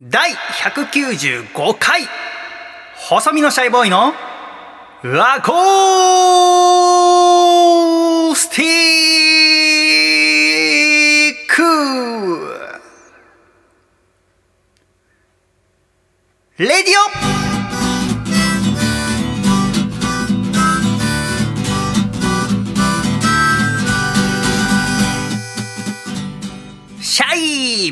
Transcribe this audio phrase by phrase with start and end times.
[0.00, 2.08] 第195回。
[2.94, 4.14] 細身のシャイボーイの
[5.02, 8.97] ラコースティー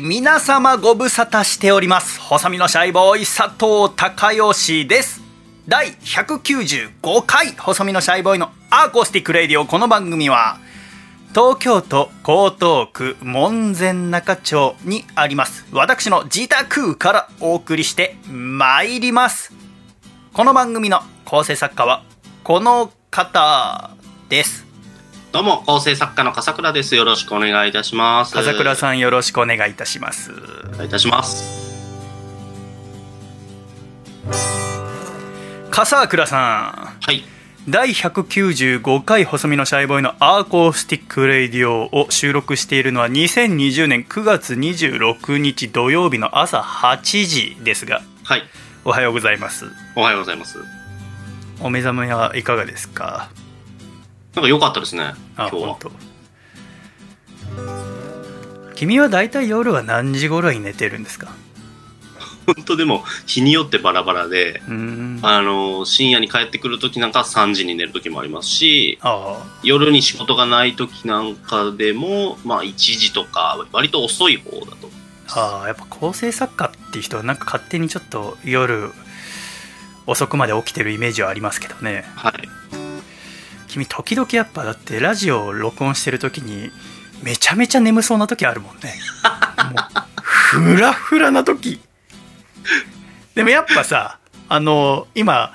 [0.07, 2.17] 皆様ご無沙汰しております。
[2.21, 5.21] 細身のシャイボーイ佐藤孝義です。
[5.67, 9.65] 第195回細身のシャイボーイの Acoustic Radio。
[9.65, 10.59] この番組は
[11.35, 15.65] 東京都江東区門前仲町にあります。
[15.73, 19.51] 私の自宅からお送りしてまいります。
[20.31, 22.05] この番組の構成作家は
[22.45, 23.91] この方
[24.29, 24.66] です。
[25.37, 26.95] どうも、構成作家の笠倉です。
[26.95, 28.33] よろしくお願いいたします。
[28.33, 31.77] 笠倉さんよろしくお願いいたしますお願いいたします。
[35.69, 36.41] 笠倉さん
[37.03, 37.21] はい。
[37.69, 48.41] 第195回細身のシャイボーイの Acoustic Radio を収録しているのは2020年9月26日土曜日の朝8時ですがはい。
[48.85, 50.57] おはようございますおはようございます。
[51.61, 53.29] お目覚めはいかがですか？
[54.37, 55.13] なんか良かったですね。
[55.35, 55.77] 今あ日は。
[58.75, 61.29] 君は大体夜は何時頃に寝てるんですか？
[62.45, 64.61] 本当でも、日によってバラバラで、
[65.23, 74.89] ああの、深夜に帰ってくる時なんか3時に寝る時もありますし、あ夜に仕事がない時なんかでも、まあ1時とか、割と遅い方だと。
[75.35, 78.91] ああやっぱ構成作家っていう人はなんか勝手にちょっと夜
[80.05, 82.33] 遅くまで起きてるイメージはありますけどねはい。
[83.67, 86.71] 君時々やっぱだってラジオを録音してる時に
[87.23, 88.95] めちゃめちゃ眠そうな時あるもんね
[90.59, 91.79] もうフラフラな時
[93.35, 94.17] でもやっぱさ
[94.49, 95.53] あの今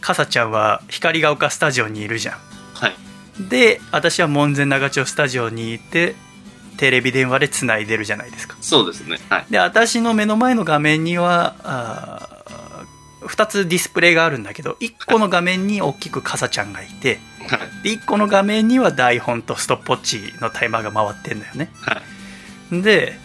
[0.00, 2.38] かさちゃんは光が丘スタジオにいるじゃ
[2.74, 3.42] はい。
[3.42, 6.14] んで私は門前仲町スタジオにいて
[6.76, 9.18] テレビ電話でつないでるじゃないですかそうですね。
[9.30, 9.46] はい。
[9.48, 12.28] で私の目の前の画面にはあ
[13.22, 17.18] 2つディスプレイがあるんだけど1個の画面に大きくかさちゃんがいて
[17.48, 17.82] はい。
[17.82, 22.02] で1個の画面には台本とストップウォッチのタイマーが回ってんだよねは
[22.72, 22.82] い。
[22.82, 23.18] で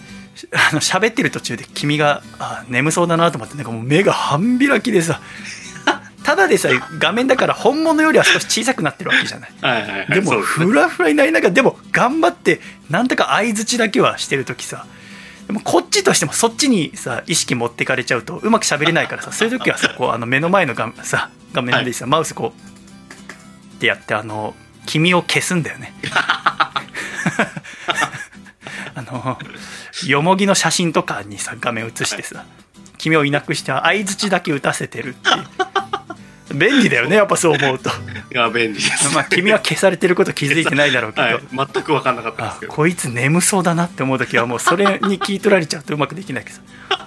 [0.54, 5.22] あの喋ってる途中で君があ眠そうだなと思ってなんかもう目が半開きでさ
[6.24, 10.14] ただでさえ画面だから本物よりは少し小さくなってるわけじゃないはい。
[10.14, 14.86] でもフラフラになりながらでも頑張ってなんとか相づちだけはしてる時さ
[15.48, 22.79] でもこっちとしてもそっちにさ意識持ってかれちゃうとうまく喋れないからさそういう時はさこうあの目の前の画さ画面でさ、マウスこう
[23.80, 24.54] ってやってあの
[24.86, 25.94] 君を消すんだよね
[28.94, 29.40] あの
[30.06, 32.44] よもぎの写真とかにさ画面映してさ
[32.98, 37.90] 君をいなくして相づちだけ打たせてるっていう便利だよねやっぱそう思うと。
[37.90, 37.94] い
[38.32, 39.14] や、便利です。
[39.14, 41.40] まあ君は消されてること気づいてないだろうけど、はい。
[41.52, 42.74] 全く分かんなかったんですけど。
[42.74, 46.58] あこいつ眠そうだなって思う時はもうそれに聞い取られちゃうとうまくできないけど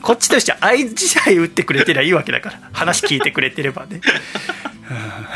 [0.01, 4.01] こっちとしては相づちさえ打ってくれてりゃいいわけだから話聞いてくれてればね
[4.89, 5.29] あ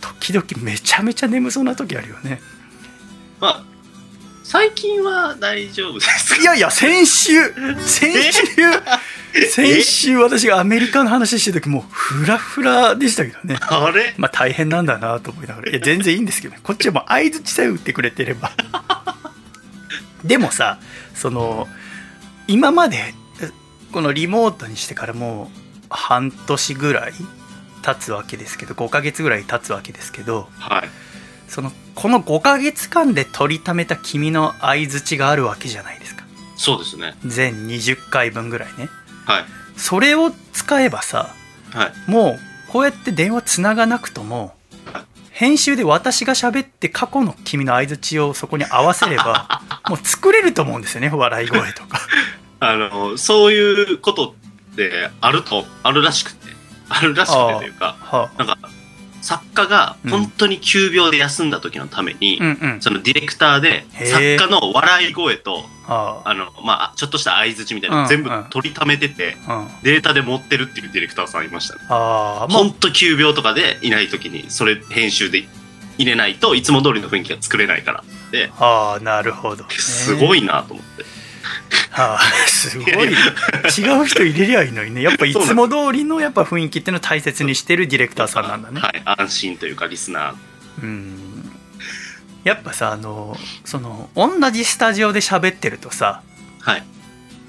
[0.00, 2.40] 時々めちゃめちゃ眠そうな時あるよね。
[3.40, 3.62] ーまあ、
[4.44, 6.42] 最近は大丈夫ですか？
[6.42, 7.32] いやいや先週
[7.86, 8.42] 先週
[9.50, 13.56] 先週私がアメリカの話してる時もうフラフラでしたけどね。
[13.60, 14.14] あれ？
[14.18, 15.70] まあ大変なんだなと思いながら。
[15.70, 16.60] いや全然いいんですけどね。
[16.62, 18.52] こっちはもう相づちさえ打ってくれてれば。
[20.24, 20.78] でもさ
[21.14, 21.66] その
[22.46, 23.14] 今まで
[23.92, 27.12] このリモートにしてからもう半年ぐらい
[27.82, 30.88] 経つわけですけど5ヶ月ぐらい経つわけですけどはい。
[31.48, 36.24] そのこの5ヶ月間で取りためた君の相づちがあるわけじゃないですか
[36.56, 37.14] そうですね。
[37.24, 38.88] 全20回分ぐらいね
[39.26, 39.44] はい。
[39.76, 41.34] それを使えばさ
[41.72, 42.10] はい。
[42.10, 42.38] もう
[42.72, 44.54] こうやって電話つながなくとも
[45.30, 52.00] 編集で私が喋って過去の君の相づちをそこに合わせれば もう作れると思うんですよね笑い声とか
[52.60, 54.34] あの、そういうこと
[54.72, 56.39] ってあると、あるらしくて、
[56.90, 58.58] あるらしくてというか、はなんか、
[59.22, 62.38] 作家が本当に急病で休んだ時のために、
[62.80, 71.80] そのディレクターで作家の笑い声と、はあの、まあ、ちょっとした相づちみたいなうんの全部うん取りためてて、あ、うん、データで持ってるっていうディレクターさんいましたね。
[71.88, 75.46] 本当急病とかでいない時に、それ編集で
[75.98, 78.04] 入れないといつも通りの雰囲気が作れないから。
[78.30, 81.04] で、ああなるほど、ね、すごいなと思って。
[81.90, 89.02] はあ、すごい違う人入れりゃいいのにねやっぱいつも通りのやっぱ雰囲気っていうのを大切にしてるディレクターさんなんだねはい。
[89.04, 90.82] 安心というか、リスナー。
[90.82, 91.50] うん
[92.44, 93.36] やっぱさあの
[93.66, 96.22] その同じスタジオで喋ってるとさ
[96.60, 96.84] はい。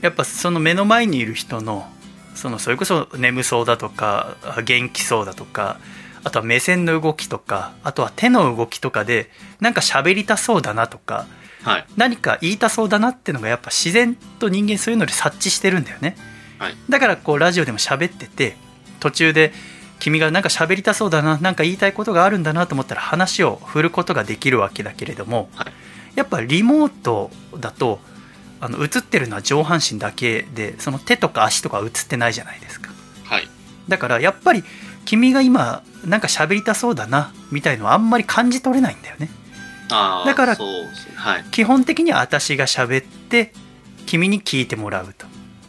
[0.02, 1.88] やっぱその目の前にいる人の
[2.36, 5.80] そのそれこそ眠そうだとか元気そうだとか
[6.24, 11.26] あとは目線の動きとかあとは手の動きとかでなんか喋りたそうだなとか
[11.64, 11.86] はい。
[11.96, 16.16] 何か言いたそうだなっていうのがやっぱ自然と人間そういうので察知してるんだよね
[16.58, 16.76] はい。
[16.90, 18.56] だからこうラジオでも喋ってて
[19.00, 19.54] 途中で
[20.00, 25.72] 君がなんか喋りたそうだななんか言いたいことがあるんだなと思ったら話を振ることができるわけだけれども、はい
[26.16, 28.00] やっぱリモートだと
[28.60, 32.92] あの映ってるのは上半身だけでその手とか足とかは映ってないじゃないですか
[33.24, 33.48] はい。
[33.88, 34.64] だからやっぱり
[35.06, 39.30] 君が今なんか喋りたそうだなみたいのはあんまり感じ取れないんだよね。
[40.26, 40.56] だから。
[40.56, 41.44] はい。
[41.52, 43.54] 基本的には私が喋って
[44.06, 45.26] 君に聞いてもらうと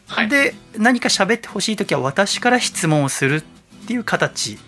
[0.09, 0.29] はい。
[0.29, 3.43] で何か喋ってほしい時は私から質問をするっ
[3.87, 4.59] ていう形っ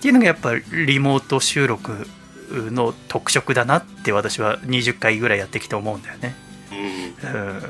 [0.00, 2.06] ていうのがやっぱリモート収録
[2.50, 6.34] の特色だなって私は20回ぐらいやってきて思うんだよね
[6.72, 7.30] うん。
[7.30, 7.62] うん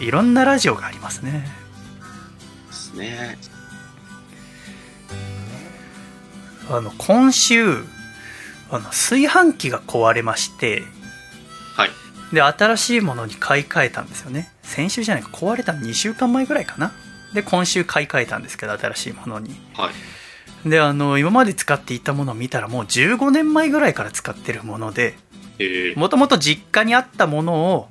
[0.00, 1.46] いろんなラジオがありますね
[2.68, 3.38] ですね。
[6.70, 7.84] あの今週
[8.70, 10.82] あの炊飯器が壊れまして
[11.76, 11.90] はい。
[12.32, 14.52] で新しいものに買い替えたんですよね。
[14.62, 16.92] 先週じゃないか壊れたの2週間前ぐらいかな。
[17.34, 19.54] で今週買い替えたんですけど新しいものに。
[19.74, 19.90] は
[20.64, 20.68] い。
[20.68, 25.16] であの今まで使っていたものを見たらもう15年前ぐらいから使ってるもので
[25.60, 27.88] えー、もともと実家にあったものを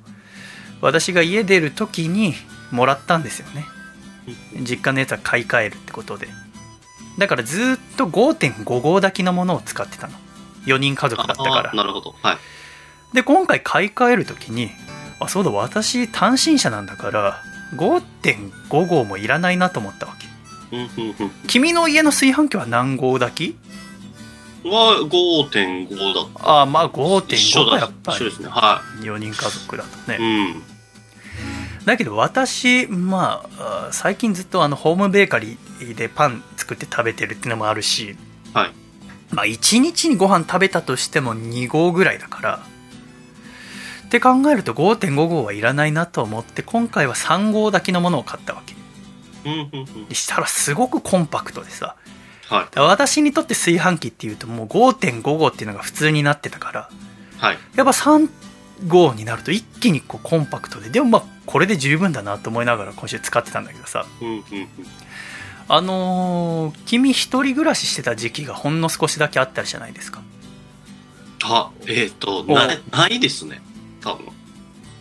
[0.80, 2.34] 私が家出る時に
[2.70, 3.64] もらったんですよね。
[4.60, 6.28] 実家のやつは買い替えるってことで。
[7.18, 10.14] だからずーっと5.5号炊きのものを使ってたの
[10.66, 12.14] 4人家族だったからなるほど。
[12.22, 12.38] はい。
[13.14, 14.70] で今回買い替える時に
[15.18, 17.42] あそうだ私単身者なんだから
[17.76, 20.28] 5.5号もいらないなと思ったわけ。
[21.48, 24.68] 君の家の炊飯器は何号炊き？
[24.68, 26.48] は5.5だった。
[26.48, 28.48] ああまあ一緒5.5だがやっぱり一緒ですね。
[28.48, 30.18] は4人家族だとい。
[30.18, 30.52] ね、
[31.80, 31.86] うん。
[31.86, 38.16] だけど私まああ最近ずっとあのホームベーカリーでパン作って食べてるっていうのもあるし
[38.52, 38.72] はい。
[39.32, 42.60] まあ1日にご飯食べたとしても2合ぐらいだから。
[44.06, 48.74] って考えると5.5合はいらないなと思って今回は3合炊きのものを買ったわけ。
[50.14, 51.94] したらすごくコンパクトでさ。
[52.48, 52.78] はい。
[52.80, 56.90] 私にとって炊飯器っていうともう5.5合っていうのが普通になってたから。
[57.38, 57.58] はい。
[57.76, 58.28] やっぱ3
[58.88, 60.90] 号になると一気にこうコンパクトで。
[60.90, 64.06] でもまあこれで十分だなと思いながら今週使ってたんだけどさ。
[65.72, 70.20] あのー君一人暮らししてた時期がほんの少しだけあったじゃないですか
[71.44, 73.62] あ、えっ、と、おな、ないですね。
[74.00, 74.26] 多分。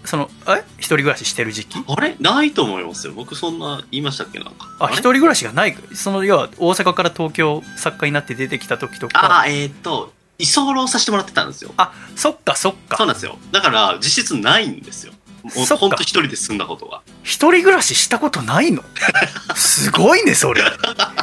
[0.06, 0.63] そのえ？
[0.77, 1.83] 一人暮らししてる時期？
[1.88, 2.16] あれ？
[2.19, 3.13] ないと思いますよ。
[3.13, 4.38] 僕そんな言いましたっけ？
[4.39, 4.68] なんか。
[4.80, 5.75] れあ一人暮らしがない？
[5.95, 11.74] その要は大阪から東京作家になって出てきた時とかああ、えっ、と、居候させてもらってたんですよ。
[11.77, 13.38] あそっかそっそうかなんですよ。
[13.51, 15.13] だから、実質ないんですよ。
[15.44, 15.77] もうそっか。
[15.77, 17.01] ほんと一人で住んだことが。
[17.24, 18.83] 一人暮らししたことないの？
[19.56, 20.62] すごいねそれ。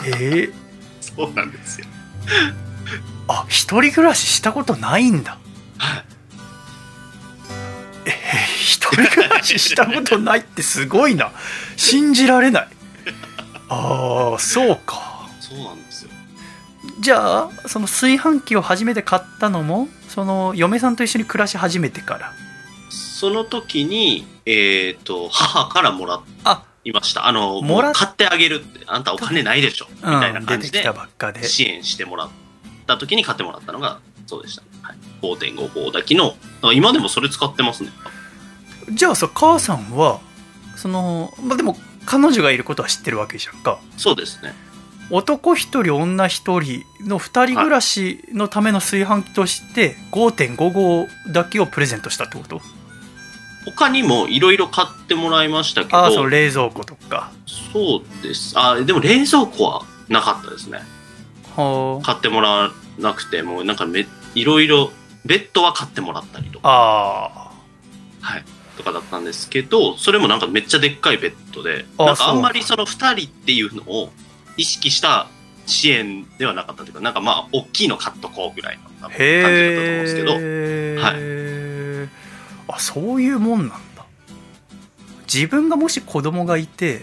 [0.05, 0.53] えー、
[1.01, 1.87] そうなんですよ。
[3.29, 5.39] あ一人暮らししたことないんだ。
[5.79, 6.05] はい。
[8.07, 8.13] えー
[8.67, 11.33] 一人暮らししたことないってすごいな。
[11.77, 12.69] 信じられない。
[13.69, 15.29] ああそうか。
[15.41, 16.11] そうなんですよ。
[17.01, 22.33] じゃあその炊飯器を初めて買ったのもその嫁さんと一緒に暮らし始めてから
[23.17, 27.27] その時に、えっ、と、母からもらあいました。
[27.27, 29.87] あの、もら買ってあげるって、あんたお金ないでしょ。
[29.91, 30.85] みたいな感じで
[31.43, 32.29] 支援してもらっ
[32.87, 34.69] た時に買ってもらったのが、そうでした、ね。
[34.83, 34.97] はい。
[35.23, 36.35] 5.5号だけの、
[36.75, 37.91] 今でもそれ使ってますね。
[38.91, 40.21] じゃあさ母さんは
[40.77, 44.53] そのまあでも彼女がいることは知ってるわけじゃんかそうですね。
[45.11, 52.61] 男一人女一人の二人暮らしのための炊飯器として5.5号だけをプレゼントしたってこと？
[53.67, 57.33] 他にもいろいろ買ってもらいましたけど、ああその冷蔵庫とか。
[57.47, 58.55] そうです。
[58.57, 60.81] あ、でも冷蔵庫はなかったですね。
[61.57, 64.93] は買ってもらわなくて、もうなんかめ、いろいろ、
[65.25, 67.51] ベッドは買ってもらったりとか、あ
[68.21, 68.45] はい。
[68.77, 74.11] とかだったんですけど、それもなんかめっちゃでっかいベッドで、あなんかあんまりその二人っていうのを
[74.57, 75.29] 意識した
[75.67, 81.56] 支援ではなかったというか、なんかまあ、大きいの買っとこうぐらいの感じだったと思うんへですけど、え、
[82.77, 84.05] あそういうもんなんだ。
[85.33, 87.03] 自分がもし子供がいて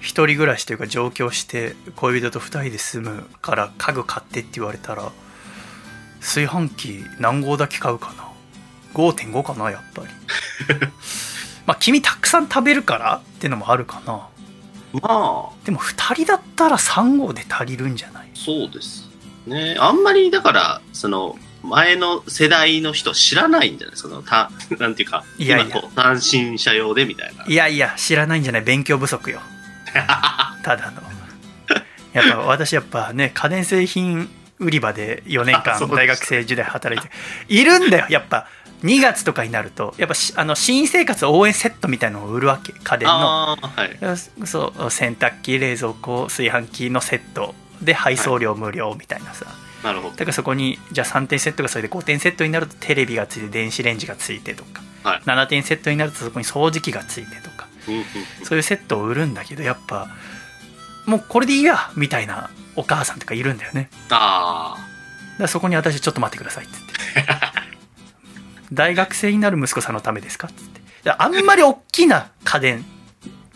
[0.00, 5.10] 一人暮らしというか上京して恋人と二人で住むから家具買ってって言われたら
[6.20, 8.28] 炊飯器何合だけ買うかな。
[8.94, 10.08] 5.5かなやっぱり。
[11.66, 14.28] まあ君たくさん食べるからってのもあるかな。
[14.92, 18.28] まあ、でも2人だったら3合で足りるんじゃない？
[18.34, 19.08] そうです
[19.46, 19.76] ね。
[19.80, 23.96] あんまりだから、その、前の世代の人知らないんじゃない？
[23.96, 25.66] そのた なんていうかいやいや。
[25.66, 27.44] 今こう単身者用でみたいな。
[27.46, 28.62] いやいや知らないんじゃない？
[28.62, 29.40] 勉強不足よ。
[30.62, 31.02] ただの。
[32.12, 34.28] やっぱ私やっぱね家電製品
[34.58, 37.10] 売り場で4年間大学生時代働いて
[37.48, 38.46] いるんだよやっぱ。
[38.84, 43.56] 2月とかになるとやっぱしあの新生活応援セットみたいのを売るわけ家電の。
[43.56, 43.96] はい。
[44.44, 49.46] そう洗濯機冷蔵庫炊飯器のセットで配送料無料みたいなさ、
[49.82, 50.16] なるほど。
[50.16, 55.20] だからそこにじゃあ3点セットがそれで5点セットになるとテレビがついて電子レンジがついてとか、はい。
[55.22, 57.66] 7点セットになるとそこに掃除機がついてとか
[58.44, 60.08] そういうセットを売るんだけどやっぱ
[61.06, 63.90] もうこれでいいやみたいなお母さんとかいるんだよね。
[64.10, 66.92] あだからそこに私ちょっと待ってくださいっつって。
[68.72, 70.48] 大学生になる息子さんのためですか？
[70.48, 70.80] っつって。
[71.04, 72.84] であんまり大きな家電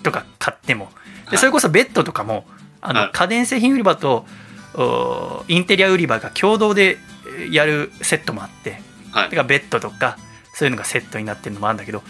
[0.02, 0.90] とか買っても。
[1.30, 2.46] でそれこそベッドとかも
[2.80, 3.10] あのはい。
[3.12, 4.26] 家電製品売り場とお
[5.48, 6.98] インテリア売り場が共同で
[7.38, 8.80] えーやるセットもあって
[9.12, 9.30] あはい。
[9.30, 10.18] だからベッドとか
[10.54, 12.02] そういうのがセットになってるのもあるんだけど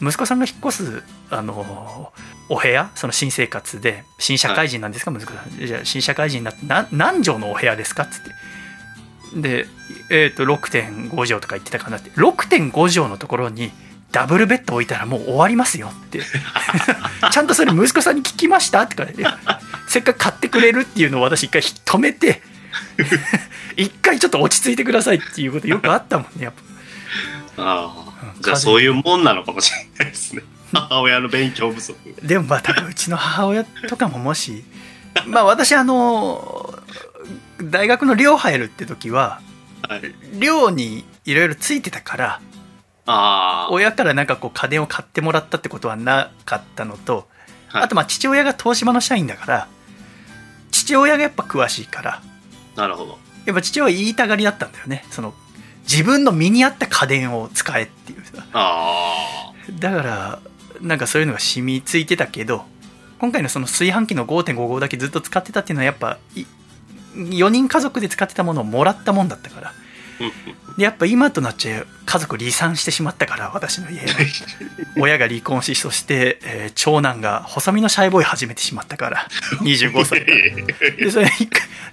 [0.00, 2.12] 息子さんが引っ越すあの
[2.48, 5.66] お部屋その新生活で新社会人なんですか、息子さん。
[5.66, 8.02] じゃあ新社会人になってな何畳のお部屋ですか？
[8.02, 9.40] っつって。
[9.40, 9.66] で、
[10.10, 12.10] えー、と6.5畳とか言ってたかなって。
[12.10, 13.70] 6.5畳のところに
[14.10, 16.20] ダブルベッド置いたらもう終わりますよって。
[17.32, 18.82] ちゃんとそれ息子さんに聞きました？
[18.82, 19.38] ってかいや
[19.92, 22.40] せっかく買ってくれるっていうのを私一回止めて
[23.76, 26.52] 一回ちょっと落ち着いてくださいっていうことよくあったもんねやっ
[27.56, 27.62] ぱ。
[27.62, 28.34] ああ。
[28.34, 28.42] うん。
[28.42, 30.42] じゃあそういうもんなのかもしれないですね。
[30.72, 31.94] 母親の勉強不足。
[32.22, 34.64] でもまあ多分うちの母親とかももし
[35.26, 36.74] まあ私あの
[37.62, 39.42] 大学の寮入るって時は
[39.86, 40.14] はい。
[40.38, 42.40] 寮にいろいろついてたから
[43.04, 43.68] ああ。
[43.70, 47.28] 親からなんかこう家電を買ってもらったってことはなかったのと、
[47.68, 47.82] はい。
[47.82, 49.68] あとまあ父親が東芝の社員だから
[50.82, 52.22] 父親がやっぱ詳しいから。
[52.74, 53.18] なるほど。
[53.46, 55.04] やっぱ父親は言いたがりだったんだよね。
[55.10, 55.32] その
[55.88, 58.44] 自分の身に合った家電を使えっていうさ。
[58.52, 60.38] あだから
[60.80, 62.64] なんかそういうのが染みついてたけど
[63.20, 66.18] 今回のその炊飯器の5.55だけずっと使ってたっていうのはやっぱ
[67.14, 69.68] 4人家族で使ってたものをもらったもんだったから。
[69.68, 69.72] あ
[70.20, 70.32] うんうん。
[70.32, 74.04] でやっぱ今となっちゃ家族離散してしまったから私の家が
[74.98, 79.28] 親が離婚しそして、えー長男が細身のシャイボーイ始めてしまったから
[79.62, 80.24] 25歳
[80.96, 81.30] でそれ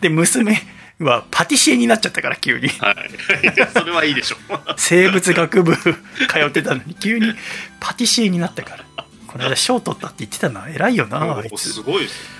[0.01, 0.61] で娘
[0.99, 2.67] はパティシエになっちゃったから急に。
[2.67, 3.09] はい。
[3.73, 4.59] それはいいでしょう。
[4.75, 5.89] 生物学部通
[6.45, 7.33] ってたのに急に
[7.79, 8.85] パティシエになったから。
[9.27, 11.71] この間賞取ったって言ってたな偉いよなあいおつ。
[11.71, 12.29] すごいですね。
[12.33, 12.38] うん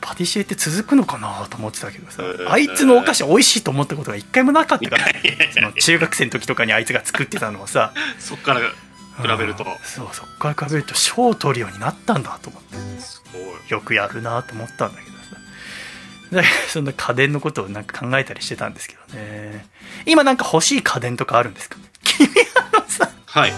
[0.00, 5.04] パティシエって続くのかなと思ってたけどさうんあいつのお菓子美味しいと思ったことが一回もなかったから。
[5.52, 7.92] その中学生の時とかにあいつが作ってたのをさ。
[8.18, 9.64] そっから比べると。
[9.64, 9.70] うん。
[9.84, 12.76] そうそっから比べると賞を取るようになったんだと思って。
[13.00, 13.42] すごい。
[13.68, 16.48] よくやるなと思ったんだけどさ。
[16.68, 19.66] そんな家電のことをなんか考えたりしてたんですけどね。
[20.06, 21.76] 今なんか欲しい家電とかあるんですか？
[22.04, 22.28] 君
[22.72, 23.52] あのさはい。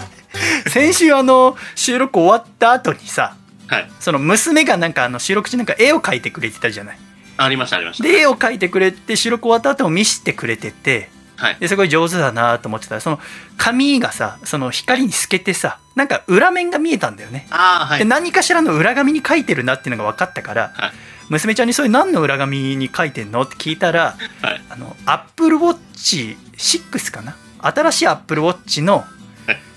[0.67, 3.37] 先週あの収録終わった後にさ
[3.67, 3.91] はい。
[3.99, 6.97] その娘がなんかあの収録中なんか絵を描いてくれてたじゃない。
[7.37, 8.03] ありましたありました。
[8.03, 11.57] で絵を描いてくれて収録終わった後も見せてくれててはい。
[11.59, 12.95] ですごい上手だなと思ってた。
[12.95, 13.19] らその
[13.57, 17.47] 紙がさその光に透けてさなんか裏面が見えたんだよね。
[17.49, 17.99] ああはい。
[17.99, 20.91] で何かしらの裏紙に書いてるなっていうのが分かったから、はい。
[21.27, 23.41] 娘ちゃんにそれ何の裏紙に書いてんの？
[23.41, 24.61] って聞いたらはい。
[24.69, 27.35] あのアップルウォッチ6かな？
[27.59, 29.07] 新しいアップルウォッチのはい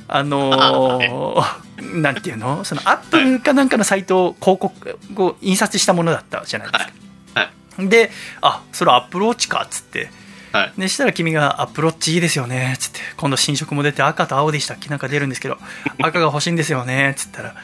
[0.08, 1.68] あのー
[2.02, 2.64] なんていうの？
[2.64, 6.90] そのアップルかなんかのサイトを広告を印刷したものだったじゃないですか、
[7.34, 7.50] は
[7.84, 7.88] い。
[7.88, 8.10] で
[8.42, 10.10] あそれアップルウォッチかっつって。
[10.50, 10.72] はい。
[10.80, 14.88] でしたら君が「アップルウォッチいいですよね」っつって今度新色も出て赤と青でしたっけ？
[14.88, 15.58] なんか出るんですけど
[16.02, 17.10] 赤が欲しいんですよね。
[17.10, 17.54] っつったら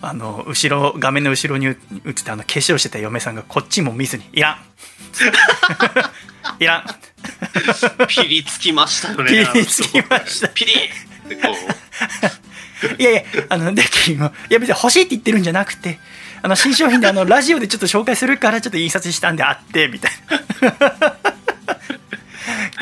[0.00, 1.74] あの後ろ画面の後ろに映っ
[2.14, 4.58] てあの化粧してた嫁さんがこっちも見ずに「いらん」
[6.60, 6.84] いらん。
[8.06, 9.46] ピリつきましたよね。
[9.52, 10.48] ピリつきました。
[10.48, 10.72] ピリ
[11.34, 11.54] ってこう。
[12.98, 15.98] いやいやあので君もいや別に欲しいって言ってるんじゃなくて
[16.42, 20.12] あの新商品であの ラジオでちょっと紹介するからちょっと印刷したんであってみたい
[20.60, 21.16] な。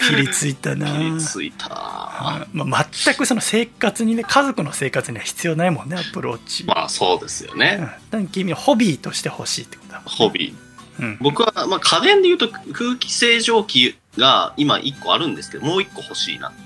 [0.08, 0.86] ピリついたな。
[0.86, 1.66] ピリついた。
[1.70, 11.02] あまあ、全くその生活にね家族の生活には必要ないもんねアプローチ、まあそうですようん、ねだから君はホビーとして欲しいってことだホビー。
[11.02, 16.65] うん、僕は、まあ、家電で言うと空気清浄機が今1個あるんですけどもう1個欲しいなです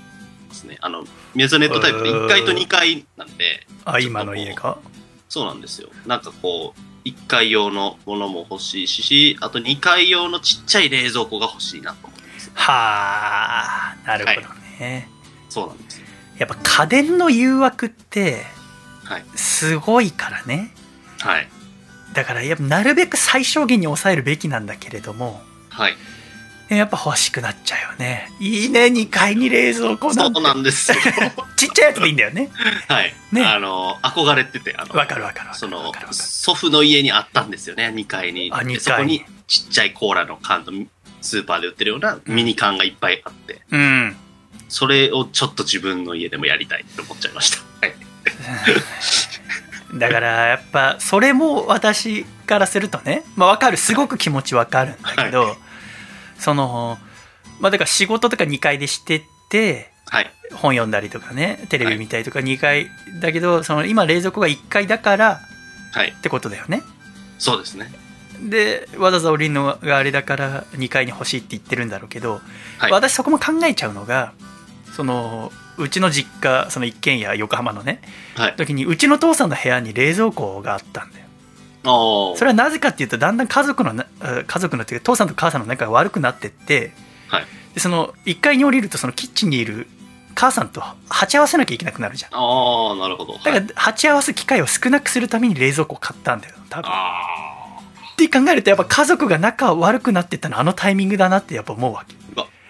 [0.71, 0.77] ね。
[0.81, 1.03] あの
[1.35, 4.79] メゾネットタイプで1階と2階なんであ今の家か？
[5.29, 5.89] そうなんですよ。
[6.07, 12.51] なんかこう1階用のものも欲しいしあと2階用のちっちゃい冷蔵庫が欲しいなと思ってます。
[12.55, 14.47] はあなるほど
[14.79, 15.07] ね、
[15.49, 16.07] そうなんですよ。
[16.39, 18.43] やっぱ家電の誘惑って
[19.03, 19.25] はい。
[19.35, 20.73] すごいからね。
[21.19, 21.47] はい。
[22.13, 25.93] だからやっぱなるべく最小限に抑えるべきなんだけれどもはい
[26.77, 28.31] やっぱ欲しくなっちゃうよね。
[28.39, 30.39] いいね2階に冷蔵庫そなんて。
[30.39, 30.97] うなんですよ。
[31.57, 32.49] ちっちゃいやつでいいんだよね。
[32.87, 33.13] はい。
[33.31, 33.43] ね。
[33.43, 38.49] あの、憧れてて、あの、わかるわかるその祖父の家にあったんですよね2階に。
[38.53, 40.71] あで2階そこにちっちゃいコーラの缶と
[41.21, 43.61] スーパーで売ってるようなミニ缶がいっぱいあって。
[43.71, 44.15] うん。
[44.69, 47.57] それをちょっと自分の家でもやりたいって思っちゃいました。
[47.81, 47.95] はい。
[49.99, 53.77] だからやっぱそれも私からするとね、まあ、分かる。
[53.77, 55.57] すごく気持ち分かるんだけど、
[56.41, 56.97] その
[57.59, 60.31] まあだから仕事とか2階でしてってはい。
[60.53, 62.87] 本読んだりとかねテレビ見たりとか2階
[63.21, 65.39] だけどその今冷蔵庫が1階だから
[65.93, 66.09] はい。
[66.09, 66.81] ってことだよね。
[67.37, 67.91] そうですね。
[68.49, 72.41] でわざわざ降りるのがあれだから2階に欲しいって言ってるんだろうけど、
[72.79, 72.91] はい。
[72.91, 74.33] 私そこも考えちゃうのが
[74.93, 78.01] そのうちの実家その一軒家横浜のね
[78.35, 78.55] はい。
[78.55, 81.20] 時にうちの父さんの部屋に冷蔵庫があったんだよ。
[81.20, 81.20] ああ
[81.83, 83.93] それはなぜかっていうとだんだん家族の
[84.47, 86.93] 家族のっていうか父さんと母さんの仲が悪くなってって
[87.27, 87.45] はい。
[87.73, 89.87] でその1階に降りるとそのキッチンにいる
[90.35, 92.31] 母さんと鉢合わせなきゃいけなくなるじゃん。
[92.33, 93.33] ああなるほど。
[93.33, 93.43] はい。
[93.43, 96.55] だから鉢合わす機会を少なくするために冷蔵庫を買ったんだよ。
[96.69, 97.79] 多分あ
[98.13, 102.15] って考えるとやっぱ家族が仲悪くなってったのはあのタイミングだなってやっぱ思うわけ。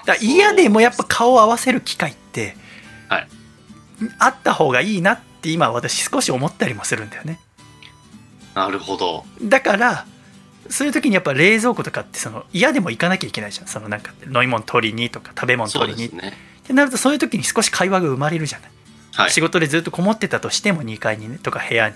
[0.06, 2.56] だ嫌でもやっぱ顔を合わせる機会って、
[3.08, 3.28] はい。
[4.18, 7.40] あった方がいいなって今私少し思ったりもするんだよね
[8.54, 9.26] なるほど。
[9.42, 10.06] だから
[10.70, 13.68] そういう時にやっぱ冷蔵庫とかってその嫌でも行かなきゃいけないじゃん。
[13.68, 16.08] そのなんか飲み物取りにとか食べ物取りに。
[16.08, 16.12] っ
[16.64, 18.72] てなるとそういう時に少し会話が生まれるじゃない、
[19.14, 19.32] はい。
[19.32, 21.96] 仕事でずっとこもってたとしても2階にねとか部屋に。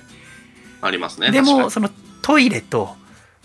[0.81, 1.89] ありますねでもその
[2.21, 2.95] トイレと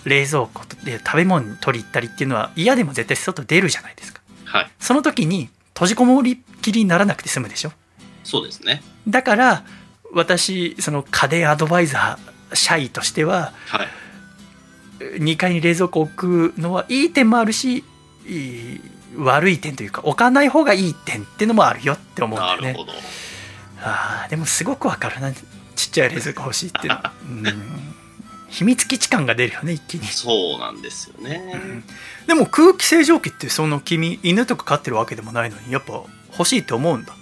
[0.05, 4.21] 冷蔵庫で食べ物取り行ったりっていうのは嫌でも絶対外出るじゃないですか。
[4.45, 4.71] はい。
[4.79, 7.73] その時に閉じこもりきりにならなくて済むでしょ。
[8.25, 8.83] そうですね。
[9.09, 9.65] だから
[10.13, 13.89] 私その家電アドバイザー社員としてははい。
[15.19, 17.85] 2階に冷蔵庫を置くのはいい点もあるし
[19.17, 22.77] 悪い点というか置かない方がいい点っていうのもあるよって思うんだよね。
[23.83, 25.33] あーでもすごくわかるな。
[25.33, 27.01] ちっちゃい冷蔵庫欲しいっていうの。
[27.29, 27.45] うん。
[28.51, 30.07] 秘密基地感が出るよね一気に。
[30.07, 31.83] そうなんですよね。
[32.27, 37.15] でも空気清浄機ってその君犬とか飼ってるわけでもないのにやっぱ欲しいって思うんだ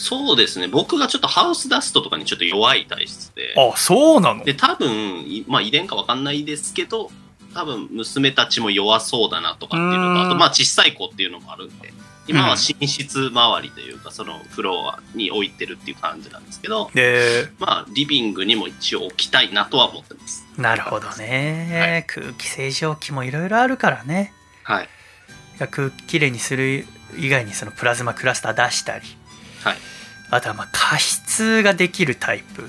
[0.00, 0.68] そうですね。
[0.68, 3.52] 僕がちょっとハウスダストとかにちょっと弱い体質で。
[3.56, 4.44] あそうなの？
[4.44, 7.10] で、多分、いまあ遺伝かわかんないですけど、
[7.52, 11.92] 多分娘たちも弱そうだなとかっていうのと、あとまあ小さい子っていうのもあるんで、
[12.28, 20.46] 今は寝室周りというか、そのフロアに置いてるっていう感じなんですけど、でまあリビングにも一応置きたいなとは思ってます。
[20.56, 24.32] なるほどね、空気清浄機もいろいろあるからね。
[24.62, 24.88] はい。
[25.70, 29.04] 空気きれいにする以外にそのプラズマクラスター出したり
[29.62, 29.76] はい。
[30.30, 32.68] あとはまあ加湿ができるタイプ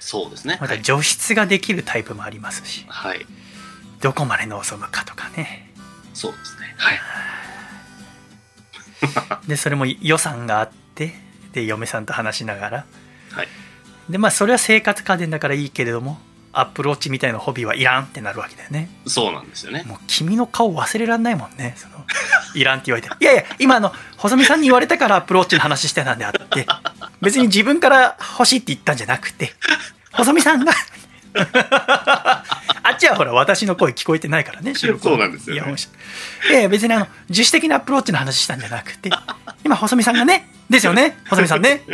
[0.00, 0.58] そうですね。
[0.60, 0.82] またはい。
[0.82, 3.26] 除湿ができるタイプもありますしはい。
[4.00, 5.70] どこまで望むかとかね
[6.12, 6.74] そうですね。
[6.76, 7.00] はい。
[9.48, 11.14] でそれも予算があって
[11.52, 12.86] で嫁さんと話しながら
[13.32, 13.48] はい。
[14.08, 16.18] でまあそれは生活家電だからいいけれども
[16.54, 18.88] アップルウォッチみたいなホビーはいらんってなるわけだよね。
[19.06, 19.84] そうなんですよね。
[19.86, 21.74] もう君の顔忘れらんないもんね。
[21.76, 21.94] その
[22.54, 23.14] いらんって言われて。
[23.18, 26.66] いやいや今あの細見さんに言われたからアップルウォッチの話してたんであって
[27.20, 29.54] 別に自分から欲しいって言ったんじゃなくて
[30.12, 30.72] 細見さんが
[32.86, 35.74] あっちはほら私の声聞こえてないからね 収録そうなんですよね。
[36.52, 39.10] や別にあの自主的なアップルウォッチの話したんじゃなくて
[39.64, 41.18] 今細見さんがねですよね。
[41.28, 41.82] 細見さんね。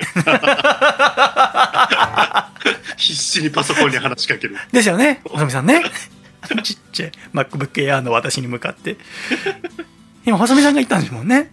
[2.97, 4.57] 必死にパソコンに話しかける。
[4.73, 5.21] ですよね。
[5.25, 5.83] 細見さんね。
[6.63, 7.13] ちっちゃい。
[7.35, 8.97] MacBook Air の私に向かって。
[10.25, 11.51] 今細見さんが言ったんですもんね。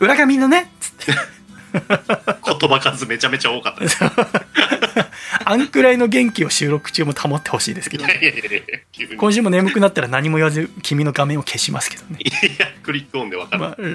[0.00, 0.72] 裏紙のね。
[0.80, 1.37] つって
[1.72, 3.98] 言葉数めちゃめちゃ多かったです。
[5.44, 9.16] あんくらいの元気を収録中も保ってほしいですけどいやいやいやいや急に。
[9.16, 13.62] 今週も眠くなったら何も言わず君の画面を消しますけどねいや、クリックオンでわかる。
[13.62, 13.76] まあ、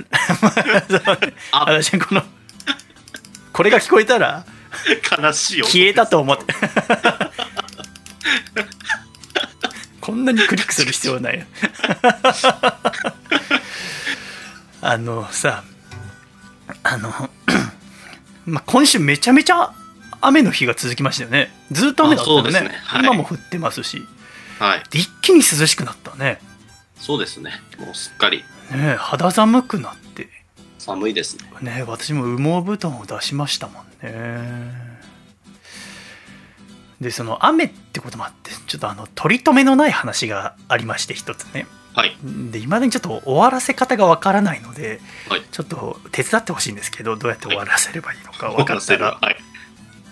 [1.52, 2.24] まあ私この
[3.52, 4.46] これが聞こえたら
[5.20, 5.66] 悲しいよ。
[5.66, 6.46] 消えたと思って
[10.02, 11.46] こんなにクリックする必要はない
[14.82, 15.64] あのさ
[16.84, 17.10] あの、
[18.46, 19.74] まあ、今週めちゃめちゃ
[20.22, 21.52] 雨の日が続きましたよね。
[21.72, 22.52] ずっと雨だったよね。
[22.52, 22.80] ね。
[22.84, 23.02] はい。
[23.02, 24.06] 今も降ってますし。
[24.60, 24.84] はい。
[24.90, 26.40] で一気に涼しくなったね。
[27.00, 27.62] そうですね。
[27.80, 28.38] もうすっかり。
[28.72, 30.30] ねえ肌寒くなって。
[30.78, 31.46] 寒いですね。
[31.62, 34.94] ねえ私も羽毛布団を出しましたもんね。
[37.04, 42.16] でその雨ってこともあってちょっとあの取り留めのない話がありまして一つねはい。
[42.52, 45.42] でいまだにちょっと終わらせ方がわからないのではい。
[45.52, 48.98] ちょっと手伝ってほしいんですけどどうやって終わらせればいいのか 分かった。
[48.98, 49.38] らはい。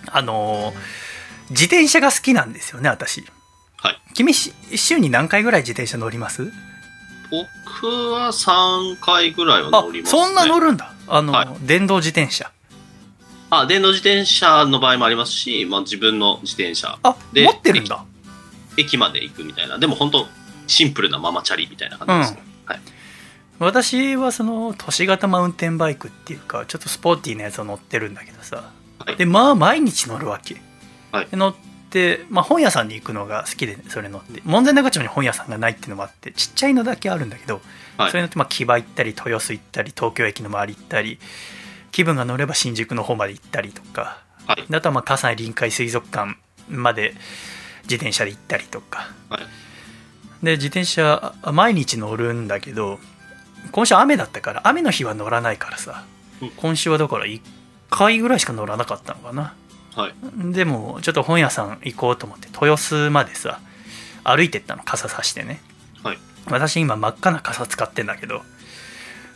[0.07, 0.73] あの
[1.49, 3.23] 自転車が好きなんですよね私
[3.77, 4.01] はい。
[4.13, 6.51] 君し週に何回ぐらい自転車乗ります？
[7.31, 12.51] 僕は3回ぐらいは乗ります、ね、そんな乗るんだあの、はい電動自転車
[13.49, 18.05] あ、電動自転車の場合もありますし、まあ自分の自転車、あで持ってるんだ
[18.77, 19.77] 駅まで行くみたいな。
[19.77, 20.27] でも本当
[20.67, 22.47] シンプルなママチャリみたいな感じですね。
[22.65, 22.80] はい。
[23.60, 28.71] 私はその都市型マウンテンバイクっていうかちょっとスポーティーなやつを乗ってるんだけどさ、
[29.06, 29.15] はい。
[29.17, 30.58] でまあ毎日乗るわけ、
[31.12, 31.28] はい。
[31.28, 31.56] で乗っ
[31.91, 34.41] て、まあ、本屋さんに行くのが好きでそれ乗って。
[34.45, 37.62] 門前仲町に本屋さんがないっていうのもあってちっちゃいのだけあるんだけど、
[37.97, 38.10] はい。
[38.10, 41.19] それ乗ってまあ木場行ったり豊洲行ったり東京駅の周り行ったり
[41.91, 44.24] 気分が乗れば新宿の方まで行ったりとか。
[44.47, 44.65] はい。
[44.67, 46.36] であとはまあ葛西臨海水族館
[46.67, 47.13] まで
[47.84, 49.12] 自転車で行ったりとか。
[49.30, 49.41] はい。
[50.43, 52.99] で自転車あ毎日乗るんだけど
[53.71, 56.04] 今週雨だったから雨の日は乗らないからさ、
[56.41, 56.49] うん。
[56.51, 57.41] 今週はだから1
[57.89, 59.54] 回ぐらいしか乗らなかったのかな。
[59.95, 60.13] はい。
[60.51, 63.60] でもちょっと本屋さん行こうと思って豊洲までさ
[64.23, 65.62] 歩いてったの傘さしてね。
[66.04, 66.17] はい。
[66.47, 68.41] 私今真っ赤な傘使ってんだけど。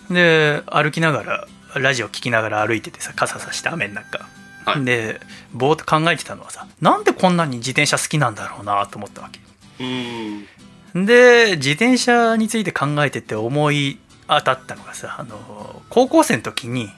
[0.10, 4.28] で歩きながらラジオ聞きながら歩いててさ傘さして雨の中、
[4.66, 4.86] はい。
[4.86, 5.20] で
[5.54, 9.40] ぼーっと考えてたのはさなんでこんなに自転車好きなんだろうなと思ったわけ。
[9.80, 10.48] うーん。
[10.96, 16.90] で自転車について考えてて思い当たったのがさあの高校生の時に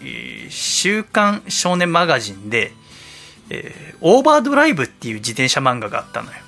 [0.00, 2.72] えー週刊少年マガジンで、
[3.50, 6.38] えーオーバードライブ」っていう自転車漫画があったのよ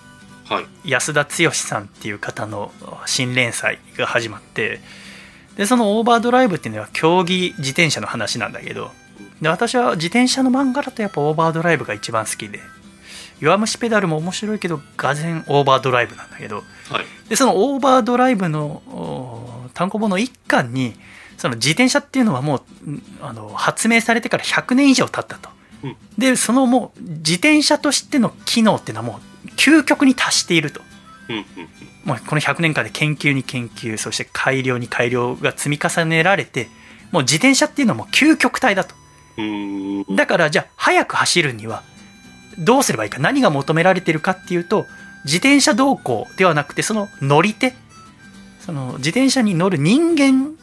[0.49, 0.91] はい。
[0.91, 2.73] 安田剛さんっていう方の
[3.07, 4.81] 新連載が始まって
[5.57, 8.91] でそのオーバードライブっていうのは競技自転車の話なんだけど
[9.41, 12.61] で私は自転車の漫画だとやっぱオーバードライブが一番好きで
[13.45, 17.05] 弱虫ペダルも面白いけどがぜんオーバードライブなんだけどはい。
[17.29, 20.95] でそのオーバードライブのお単行本の一巻に
[21.37, 25.51] その自転車っていうのはもうんあの発明されてから100年以上経ったと、
[25.83, 30.81] うんでそのもう自転車としての機能っていうのはもう究極に達していると
[31.29, 31.37] うん。
[31.37, 31.45] うん。
[32.05, 36.69] もうこの100年間で研究に研究そして改良に改良が積み重ねられて
[37.13, 38.95] もう自転車っていうのはもう究極体だと。
[40.15, 41.83] だからじゃあ速く走るには
[42.59, 44.87] どうすればいいか何が求められてるかっていうと
[45.25, 47.75] 自転車同行ではなくてその乗り手
[48.61, 50.55] その自転車に乗る人間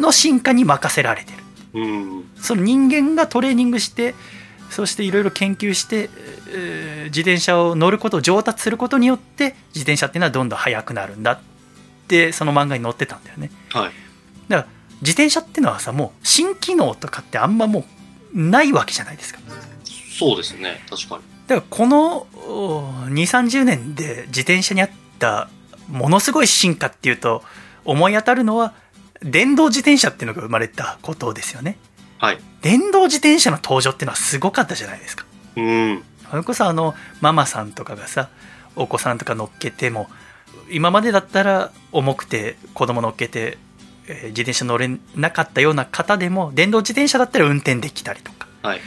[0.00, 1.38] の進化に任せられてる
[1.74, 2.24] うーん。
[2.36, 4.14] その人間がトレーニングして
[4.70, 6.08] そしていろいろ研究して、
[6.52, 11.40] えー自転車を乗ることを上達することによって自転車っていうのはどんどん速くなるんだっ
[12.06, 13.92] てその漫画に載ってたんだよねはい。
[14.48, 14.68] だから
[15.00, 17.84] 自転車っていうのはさもう新機能とかってあんまも
[18.32, 19.40] うないわけじゃないですか
[20.18, 20.84] そうですね。
[20.88, 21.22] 確かに。
[21.50, 22.26] だからこの
[23.08, 25.50] 2 3 0年で自転車にあった
[25.88, 27.42] ものすごい進化っていうと
[27.84, 28.72] 思い当たるのは
[29.20, 31.76] 電動自転車っていうのが生まれたことですよね
[32.18, 32.38] はい。
[32.62, 36.04] 電動自転車の登場っていうのはすごかったじゃないですかうーん。
[36.30, 38.28] それこそあのママさんとかがさ
[38.76, 40.08] お子さんとか乗っけても
[40.70, 43.58] 今までだったら重くて子供乗っけて、
[44.06, 48.80] えー自転車乗れなかったような方でも電動自転車だったら運転できたりとかはい。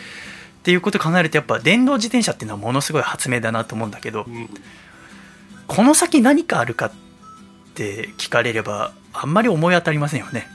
[0.63, 4.49] っていうことを考えるとやっぱ電動自転車っていうのはものすごい発明だなと思うんだけどうん。
[5.67, 6.91] この先何かあるかっ
[7.73, 10.47] て聞かれればあんまり思い当たりませんよね。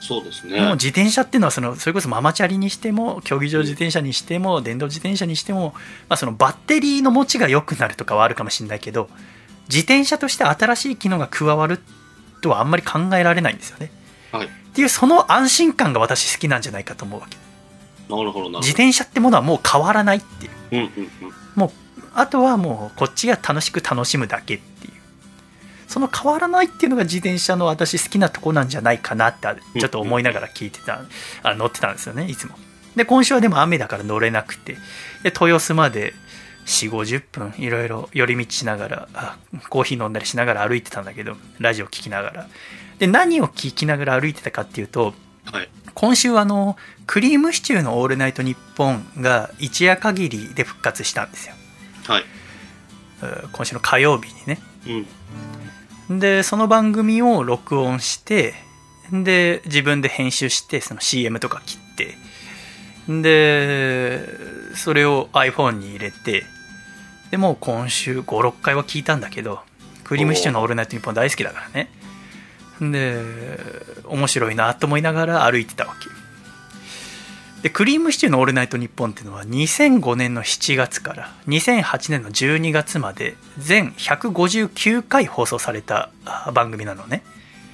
[0.00, 0.60] そうですね。
[0.60, 5.74] もう自転車っていうのはそのそれこそママチャリにしても競技場自転車にしても電動自転車にしても、
[6.08, 9.08] まあ、そのバッテリーの持ちが良くなるとかはあるかもしれないけど
[9.68, 11.78] 自転車として新しい機能が加わる
[12.40, 13.92] とはあんまり考えられないんですよね。
[14.32, 14.46] はい。
[14.46, 17.36] っていうその安心感が私好きなんじゃないかと思うわけ。
[18.08, 20.52] なるほど、なるほ自転車ってものはもう変わらないっていう。
[20.70, 20.78] ど。
[20.78, 20.84] うん。
[20.84, 21.10] うん。
[21.28, 21.32] うん。
[21.54, 21.70] もう
[22.14, 24.92] あとはもうこっちが楽しく楽しむだけっていう
[25.86, 31.02] その変わらないっていうのが自転車の私好きなとこなんじゃないかなってちょっと思いながら聞いてた
[31.42, 32.54] あ乗ってたんですよねいつも
[32.96, 34.78] で今週はでも雨だから乗れなくてで
[35.24, 36.14] 豊洲まで
[36.66, 39.36] 4 5 0分いろいろ寄り道しながらあ
[39.68, 42.48] コーヒー飲んだりしながら歩いてたんだけどラジオ聞きながら
[42.98, 45.68] で何を聞きながら歩いてたかっていうとはい。
[45.94, 46.76] 今週あの
[47.06, 51.54] クリームシチューの「オールナイトニッポン」が一夜限りで復活したんですよ
[52.06, 52.24] はい。
[53.22, 54.58] えー今週の火曜日にね
[56.08, 56.18] うん。
[56.18, 58.54] でその番組を録音して
[59.12, 62.16] で自分で編集してその CM とか切って
[63.08, 64.26] で
[64.76, 66.44] それを iPhone に入れて
[67.30, 69.60] でもう今週56回は聞いたんだけど
[70.04, 71.90] クリームシチューの「オールナイトニッポン」大好きだからね
[72.90, 73.20] で
[74.04, 76.08] 面白いなと思いながら歩いてたわけ。
[77.62, 87.22] でクリームシチューの「オールナイトニッポン」っていうのは2005年の7月から2008年の12月まで全159回放送されたあ番組なのね。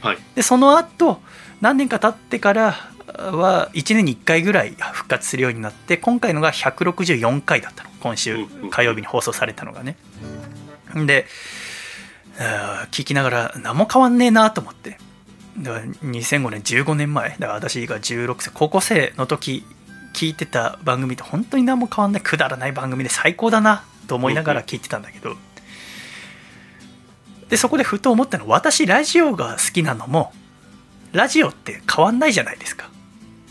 [0.02, 0.18] はい。
[0.34, 1.22] でその後
[1.62, 2.76] 何年か経ってから
[3.16, 7.90] は1年に1回ぐらい復活するようになって今回のが164回だったの。
[8.00, 9.96] 今週火曜日に放送されたのがね。
[11.06, 11.26] で
[12.90, 14.98] 聞きながら何も変わんねえなと思って。
[15.58, 17.30] だから2005年15年前。
[17.30, 19.64] だから私が16歳高校生の時
[20.14, 25.36] 聞いてた番組と本当に何も変わんないくだらない番組で最高だなと思いながら聞いてたんだけど、
[27.48, 30.32] でそこでふと思ったのは私ラジオが好きなのも
[31.12, 32.90] ラジオって変わんないじゃないですか。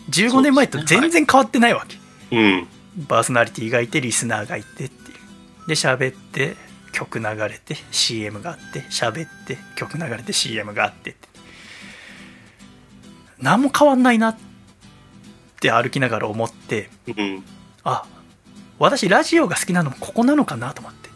[0.09, 1.97] 15年前と全然変わってないわけ、
[2.35, 2.67] うん。
[3.07, 5.13] パーソナリティがいてリスナーがいてってい
[5.65, 5.67] う。
[5.67, 6.55] で喋って
[6.97, 11.27] 曲流れて CM があって喋って曲流れて CM があってって。
[13.39, 14.37] 何も変わんないなっ
[15.59, 17.43] て歩きながら思ってうん。
[17.83, 18.03] あ
[18.79, 21.09] 私ラジオが好きなのもここなのかなと思って。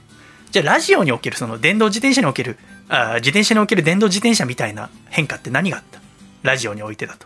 [0.51, 5.99] じゃあラジオにおけるその電動自転車におけるあ自転車における電動自転車みたいな変化って何があった？
[6.43, 7.25] ラジオにおいてだと。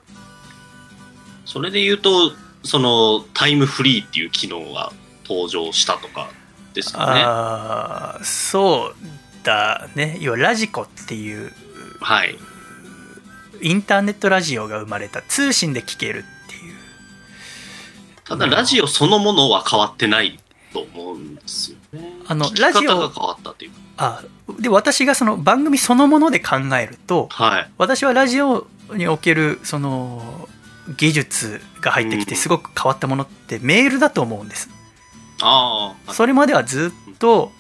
[1.44, 2.32] それで言うと、
[2.64, 4.92] その、タイムフリーっていう機能が
[5.28, 6.30] 登場したとか
[6.76, 7.22] ですかね。
[7.24, 11.52] ああそうだね要はラジコっていう
[12.02, 12.38] はい。
[13.62, 16.76] インターネットラジオが生まれた通信で聴けるっていう
[18.26, 20.38] ただ、ラジオそのものは変わってない
[20.74, 22.14] と思うんですよね。
[22.28, 23.78] あのラジオが変わったっていうか。
[23.98, 24.24] あ
[24.60, 27.72] で私がその番組そのもので考えるとはい。
[27.78, 30.50] 私はラジオにおけるその
[30.98, 34.70] 技術が入ってきてうんすごく変わったものってメールだと思うんです
[35.42, 36.14] ああ。
[36.14, 37.52] それまではずっと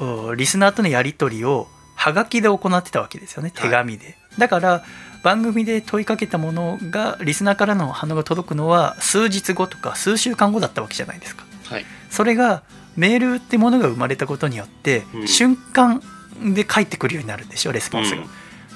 [0.00, 3.50] おリスナーとのやり取りをはがきで行ってたわけですよね。
[3.54, 4.84] 手紙で、だから
[5.22, 11.44] 番組で問いかけたものがリスナーからの反応が届くのは数日後とか数週間後だったわけじゃないですか。
[11.64, 11.84] はい。
[12.10, 12.62] それが
[12.96, 15.28] メールってものが生まれたことによって、うん。
[15.28, 16.00] 瞬間
[16.54, 18.28] で返ってくるようになるんでしょレスポンスが、うん。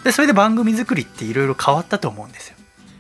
[0.03, 2.57] でそれで番組作りっていろいろ変わったと思うんですよ。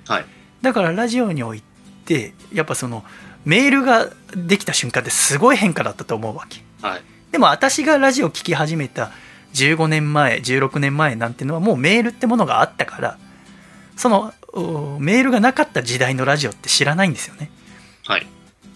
[0.06, 0.24] はい。
[0.62, 1.62] だからラジオにおい
[2.04, 3.04] てやっぱその
[3.44, 6.62] メールができた瞬間ってすごい変化だったと思うわけ。
[6.80, 7.02] はい。
[7.30, 9.10] でも私がラジオ聴き始めた
[9.54, 13.18] 15年前16年前なんてのはもうメールってものがあったから
[13.96, 17.50] そのおメールがなかった時代のラジオって知らないんですよね。
[18.04, 18.26] はい。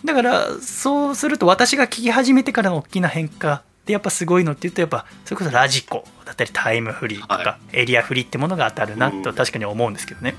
[0.04, 9.22] だからそうすると私が聞き始めてからの大きな変化でやっぱすごいのっていうとやっぱそれこそラジコだったりタイムフリーとかはエリアフリーってものが当たるなうん。
[9.22, 10.34] と確かに思うんですけどね。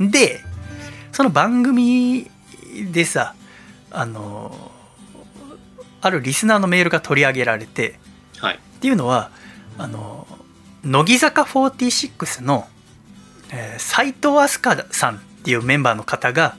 [0.00, 0.40] で
[1.16, 2.30] その番組
[2.92, 3.34] でさ
[3.90, 4.70] あの
[6.02, 7.98] あるリスナーのメールが取り上げられて
[8.38, 8.56] はい。
[8.56, 9.30] っていうのは
[9.78, 10.26] あの
[10.84, 12.68] 乃木坂46の、
[13.50, 16.54] えー斉藤飛鳥さんっていうメンバーの方が、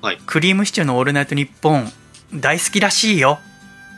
[0.00, 0.18] はい。
[0.26, 1.90] クリームシチューの「オールナイトニッポン」
[2.32, 3.40] 大好きらしいよ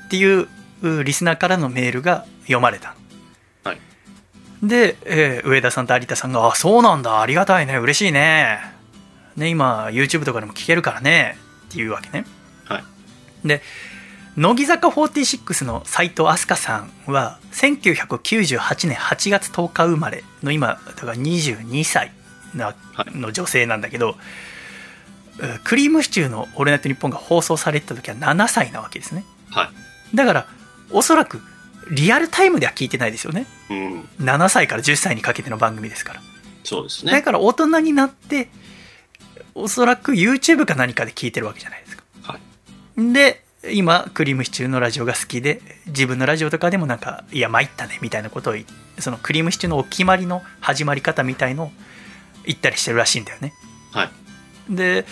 [0.07, 0.49] っていう
[0.81, 2.95] うリスナーからのメールが読まれた、
[3.65, 3.79] はい。
[4.63, 8.80] で、えー上田さんと有田さんが「あそうなんだありがたいね嬉しいね
[9.41, 11.37] ね今 YouTube とかでも聞けるからね」
[11.69, 12.25] っていうわけね
[12.67, 12.85] はい。
[13.49, 13.63] で
[14.37, 22.13] 乃木坂46の斉藤飛鳥さんは1998年8月10日生まれの今だから22歳
[22.55, 24.17] なはいの女性なんだけど、
[25.41, 29.71] えークリームシチューの「オールナイトニッポン」が放送されてた時は7歳なわけですねは
[30.13, 30.17] い。
[30.17, 30.47] だから
[30.91, 31.41] おそらく
[31.91, 34.09] リアルタイムでは聞いてないですよねうん。
[34.21, 36.23] 7歳から10歳にかけての番組ですから
[36.63, 37.13] そうですね。
[37.13, 38.49] だから大人になって
[39.55, 42.05] おそらく YouTube か何かで聞いてるわけじゃないですか。
[42.23, 42.39] は
[42.99, 43.13] い。
[43.13, 48.65] で今クリームシチューのラジオが好きで自分のラジオとかでもなんかいや参ったねみたいなことを言
[48.99, 51.73] そのクリームシチューのお決まりの始まり方みたいのを
[52.47, 53.53] 言ったりしてるらしいんだよね。
[53.93, 54.11] はい。
[54.75, 55.05] で、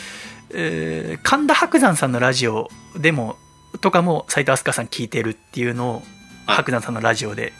[0.50, 3.36] えー神田伯山さんのラジオでも
[3.82, 6.02] とかも斉藤飛鳥さん聞いてるっていうのを
[6.46, 6.56] はい。
[6.56, 7.52] 伯山さんのラジオで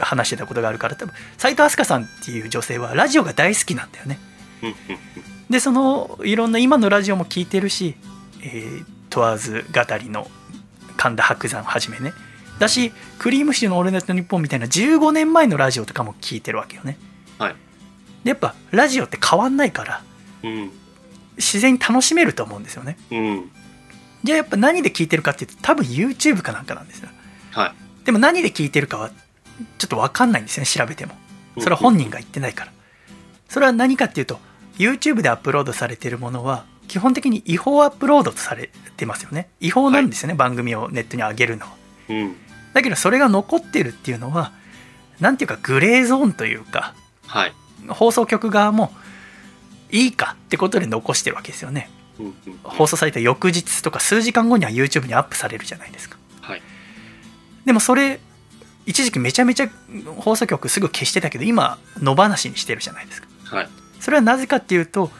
[0.00, 4.18] う話してたことがあるから多分斉藤飛鳥さんっていう女性はラジオが大好きなんだよね
[5.50, 7.94] でそのいろんな今のラジオも聞いてるし、
[8.42, 10.30] えー問わず語りの
[10.98, 12.12] 神田伯山はじめね
[12.58, 16.98] だしクリームシチューの「オールナイトニッポン」みたいな15年前のラジオとかも聞いてるわけよね
[17.38, 17.54] はい。
[18.22, 20.02] でやっぱラジオって変わんないから
[20.42, 20.70] うん。
[21.38, 23.50] 自然に楽しめると思うんですよねうん。
[24.24, 27.08] じゃあやっぱ何で聞いてるかっていうと多分 YouTube かなんかなんですよ
[27.52, 28.04] はい。
[28.04, 29.10] でも何で聞いてるかは
[29.78, 31.14] ちょっと分かんないんですよね調べても
[31.58, 32.72] それは本人が言ってないから
[33.48, 34.38] それは何かっていうと
[34.78, 41.72] YouTube でアップロードされてるものは基本的に違法アップロードとされてますよね違法なんですよね、番組をネットに上げるのは
[42.08, 42.36] うん。
[42.72, 44.52] だけどそれが残ってるっていうのは
[45.20, 46.94] なんていうかグレーゾーンというか
[47.26, 47.52] はい。
[47.88, 48.92] 放送局側も
[49.90, 56.62] いいかってことで残してるわけですよねうんうん放送された翌日とか数時間後には YouTube にアップされるじゃないですかはい。
[57.64, 58.20] でもそれ
[58.86, 59.68] 一時期めちゃめちゃ
[60.16, 63.68] 放送局すぐ消してたけど今野放しにしてるじゃないですかはい。
[64.00, 65.10] それはなぜかっていうと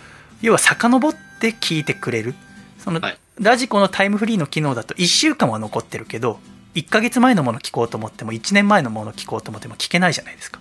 [0.41, 2.35] 要は遡って聞いてくれる。
[2.79, 3.19] その、はい。
[3.41, 6.41] ラジコのタイムフリーの機能だと1週間は残ってるけど
[6.75, 10.61] 1ヶ月前のもの聞こうと思っても1年前のもの聞こうと思っても聞けないじゃないですか。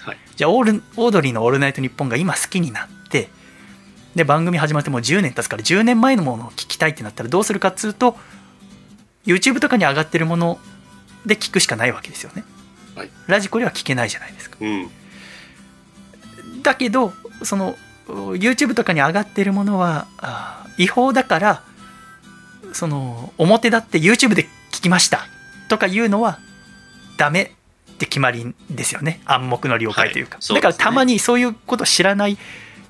[0.00, 0.18] ははい。
[0.36, 3.28] じゃあオールオードリーの「オールナイトニッポン」が今好きになって
[4.14, 8.16] で番組始まってもう10年経つから10年前のものを聞きたいってなったらどうするかっつうと
[9.26, 10.58] YouTube とかに上がってるもの
[11.26, 12.44] で聞くしかないわけですよね、
[12.94, 13.10] はい。
[13.26, 14.56] ラジコでは聞けないじゃないですか。
[14.60, 14.90] うん。
[16.62, 20.06] だけどその YouTube とかに上がってるものは
[20.78, 21.62] 違法だから
[22.72, 25.26] その表だって YouTube で聞きました
[25.68, 26.38] とかいうのは
[27.18, 27.54] ダメ
[27.92, 29.20] って決まりんですよね。
[29.24, 30.60] 暗黙の了解というか、はいそうね。
[30.60, 32.38] だからたまにそういうこと知らない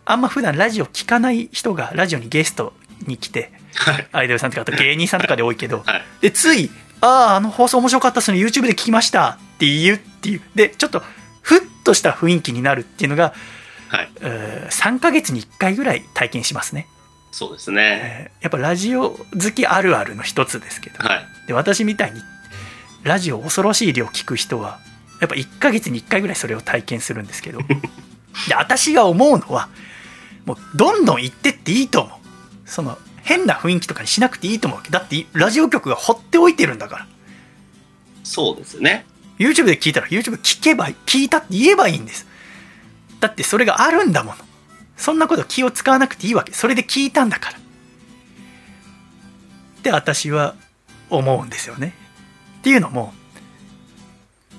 [0.04, 2.74] あんま普段ラジオ聞かない人がラジオにゲスト
[3.06, 4.08] に来てはい。
[4.12, 6.02] アイドルさんとかあと芸人さんとかで多いけどはい。
[6.20, 8.38] でつい「あああの放送面白かったっすね。
[8.38, 10.42] YouTube で聞きました」って言うっていう。
[10.54, 11.02] でちょっと
[11.42, 13.32] ふっとした雰囲気になるっていうのが
[13.88, 14.10] はい。
[14.20, 16.86] うー3ヶ月に1回ぐらい体験しますね、
[17.30, 18.00] そうですね。
[18.02, 19.18] えーやっぱラジオ好
[19.54, 21.26] きあるあるの一つですけどはい。
[21.46, 22.20] で私みたいに
[23.02, 24.78] ラジオ恐ろしい量聞く人は
[25.20, 27.58] やっぱ1ヶ月に1回ぐらいそれを体験するんですけど
[28.48, 29.68] で私が思うのは
[30.44, 32.18] もうどんどん行ってっていいと思う
[32.64, 37.06] その変な雰囲気とかにしなくていいと思うだってラジオ局が放っておいてるんだから
[38.24, 39.06] そうですね。
[39.38, 42.26] YouTube で聞いたら YouTube 聞けば聞いたって言えばいいんです
[43.20, 44.36] だってそれがあるんだもの。
[44.96, 46.52] そんなこと気を使わなくていいわけ。
[46.52, 47.58] それで聞いたんだから。
[47.58, 47.60] っ
[49.82, 50.54] て私は
[51.10, 51.94] 思うんですよね。
[52.58, 53.14] っていうのも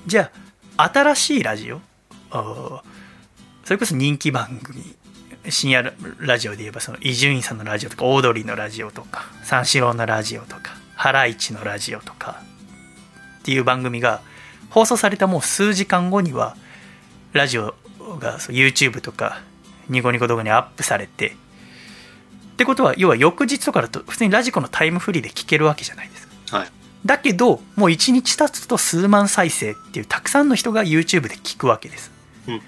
[0.08, 0.32] じゃ
[0.78, 1.82] あ新しいラジオ
[2.32, 2.82] そ
[3.70, 4.96] れこそ人気番組
[5.50, 12.42] 深夜ラジオで言えばその伊集院さんのラジオとかオードリーのラジオとか三四郎のラジオとかハライチのラジオとか
[13.40, 14.22] っていう番組が
[14.70, 16.56] 放送されたもう数時間後には
[17.34, 17.76] ラジオ
[18.18, 19.42] がそう YouTube とか
[19.90, 26.70] ニコニコ動画にアップされてってことは要は翌日とかだと普通にラジコのタイムフリーで聞けるわけじゃないですかはい。
[27.06, 32.12] だけどもう1日経つと数万再生っていうたくさんの人が YouTube で聞くわけです
[32.48, 32.62] うんうん。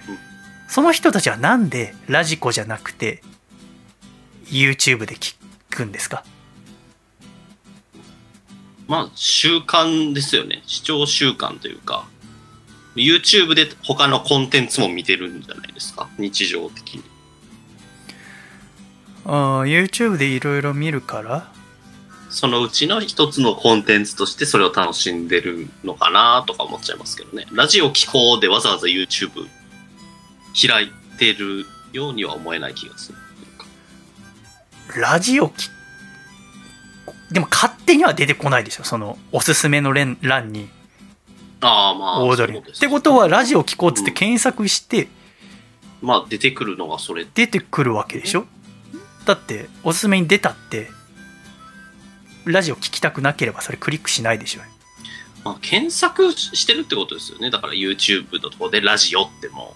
[0.69, 3.21] その人たちはなんでラジコじゃなくて
[4.45, 5.35] YouTube で聞
[5.69, 6.23] くんですか？
[8.87, 10.63] まあ、習慣ですよね。
[10.67, 12.05] 視聴習慣というか、
[12.95, 16.09] YouTube で他のコンテンツも見てるんじゃないですか？
[16.17, 17.03] 日常的に。
[19.25, 21.51] あー YouTube でいろいろ見るから？
[22.29, 27.45] そのうちの一つのコンテンツとしてそれを楽しんでるのかなとか思っちゃいますけどね。
[27.51, 29.47] ラジオ聞こうでわざわざ YouTube
[30.53, 33.17] 開いてるようには思えない気がする。
[35.01, 35.69] ラジオき
[37.31, 38.83] でも勝手には出てこないでしょ？
[38.83, 40.69] そのおすすめの欄欄に
[41.61, 45.07] ああ、まあ、オードリーってことはラジオ聞こうっつって検索して
[46.01, 47.25] まあ、出てくるのがそれ。
[47.33, 48.45] 出てくるわけでしょ？
[49.25, 50.89] だっておすすめに出たって
[52.45, 54.61] ラジオ聞きたくなければそれクリックしないでしょ？
[55.43, 57.51] まあ、検索してるってことですよね。
[57.51, 59.75] だから YouTube のところでラジオっても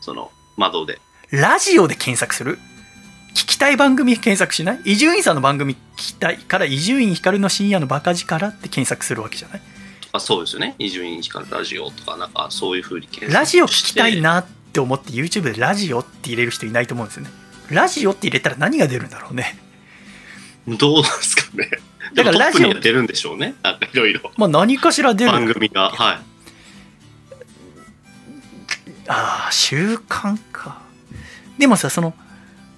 [0.00, 1.00] う、その、窓で。
[1.30, 2.58] ラジオで検索する？
[3.30, 4.80] 聞きたい番組検索しない？
[4.84, 9.60] 伊集院さんの番組聞きたいから伊集院光の深夜のバカ力って検索するわけじゃない？
[10.14, 10.76] とかそうですよね。
[10.78, 14.20] 伊集院光ラジオとか、なんかそういう風に検索ラジオ聞きたい。
[14.20, 17.30] なって思って YouTube でラジオって入れる人いないと思うんですよね
[17.70, 19.56] ラジオって入れたら何が出るんだろうね
[20.66, 21.70] どうなんですかね。
[22.14, 23.54] だからラジオ出るんでしょうね。
[23.62, 24.30] なんかいろいろ。
[24.38, 25.90] まあ何かしら出る番組が。
[25.90, 26.18] はい。
[29.08, 30.80] ああ習慣か
[31.58, 32.14] でもさその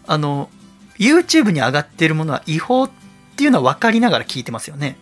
[0.06, 0.50] あの
[0.98, 2.90] YouTube に上がってるものは違法っ
[3.36, 4.96] ていうのは分かりながら聞いてますよね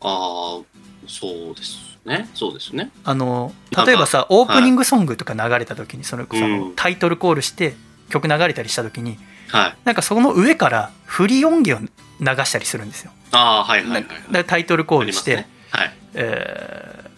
[0.00, 0.64] ああ、
[1.08, 2.28] そうですね。
[2.34, 2.90] そうですね。
[3.04, 3.52] あの
[3.86, 7.74] 例えばさオープニングソングとか流れた時にそのそうんのタイトルコールして
[8.10, 9.76] 曲流れたりした時にはい。
[9.84, 11.88] なんかその上からフリー音源を
[12.20, 15.48] 流したりするんですよああ、はいはいはい、タイトルコーあルして、ね。
[15.70, 15.92] はい。
[16.14, 17.08] えー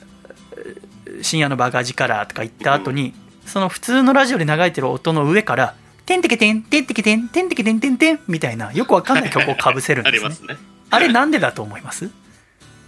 [1.23, 3.15] 深夜のバカ力とか言った後に、
[3.47, 5.75] その普通のラジオで流れてる音の上から、
[6.07, 10.29] てんてけてん、てんてけてん、てんてけてんてんてんみたいな、よくわかんない曲をかぶせるんあですね。
[10.29, 10.57] りますね。
[10.91, 12.11] あれなんでだと思います？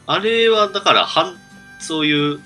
[0.07, 1.09] あれはだから、
[1.79, 2.41] そういう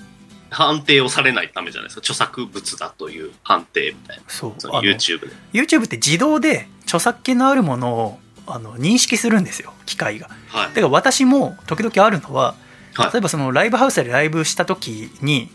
[0.49, 1.99] 判定をされないためじゃないですか。
[1.99, 4.23] 著作物だという判定みたいな。
[4.27, 4.53] そう。
[4.57, 5.27] そ YouTube で。
[5.53, 10.29] YouTube って自動で著作権のあるものをあの認識するんですよ、機械が。
[10.47, 10.73] はいだ。
[10.75, 15.51] から私も時々あるのは、はい例えばそのライブハウスでライブした時に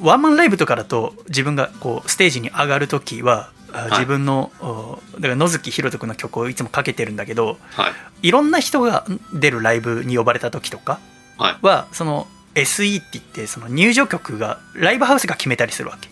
[0.00, 3.50] ワンマンライブとかだと自分がこうステージに上がる時は、
[3.90, 7.90] 自分のおだから野月ひろと君の曲をいつもかけてるんだけどは
[8.22, 8.28] い。
[8.28, 11.00] いろんな人が出るライブに呼ばれた時とか
[11.38, 11.66] はい。
[11.66, 16.08] はその SE って言ってその入場曲がライブハウスが決めたりするわけ。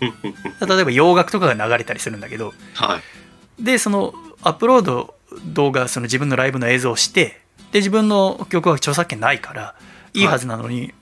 [0.00, 2.54] 例えば洋楽とかが流れたりするんだけど。
[2.74, 2.98] は
[3.58, 3.62] い。
[3.62, 5.14] でそのアップロード
[5.44, 7.40] 動画その自分のライブの映像をして
[7.72, 9.74] で自分の曲は著作権ないから
[10.14, 10.92] いいはずなのに、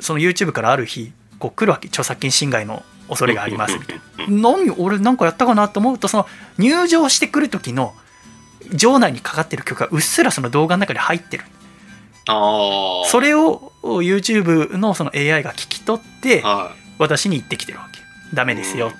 [0.00, 1.88] その YouTube からある日こう来るわけ。
[1.88, 3.76] 著作権侵害の恐れがあります。
[3.78, 6.26] みたいな何俺なんかやったかなと思うとその
[6.58, 7.94] 入場してくる時の
[8.74, 11.44] 場内にかかってる曲がうっすらその動画の中に入ってる。
[12.26, 18.00] それを YouTube のその AI が聞き取っては私に言ってきてるわけ。
[18.34, 18.96] ダメですよって。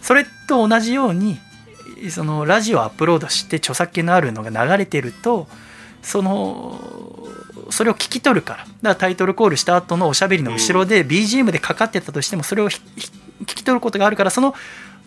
[0.00, 1.38] それと同じように
[2.10, 5.48] そのラジオアップロードして著作権のあるのが流れてると
[6.02, 6.80] その
[7.70, 8.58] それを聞き取るから。
[8.58, 12.80] だからタイトルコールした後のおしゃべりの後ろで BGM でかかってたとしてもそれを聞
[13.44, 14.54] き取ることがあるからその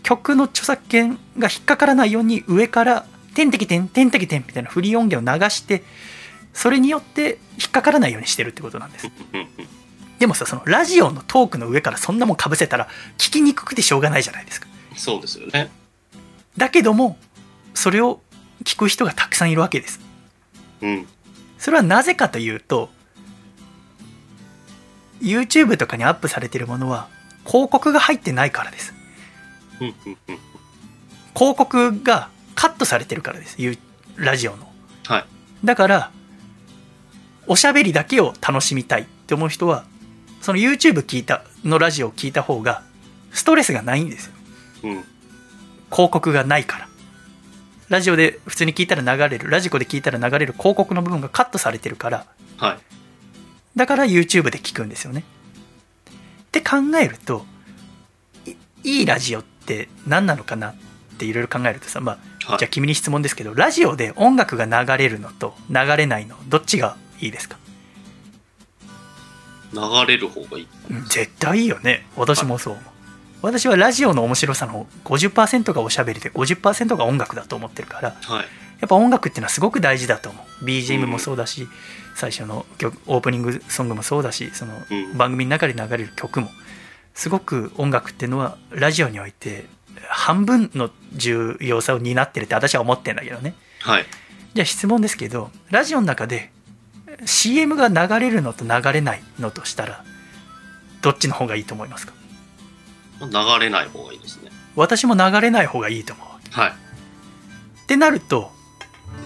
[0.04, 5.84] 曲の著作権が引っかからないように上から「てんてきてんてんてきてん」みたいなフリー音源を流して
[6.54, 9.10] それによって引っかからないようにしてるってことなんです
[10.20, 12.88] でもさそのラジオのトークの上からそんなもんかぶせたら
[13.18, 15.72] 聞きにくくてしょうがないじゃないですかそうですよね。
[16.56, 17.18] だけども
[17.74, 18.22] それを
[18.64, 20.00] 聞く人がたくさんいるわけです
[20.82, 21.08] うん。
[21.58, 22.90] それはなぜかというと
[25.22, 27.08] YouTube とかにアップされてるものは
[27.46, 28.94] 広告が入ってないからです
[31.36, 33.78] 広告がカットされてるからですゆ
[34.16, 34.72] ラジオの
[35.08, 35.26] はい。
[35.66, 36.12] だから
[37.48, 39.86] おしゃべりだけを楽しみたいって思う人は
[40.42, 42.84] その YouTube 聞いたのラジオを聞いた方が
[43.32, 44.34] ストレスがないんですよ
[44.84, 45.04] うん。
[45.92, 46.88] 広告がないから
[47.90, 52.26] ラジオで普通に聞いたら流れるラジコで聞いたら流れる広告の部分がカットされてるから
[52.58, 52.78] はい。
[53.76, 55.24] だから YouTube で聞くんですよね
[56.44, 57.46] って考えると
[58.46, 60.76] いいいラジオって何なのかなっ
[61.18, 67.58] ていろいろ考えるとさまあはいじゃあ君に質問ですけどラジオで音楽が流れるのと流れないのどっちがいいですか？
[69.74, 70.68] 流れる方がいい。
[70.92, 72.06] うん絶対いいよね。
[72.16, 72.86] 私もそう思う。
[73.42, 78.46] 私はラジオの面白さの50%がおしゃべりで50%が音楽だと思ってるからはい。
[78.80, 80.66] やっぱ音楽っていうのはすごく大事だと思う。
[80.66, 81.68] BGM もそうだし、
[82.16, 85.18] 最初の曲オープニングソングもそうだしそのうん。
[85.18, 86.50] 番組の中で流れる曲も。
[87.16, 89.66] すごく音楽っていうのはラジオにおいて
[90.10, 93.56] 半分の重要さを担ってるって私は思ってるんだけどね。
[93.82, 94.06] はい。
[94.54, 96.52] じゃあ質問ですけどラジオの中で
[97.26, 100.04] CM が流れるのと流れないのとしたら
[101.02, 102.14] どっちの方がいいと思いますか？
[103.22, 103.30] 流
[103.64, 104.52] れない方がいいですね。
[104.76, 106.72] 私も流れない方がいいと思うはい。
[106.72, 106.74] っ
[107.88, 108.52] てなると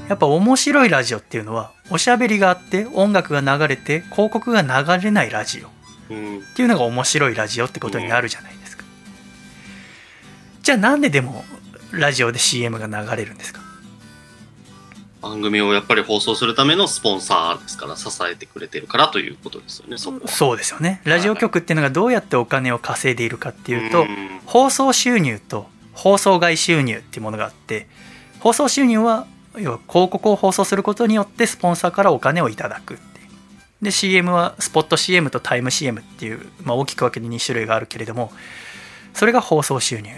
[0.10, 5.72] やっぱ面白いラジオっていうのはおしゃべりがあって音楽が流れて広告が流れないラジオっ
[6.10, 6.44] うん。
[6.56, 8.84] ていうのが面白いラジオってことになるじゃないですか、
[10.64, 11.44] じゃあなんででも
[11.92, 13.62] ラジオで CM が流れるんですか？
[15.30, 20.14] 番組をやっぱり放送するためのスポンサーですから、支えてくれてるからということですよね、そ。
[20.28, 21.02] そうですよね。
[21.04, 24.42] ラジオ局っていうのがどうやってお金を稼いでいるかっていうと、ん。
[24.46, 27.88] 放送収入と放送外収入っていうものがあって
[28.40, 29.26] 放送収入は
[29.58, 33.28] 要は広告を放送することによってスポンサーからお金をいただくっていう。
[33.82, 38.32] で CM はスポット CM とタイム CM っていう、まあ、大きく分けて2種類があるけれども
[39.14, 40.12] それが放送収入。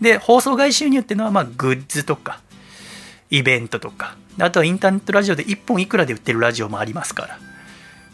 [0.00, 2.40] で放送外収入っていうのはまあグッズとか
[3.32, 4.16] イベントとか。
[4.38, 7.38] あとはインターネットラジオで1本いくらで売ってるラジオもありますから。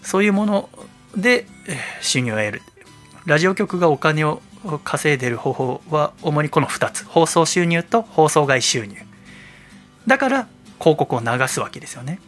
[0.03, 0.71] そういうもの
[1.17, 2.63] でえー収入を得る。
[3.27, 4.41] ラジオ局がお金を
[4.85, 7.05] 稼いでる方法は主にこの2つ。
[7.05, 8.97] 放送収入と放送外収入。
[10.07, 10.47] だから
[10.79, 12.21] 広告を流すわけですよね。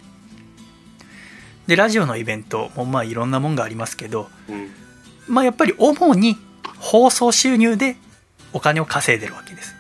[1.68, 4.70] でラジオのイベントもまあいろんなもんがありますけどうん。
[5.28, 6.36] まあやっぱり主に
[6.78, 7.96] 放送収入で
[8.52, 9.76] お金を稼いでるわけです。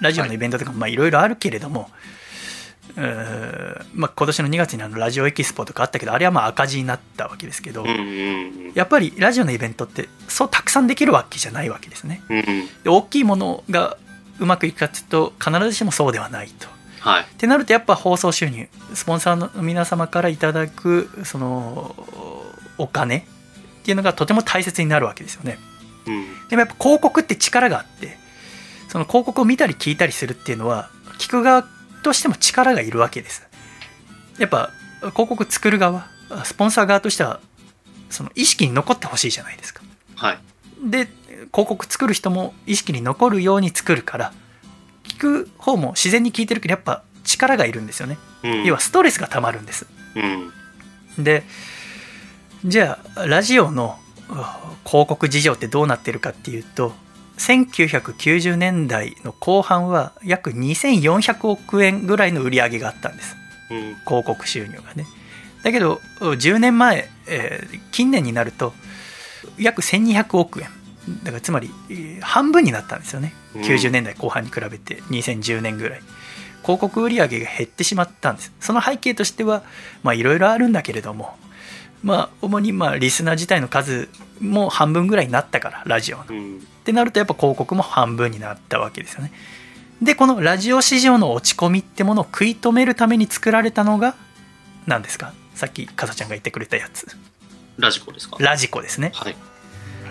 [0.00, 2.01] ラジオのイベントとかもまあいろいろあるけれども、うー
[3.94, 7.84] まあ、今年の2月にあのラジオエキスポとかあったけどあれはまあ赤字になったわけですけど、
[8.74, 12.22] やっぱりラジオのイベントってそうたくさんできるわけじゃないわけですね。
[12.84, 13.96] で大きいものが
[14.40, 16.68] うまくいくかっていうと必ずしもそうではないと。
[17.00, 17.22] はい。
[17.22, 21.96] ってなるとやっぱ放送収入スポンサーの皆様からいただくその
[22.78, 23.22] お金っ
[23.84, 25.58] ていうのがとても大切になるわけですよね。
[26.06, 26.26] うん。
[26.48, 28.16] でもやっぱ広告って力があって
[28.88, 31.66] その広告を見たり聞いたりするっていうのは聞く側
[32.02, 33.46] としても力がいるわけです。
[34.38, 36.06] やっぱ広告作る側
[36.44, 37.40] スポンサー側としては
[38.10, 39.82] その意識に残ってほしいじゃないですか。
[40.16, 40.38] はい。
[40.84, 41.08] で
[41.52, 44.32] 広告作る人も意識に残るように作るから
[45.04, 48.64] 聞く方も自然に聞いてるけどやっぱ力がいるんですよねうん。
[48.64, 51.24] 要はストレスがたまるんですうん。
[51.24, 51.44] で
[52.64, 53.98] じゃあラジオの
[54.28, 54.34] う
[54.88, 56.92] 広告事情ってどうなってるかっていうと
[57.42, 63.36] 1990年代の後半は約2400億円ぐらいの売り上げがあったんです。
[63.70, 63.78] うん。
[64.06, 65.06] 広告収入がね。
[65.64, 68.72] だけど10年前、えー近年になると
[69.58, 70.68] 約1200億円
[71.24, 73.34] だからつまりえー半分になったんですよね。
[73.56, 73.62] うん。
[73.62, 76.00] 90年代後半に比べて2010年ぐらい。
[76.62, 78.52] 広告売上が減ってしまったんです。
[78.60, 79.64] その背景としては
[80.04, 81.34] まあいろいろあるんだけれども
[82.04, 84.08] まあ主にまあリスナー自体の数
[84.40, 86.24] も半分ぐらいになったからラジオの。
[86.28, 86.60] うん。
[86.82, 89.32] ってなるとやっぱ広告も半分になったわけですよね。
[90.02, 94.16] でこのラジオ市場の落ち込みってものを食い止めるために作られたのが
[94.86, 95.32] 何ですか？
[95.54, 97.06] さっきかさちゃんが言ってくれたやつ
[97.78, 98.36] ラジコですか？
[98.40, 99.36] ラジコですねはい。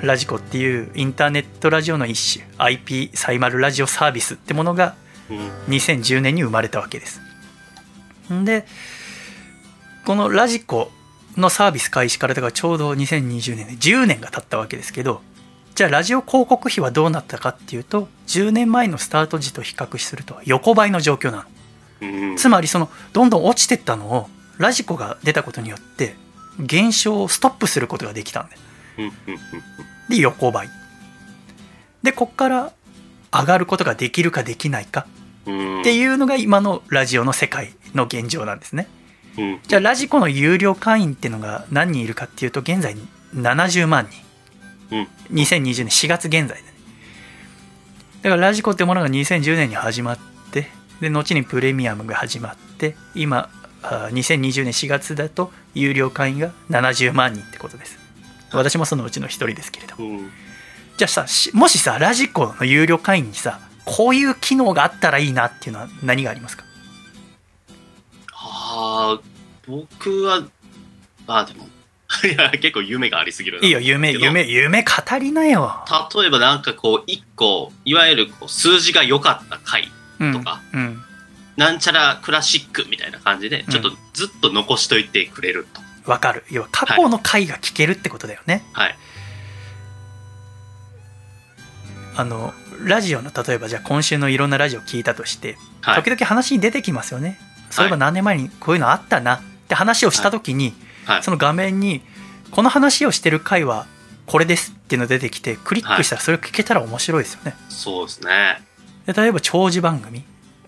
[0.02, 4.96] ラジコっていうインターネットラジオの一種 IP サイマルラジオサービスってものが
[5.30, 5.38] うん。
[5.68, 7.20] 2010年に生まれたわけです
[8.32, 8.66] んで
[10.06, 10.90] このラジコ
[11.36, 15.22] のサービス開始からだからちょうど2020年で10年が経ったわけですけど
[15.82, 21.48] じゃあラジオ広告費はどうなったかっていうと10年前のスタート時と比較すると横ばいの状況な
[22.02, 22.38] のうん。
[22.38, 24.30] つまりそのどんどん落ちてったのを
[24.60, 26.14] ラジコが出たことによって
[26.60, 28.60] 減少をストップすることができたんだよ
[29.00, 29.06] うん。
[29.06, 29.12] うん。
[30.08, 30.70] で横ばい
[32.04, 32.74] でこっから
[33.32, 35.08] 上がることができるかできないか
[35.48, 35.82] うん。
[35.82, 38.88] っていうのが今のラジオの世界の現状なんですね
[39.36, 39.60] うん。
[39.64, 42.96] じゃあラジコの有料会員っていうのが何人いるかっていうと現在
[43.34, 44.31] 70万人うん。
[44.92, 46.64] 2020年4月現在でね
[48.22, 50.20] だからラジコってものが2010年に始まっ
[50.52, 50.68] て
[51.00, 53.50] で後にプレミアムが始まって今
[53.82, 57.98] あ2020年4月だと有料会員が70万人ってことです。
[58.52, 60.06] 私もそのうちの一人ですけれども。
[60.06, 60.32] うん。
[60.98, 66.66] じゃあさしもしさラジコの有料会員にさこういう機能があったらいいなっていうのは何がありますか？
[68.34, 69.22] ああ、
[69.68, 70.44] 僕は、
[71.28, 71.68] ああ、でも、
[72.28, 75.86] いや、結構夢がありすぎるないいよ夢夢夢語りなよ
[76.16, 81.04] 例えばなんかこう、一個、いわゆるこう数字が良かった回うんとか、うん
[81.58, 85.82] なんちゃらクラシックみたいな感じで、ちょっとずっと残しといてくれると。
[86.10, 88.96] わかる要は過去の回が聞けるってことだよね、はい。
[92.16, 92.54] あの
[92.84, 96.10] ラジオの例えばじゃあ今週のいろんなラジオ聞いたとして、はい時。
[96.10, 97.40] 々話に出てきますよね
[97.70, 100.74] そういえば何年前にこういうのあったなって話をした時に、はい。
[101.22, 102.02] その画面に
[102.52, 103.88] この話をしてる回は
[104.26, 108.62] これですっていうのが出てきてクリックしたらそれを聞けたら面白いですよね、そうですね。
[109.06, 110.24] で例えば長寿番組、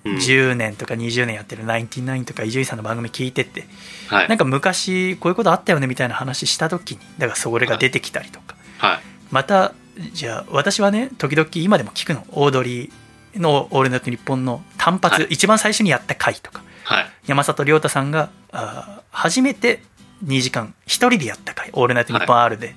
[0.06, 3.66] うん、10年とか20年やってるナインティナインとか伊集院さんの番組聞いてって
[4.08, 4.28] はい。
[4.28, 9.00] なんか昔こういうことあったよねみたいな話した時にだからそれが出てきたりとか、はい。
[9.32, 9.74] また
[10.14, 12.26] じゃあ私はね時々今でも聞くの。
[12.32, 15.28] オードリーの「オールナイトニッポン」の単発、はい。
[15.30, 16.64] 一番最初にやった回とか。
[16.84, 17.06] はい。
[17.28, 19.82] 山里亮太さんがあー初めて
[20.26, 22.76] 2時間一人でやった回「オールナイトニッポン R で」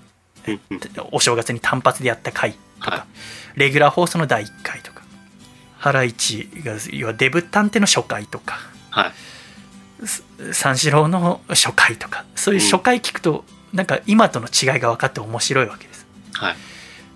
[0.48, 0.80] うんうん
[1.12, 3.06] お正月に単発でやった回とか、は
[3.56, 3.58] い。
[3.58, 5.02] レギュラー放送の第1回とか
[5.78, 9.12] ハライチが要はデブ探偵の初回とかはい。
[10.52, 16.06] 三四郎の初回とかそういう初回聞くと、なんか今との違いが分かって面白いわけです。
[16.34, 16.56] はい。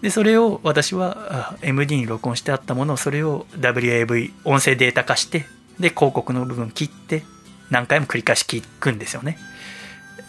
[0.03, 5.45] でそれを私はあ MD に録音してあったものをそれを WAV 音声データ化して
[5.79, 7.23] で広告の部分切って
[7.71, 9.37] 何回も繰り返し聞くんですよね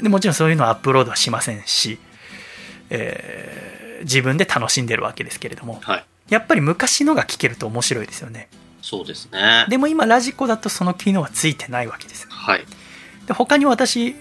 [0.02, 2.00] でもちろんそういうのはアップロードはしませんし、
[2.90, 6.06] えー自分で楽しんでるわけですけれどもはい。
[6.30, 8.50] やっぱり昔のが聞けると面白いですよね
[8.82, 9.68] そうですね。
[9.70, 12.66] でも今ラジコだとその機能はついてないわけですはい。
[13.28, 14.16] で他に私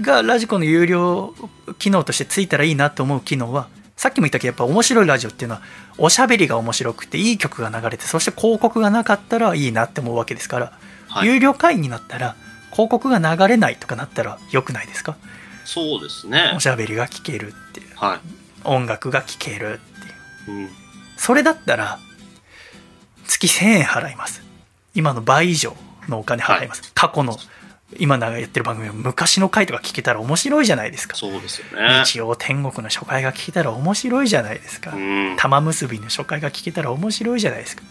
[0.00, 1.34] がラジコの有料
[1.78, 5.62] 機能としてついたらいいなと思う機能はさっきも言ったけどやっぱ面白いラジオっていうのは
[5.98, 10.78] おしゃべりが面白くていい曲が流れてそして広告がなかったらいいなって思うわけですから、
[11.08, 11.28] はい。
[11.28, 12.36] 有料会員になったら
[12.74, 15.16] 広告が流れないとかなったら良くないですか？
[15.64, 16.60] そうですねお。
[16.60, 18.20] しゃべりが聴けるっていうは
[18.64, 19.80] 音楽が聴ける
[20.44, 20.64] っていうい。
[20.64, 20.70] うん。
[21.16, 21.98] それだったら
[23.26, 24.42] 月1000円払います
[24.94, 25.74] 今の倍以上
[26.08, 27.38] のお金払います、過去の
[27.98, 32.02] 今なやってる番組は昔の回とか聞けたら面白いじゃないですかそうですよね。
[32.04, 35.36] 日曜天国の初回が聞けたら面白いじゃないですかうん。
[35.38, 37.82] 玉結びの初回が聞けたら面白いじゃないですか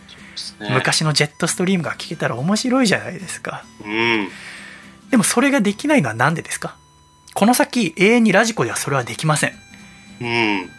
[0.59, 0.69] ね。
[0.73, 4.29] 昔のジェットストリームが聞けたら面白いじゃないですかうん。
[5.13, 6.75] でもそれができないのは何でですか？
[7.35, 9.53] この先永遠にラジコではそれはできません。
[10.19, 10.69] うん。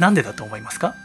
[0.00, 0.96] なんでだと思いますか？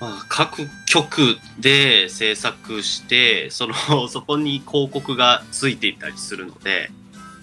[0.00, 3.74] まあ、各局で制作して、その、
[4.10, 6.90] そこに広告がついていたりするので、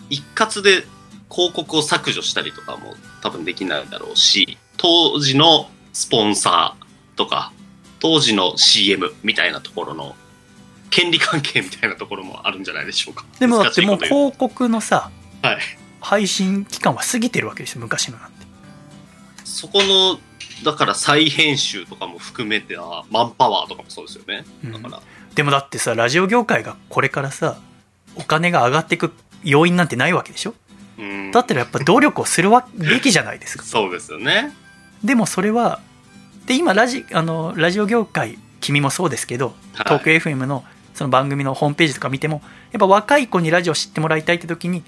[0.10, 0.86] 一括で
[1.32, 7.54] 広告を削除したりとかも多分できないだろうし、当時のスポンサーとか、
[8.02, 10.18] 当時の CM みたいなところの
[10.94, 13.26] 権利関係みたいなところもあるんじゃないでしょうか。
[13.40, 15.10] でもだってもう広告のさ
[15.42, 15.58] はい。
[16.02, 18.46] 配信期間は過ぎてるわけですよ昔のなんて
[19.46, 20.20] そこの、
[20.64, 24.44] だから再編集とかも含めては、マンパワーとかもそうですよね。
[24.66, 25.02] だから、
[25.36, 27.58] でもだってさラジオ業界がこれからさ
[28.16, 29.14] お金が上がっていく
[29.44, 30.54] 要因なんてないわけでしょ？
[31.00, 34.52] うんだったらやっぱ努力をするわべきじゃないですかそうですよね。
[35.04, 35.80] でもそれは
[36.46, 40.64] で今ラジあのラジオ業界君もそうですけどはいトーク FM の
[40.94, 42.42] その番組のホームページとか見ても
[42.72, 44.84] やっぱ若い子にラジオ知ってもらいたいって時に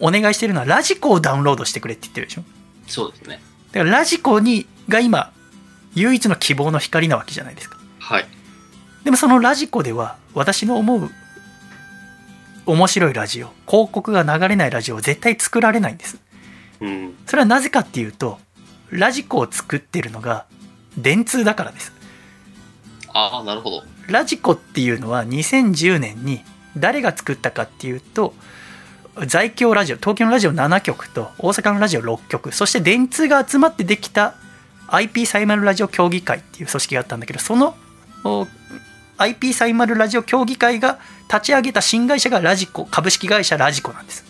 [0.00, 2.42] お願いしてるのはラジコをダウンロードしてくれって言ってるでしょ
[2.86, 3.40] そうですね。
[3.72, 5.32] だからラジコにが今
[5.94, 8.26] 唯一の希望の光なわけじゃないですかはい。
[9.04, 11.10] でもそのラジコでは私の思う
[12.66, 16.18] 面白いラジオ広告が流れないラジオを絶対作られないんです
[16.80, 17.14] うん。
[17.26, 18.38] それはなぜかっていうと
[18.90, 20.46] ラジコを作ってるのが
[20.96, 21.92] 電通だからです
[23.14, 23.82] ああ、なるほど。
[24.08, 26.42] ラジコっていうのは2010年に
[26.76, 28.34] 誰が作ったかっていうと
[29.26, 34.34] 在京ラジオ東京のラジオ7局と大阪のラジオ6局そして電通が集まってできた
[34.88, 37.76] IP サイマルラジオ協議会っていう組織があったんだけどその
[38.24, 38.46] お
[39.16, 40.98] IP サイマルラジオ協議会が
[41.28, 44.24] 立ち上げた新会社がラジコ株式会社ラジコなんです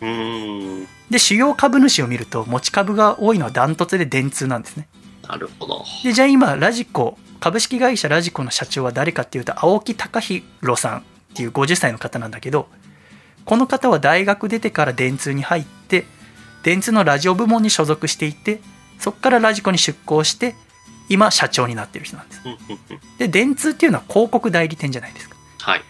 [0.00, 1.12] う。
[1.12, 4.88] で主要株主を見ると持ち株が多いのはダントツで電通なんですね
[5.28, 5.84] なるほど。
[6.02, 11.02] でじゃあ今ラジコ株式会社ラジコの社長は誰かっていうと青木隆弘さんっ
[11.34, 12.68] ていう50歳の方なんだけど
[13.46, 16.04] この方は大学出てから電通に入って
[16.62, 18.60] 電通のラジオ部門に所属していて
[18.98, 20.54] そこからラジコに出向して
[21.08, 22.42] 今社長になってる人なんです。
[23.18, 25.36] で電通っていうのは広告代理店じゃないですか。
[25.58, 25.82] はい。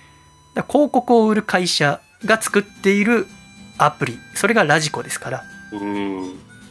[0.68, 3.26] 広告を売る会社が作っている
[3.76, 4.18] アプリ。
[4.34, 5.44] それがラジコですから。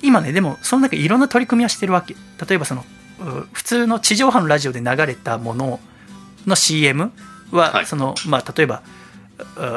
[0.02, 2.16] 今ねでもその中いろんな取り組みはしてるわけ。
[2.48, 2.86] 例えばそのう
[3.52, 5.80] 普通の地上波のラジオで流れたもの
[6.46, 7.12] の CM
[7.52, 8.82] は、はいそのまあ例えば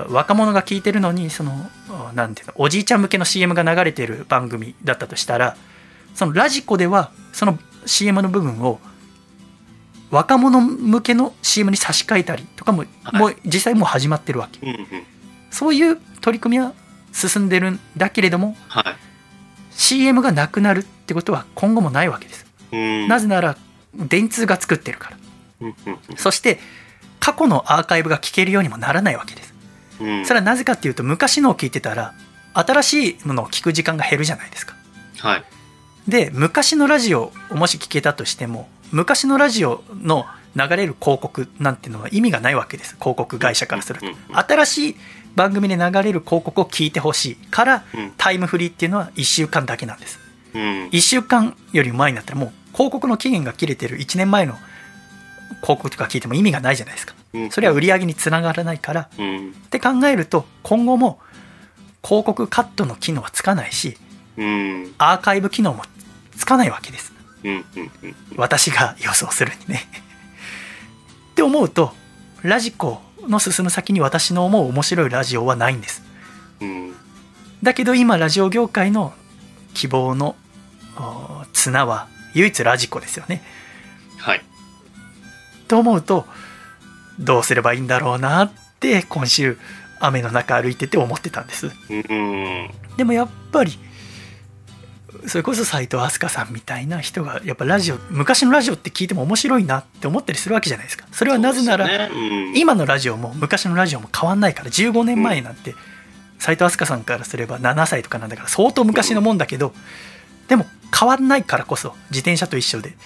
[0.09, 1.53] う若者が聞いてるのにその
[2.13, 5.57] うなんていうのおじいちゃん向けの CM が流れてる番組だったとしたら
[6.15, 8.81] そのラジコではその CM の部分を
[10.11, 14.61] 若者向けの CM に差し替えたりとかも,、はいもう実際もう始まってるわけ。
[15.51, 16.75] そういう取り組みは
[17.13, 18.85] 進んでるんだけれどもはい。
[19.71, 22.47] CM がなくなるってことは今後もないわけです。
[22.73, 23.57] なぜなら
[23.95, 25.17] 電通が作ってるから。
[26.17, 26.59] そして
[27.21, 29.55] 過去のアーカイブが聞けるようにもならないわけです。
[30.25, 32.15] それはなぜかっていうと昔のを聞いてたら
[32.55, 34.75] 新しいものを聞く時間が減るじゃないですか。
[35.19, 35.45] はい。
[36.09, 42.97] で昔のラジオをもし聞けたとしても昔のラジオの流れる広告なんていうのは意味がないわけです。
[42.99, 44.07] 広告会社からすると。
[44.35, 44.97] 新しい
[45.35, 48.13] 番組で流れる広告を聞いてほしいからうん。
[48.17, 50.19] タイムフリーっていうのは1週間だけなんです。
[50.55, 50.89] うん。
[50.93, 54.55] 1週間より前になったらもう広告の期限が切れてる1年前の
[55.63, 59.51] 広告とか聞いても意味がないじゃないですかうんそれは売り上げにつながらないからうん。
[59.51, 61.19] って考えると今後も
[62.05, 63.97] 広告カットの機能はつかないし
[64.37, 64.95] うん。
[64.99, 65.85] アーカイブ機能も
[66.37, 67.13] つかないわけです。
[68.37, 69.83] 私が予想するにね
[71.33, 71.93] って思うと
[72.43, 76.03] ラジコの進む先に私の思う面白いラジオはないんです
[76.61, 76.95] うん。
[77.63, 79.13] だけど今ラジオ業界の
[79.75, 80.37] 希望の
[80.97, 83.43] お綱は唯一ラジコですよね。
[84.19, 84.43] はい。
[85.69, 86.27] と思うと
[87.19, 89.59] どうすればいいんだろうなって今週
[90.01, 91.71] 雨の中歩いてて思ってたんです。
[91.91, 92.71] うん。
[92.97, 93.79] でもやっぱり
[95.27, 101.07] それこそ斎藤飛鳥さんみたいな人がやっぱラジオ昔のラジオって聞いても面白いなって思ったりするわけじゃないですか。
[101.13, 102.57] それはなぜなら、ねうん。
[102.57, 105.75] 今のラジオも昔のラジオも変わんないから15年前なんて
[106.39, 109.73] 斎藤飛鳥さんからすれば7歳とかなんだから相当昔のもんだけど
[110.49, 110.67] でも
[110.97, 112.97] 変わんないからこそ自転車と一緒で。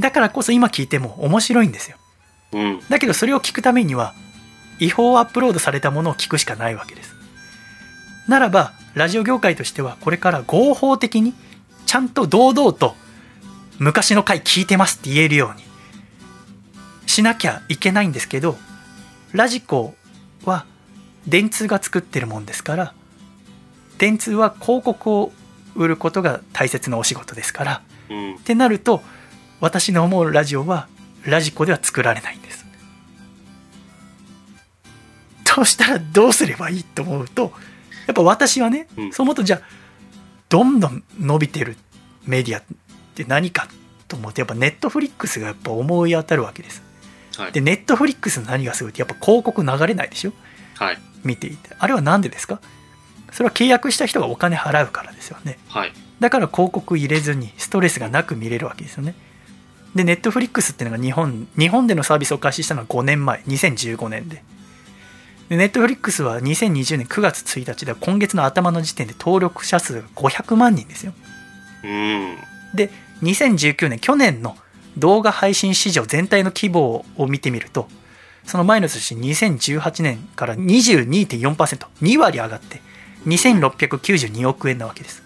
[0.00, 1.96] だからこそ今聞いても面白いんですよ。
[2.52, 2.80] うん。
[2.88, 4.14] だけどそれを聞くためには
[4.78, 7.14] 違法アップロードされたものを聞くしかないわけです。
[8.28, 11.34] ならばラジオ業界としてはこれから合法的に
[11.86, 12.94] ちゃんと堂々と
[13.78, 15.62] 昔の回聞いてますって言えるように
[17.06, 18.56] しなきゃいけないんですけど
[19.32, 19.94] ラジコ
[20.44, 20.66] は
[21.26, 22.94] 電通が作ってるもんですから
[23.98, 25.32] 電通は広告を
[25.78, 27.82] 売ることが大切なお仕事ですから。
[28.10, 28.34] うん。
[28.36, 29.02] ってなると
[29.60, 30.88] 私の思うラジオは
[31.24, 32.66] ラジコでは作られないんです。
[35.44, 37.52] としたらどうすればいいと思うと
[38.06, 39.12] やっぱ私はね、うん。
[39.12, 39.60] そう思うとじゃあ
[40.48, 41.76] どんどん伸びてる
[42.26, 42.62] メディアっ
[43.14, 43.66] て何か
[44.06, 46.82] と思うとやっぱネットフリックスがやっぱ思い当たるわけです。
[47.36, 47.52] はい。
[47.52, 50.32] でネットフリックスの何がすごいってやっぱ広告流れないでしょ？
[50.76, 50.98] はい。
[51.24, 51.70] 見ていて。
[51.78, 52.60] あれは何でですか？
[53.32, 55.92] それは契約した人がお金払うからですよねはい。
[56.20, 59.14] だから広告入れずにストレスがなく見れるわけですよね。
[59.94, 64.42] で、ネットフリックスっていうのが日本、日本でのサービスを開始したのは5年前、2015年で。
[65.48, 71.14] でネットフリックスは2020年9月1日で今月の頭の時点で登録者数が500万人ですよ。
[71.84, 72.36] うん。
[72.74, 72.90] で、
[73.22, 74.56] 2019年、去年の
[74.96, 77.88] 動画配信市場全体の規模を見てみると、
[78.44, 82.80] その前の年2018年から22.4%、2割上がって
[83.26, 85.22] 2692億円なわけです。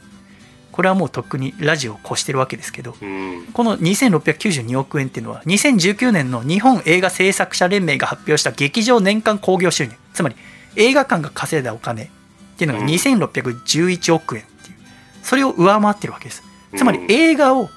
[0.70, 3.46] これはもうとっくにラジオを越してるわけですけど、うん。
[3.52, 9.92] この2692億円っていうのは2019年の日本映画制作者連盟が発表した劇場年間興行収入。
[10.14, 10.36] つまり
[10.76, 12.08] 映画館が稼いだお金っ
[12.56, 12.88] ていうのがうん。
[12.88, 14.76] 2611億円っていう。
[15.22, 16.42] それを上回ってるわけです。
[16.74, 17.68] つまり映画を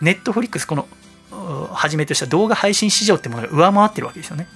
[0.00, 0.86] ネットフリックスこの
[1.32, 4.46] うはじめとした動画配信市場ってものが上回ってるわけですよね。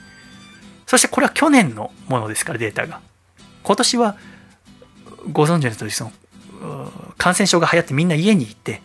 [0.86, 3.00] そしてこれは去年のものですからデータが。
[3.62, 4.16] 今年は
[5.32, 8.80] ご存知の通りそのう感染症が流行ってみんな家にいて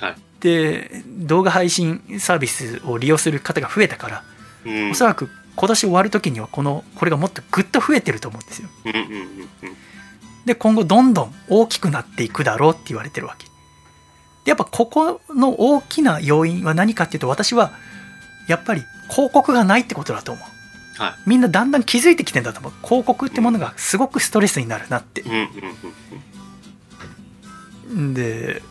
[0.00, 0.16] はい。
[0.40, 4.24] で動画配信サービスを利用する方が増えたから
[4.64, 4.90] うん。
[4.90, 8.68] おそらく今年終わる時にはこのこれがもっとぐっと増えてると思うんですよ。
[8.84, 9.76] うんうんうんうん。
[10.46, 13.50] で今後どんどん大きくなっていくだろうって言われてるわけで
[14.50, 17.72] やっぱここの大きな要因は何かっていうと私は
[18.48, 20.55] やっぱり広告がないってことだと思う
[20.96, 21.14] はい。
[21.26, 22.72] みんなだんだん気づいてきてんだと思う。
[22.84, 25.22] 広告ってものがすごくストレスになるなって。
[25.22, 25.46] うんうん
[27.88, 28.62] うんで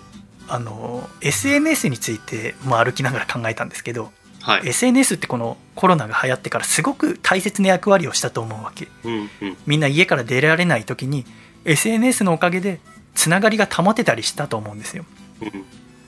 [0.48, 4.12] あの SNS についても歩きながら考えたんですけど
[4.46, 4.68] はい。
[4.68, 8.88] SNS ってこのコロナが流行ってからすごく大切な役割をしたと思うわけ。
[9.04, 9.58] うんうん。
[9.66, 11.26] みんな家から出られない時に
[11.66, 12.80] SNS のおかげで
[13.16, 15.04] つながりが保てたりしたと思うんですよ。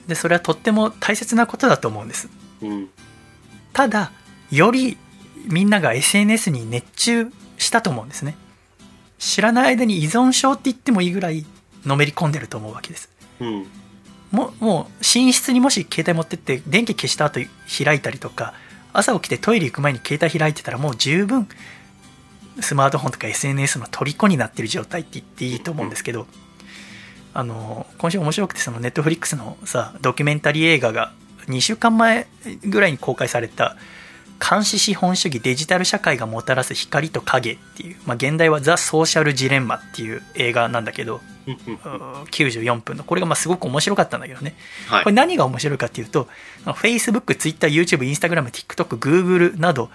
[0.06, 2.28] でそれはとっても大切なことだと思うんです。
[2.62, 2.88] うんうん。
[3.72, 4.12] ただ
[4.52, 4.96] より
[5.46, 8.36] みんなが SNS に熱中したと思うんですね。
[9.18, 11.44] 知らない間に依存症って言ってもいいぐらい
[11.84, 13.10] のめり込んでると思うわけです。
[13.40, 13.66] うん。
[14.30, 17.40] もうもう寝室にもし携帯持ってって電気消した後
[17.84, 18.52] 開いたりとか
[18.92, 21.48] 朝起きてトイレ行く前に携帯開いてたらもう十分
[22.60, 26.26] スマートフォンとか SNS の虜になってる状態って言っていいと思うんですけど、
[27.32, 31.12] あの今週面白くてそのネットフリックスのさドキュメンタリー映画が
[31.46, 32.26] 2週間前
[32.64, 33.76] ぐらいに公開された
[34.38, 42.22] 監視資本主義デジタル社会がもたらす光と影っていう、まあ、現代はザ・ソーシャル・ジレンマっていう映画なんだけどうんうんうん。
[42.24, 44.54] 94分のこれがまあすごく面白かったんだけどね。
[44.88, 45.04] はい。
[45.04, 46.28] これ何が面白いかっていうと
[46.64, 49.90] Facebook、Twitter、YouTube、Instagram、TikTok、Google など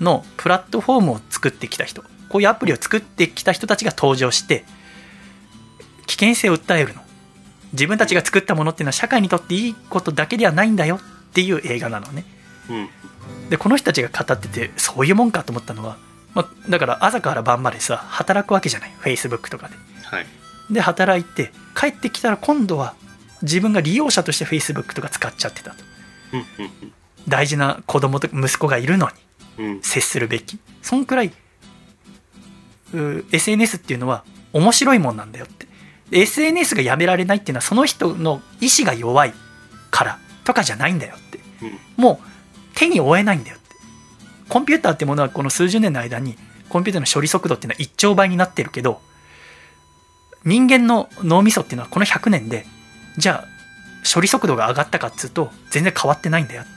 [0.00, 2.02] のプラットフォームを作ってきた人。
[2.28, 4.64] こういうアプリを作ってきた人たちが登場して
[6.06, 7.02] 危険性を訴えるの。
[7.72, 11.00] 自分たちが作ったものっていうのは社会にとっていいことだけではないんだよっ
[11.32, 12.24] ていう映画なのね。
[12.70, 12.88] うん
[13.50, 15.96] でこの人たちが語っててそういうもんかと思ったのは、
[16.34, 18.90] まあ、だから朝から晩までさ働くわけじゃない。
[19.00, 19.74] Facebook とかで。
[20.04, 20.26] はい。
[20.70, 22.94] で働いて帰ってきたら今度は
[23.42, 25.76] 自分が利用者として Facebook とか使っちゃってたと。
[27.28, 29.08] 大事な子供と息子がいるの
[29.58, 29.82] にうん。
[29.82, 30.58] 接するべき。
[30.82, 31.32] そんくらい
[32.94, 35.66] う SNS っていうのは面白いもんなんだよって。
[36.10, 39.34] で SNS がやめられないっていうのはその人の意志が弱い
[39.90, 41.38] からとかじゃないんだよって。
[41.62, 41.78] うん。
[41.96, 42.35] もう
[42.76, 43.66] 手に負えないんだよって。
[44.48, 46.36] コンピューターってものはこの数十年の間に
[46.68, 49.00] コンピューターの処理速度っていうのは1兆倍になってるけど
[50.44, 52.66] 人間の脳みそっていうのはこの100年で
[53.16, 53.48] じゃあ
[54.08, 56.70] 処理速度が上がったかっつうと全然変わってないんだよって。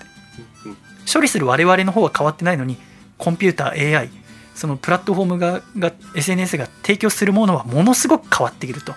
[1.12, 2.78] 処理する我々の方は変わってないのに
[3.18, 4.10] コンピューター AI
[4.56, 8.94] そのプラットフォームがが SNS が提供するものはものすごく変わっていると。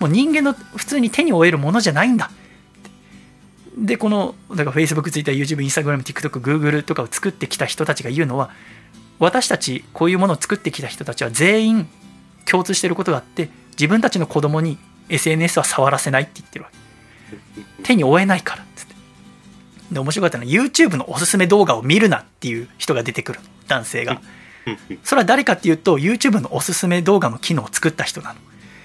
[0.00, 2.30] もう人間の普通に手に負えるものじゃないんだ。
[3.78, 8.50] でこのだから Facebook、Twitter、YouTube、Instagram、TikTok、Google とかを作ってきた人たちが言うのは
[9.18, 11.88] 私たちこういうものを作ってきた人たちは全員
[12.44, 16.78] 共通していることがあって自分たちの子供に SNS は触らせないって言ってるわけ。
[17.84, 18.62] 手に負えないから。
[18.62, 18.94] っつって
[19.92, 23.40] で面白かったのは YouTube のおすすめ動画を見るなっていう人が出てくる。
[23.40, 24.20] の男性が。
[25.02, 28.40] それは誰かっていうと YouTube のおすすめ動画の機能を作った人なの。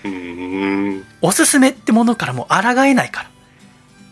[0.05, 1.05] うん。
[1.21, 3.29] おすすめってものからもう抗えないから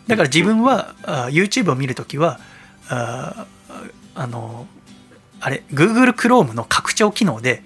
[0.06, 2.40] だから自分はあ YouTube を見るときは
[2.88, 3.46] あ
[4.14, 4.66] あの
[5.40, 7.62] あれ Google Chrome の拡張機能で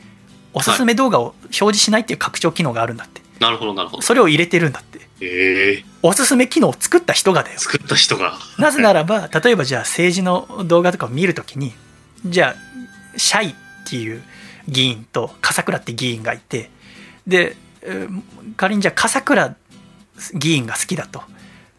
[0.53, 3.21] おすすめ動画を表示しないっていう拡張機能があるんだって。
[3.41, 4.03] なるほどなるほど。
[4.03, 5.01] それを入れてるんだって。
[5.21, 5.85] ええ。
[6.03, 8.39] おすすめ機能を作った人がだよ作った人が。
[8.59, 11.75] なぜならば例えばじゃあ政治の動画とかを見るときに
[12.25, 13.55] じゃあシャイっ
[13.87, 14.23] ていう
[14.69, 16.71] 議員と笠倉って議員がいて
[17.27, 18.23] でえー
[18.57, 19.57] 仮にじゃあ笠倉
[20.35, 21.23] 議員が好きだと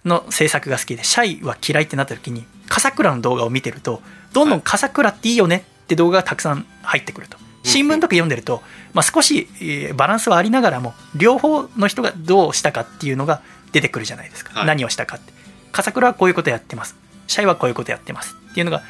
[0.08, 4.02] の政策が好きでシャイは嫌いってなった時に笠倉の動画を見てると
[4.34, 7.38] どんどん笠倉っていいよねって動画がたくさん入ってくると。
[7.64, 8.62] 新聞とか読んでると、
[8.94, 13.42] まあ、少しえーバランスはありながらも両方の人がどうしたかっていうのが
[13.74, 14.68] 出てくるじゃないですか、はい。
[14.68, 15.34] 何をしたかって。
[15.74, 16.96] 笠倉はこういうことやってます。
[17.28, 18.84] シャイはこういうことやってますっていうのが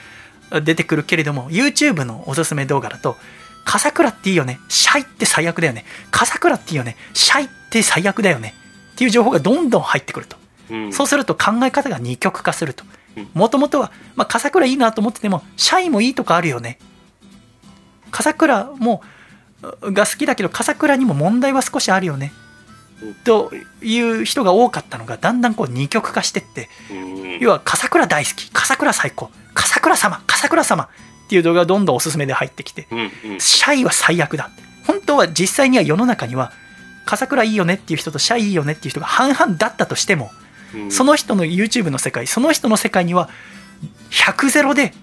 [0.62, 3.16] 出てくるけれども YouTube のおすすめ動画だと
[3.66, 4.60] 笠倉っていいよね。
[4.70, 5.84] シャイって最悪だよね。
[6.12, 6.96] 笠倉っていいよね。
[7.14, 8.54] シャイって最悪だよね。
[8.94, 10.38] っていう情報がどんどん入ってくると。
[10.38, 10.47] うん
[10.92, 12.84] そうすると考え方が二極化すると。
[13.16, 13.30] うん。
[13.34, 16.80] もともとは、まあ、笠倉いいなと思ってても、シャイもいいとこあるよね。
[18.12, 19.02] 笠倉も、
[19.82, 22.32] が好きだけど、笠倉にも問題は少しあるよね。
[23.02, 23.14] うん。
[23.16, 23.52] と
[23.82, 27.40] いう人が多かったのが、だんだんこう二極化してって、うん。
[27.40, 30.90] 要は笠倉大好き、笠倉最高、笠倉様、笠倉様。
[31.28, 32.88] っていう動画がどんどんおすすめで入ってきて、
[33.38, 34.50] シャイは最悪だ。
[34.86, 36.54] 本当は実際には世の中には、
[37.08, 40.47] 笠倉いいよねっていう人とシャイいいよねっていう人が半々だったとしてもうん
[40.90, 43.30] その人の YouTube の世界その人の世界には
[44.12, 44.94] 100ゼロで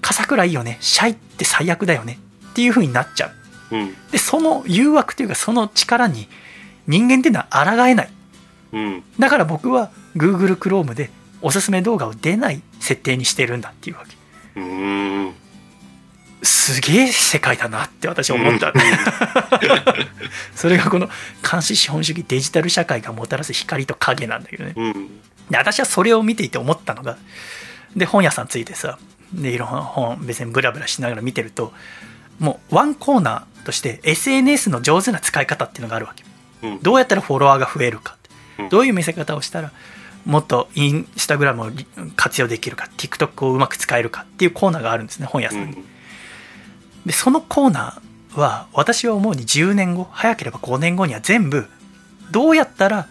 [0.00, 2.18] 笠倉いいよねシャイって最悪だよね
[2.50, 3.30] っていう風になっちゃ
[3.70, 3.94] ううん。
[4.10, 6.28] でその誘惑というかその力に
[6.86, 8.08] 人間っていうのは抗えない
[8.72, 9.04] うん。
[9.18, 11.10] だから僕は Google Chrome で
[11.42, 14.16] おすすめ動画を出ない設定にしてるんだっていうわけ。
[16.44, 18.72] すげえ世界だなって私は思った、
[20.54, 21.08] それがこの
[21.48, 24.72] 監視資本主義デジタル社会がもたらす光と影なんだけどね。
[24.76, 25.20] うん。
[25.50, 27.18] で私はそれを見ていて思ったのが
[27.96, 28.98] で本屋さんついてさ
[29.32, 31.72] でいろんな本別にブラブラしながら見てると
[32.38, 36.24] もうワンコーナーとして SNS の上手な使い方っていうのがあるわけ。
[36.66, 36.82] うん。
[36.82, 38.16] どうやったらフォロワーが増えるか。
[38.58, 38.68] うん。
[38.68, 39.72] どういう見せ方をしたら
[40.24, 41.86] もっとインスタグラムをり
[42.16, 42.88] 活用できるか。
[42.96, 45.84] TikTok をうまく使えるかっていうコーナーがあるんですね本屋さんに、
[47.06, 51.66] でそのコーナーは私は思うに10年後早ければ5年後には全部
[52.30, 53.08] どうやったら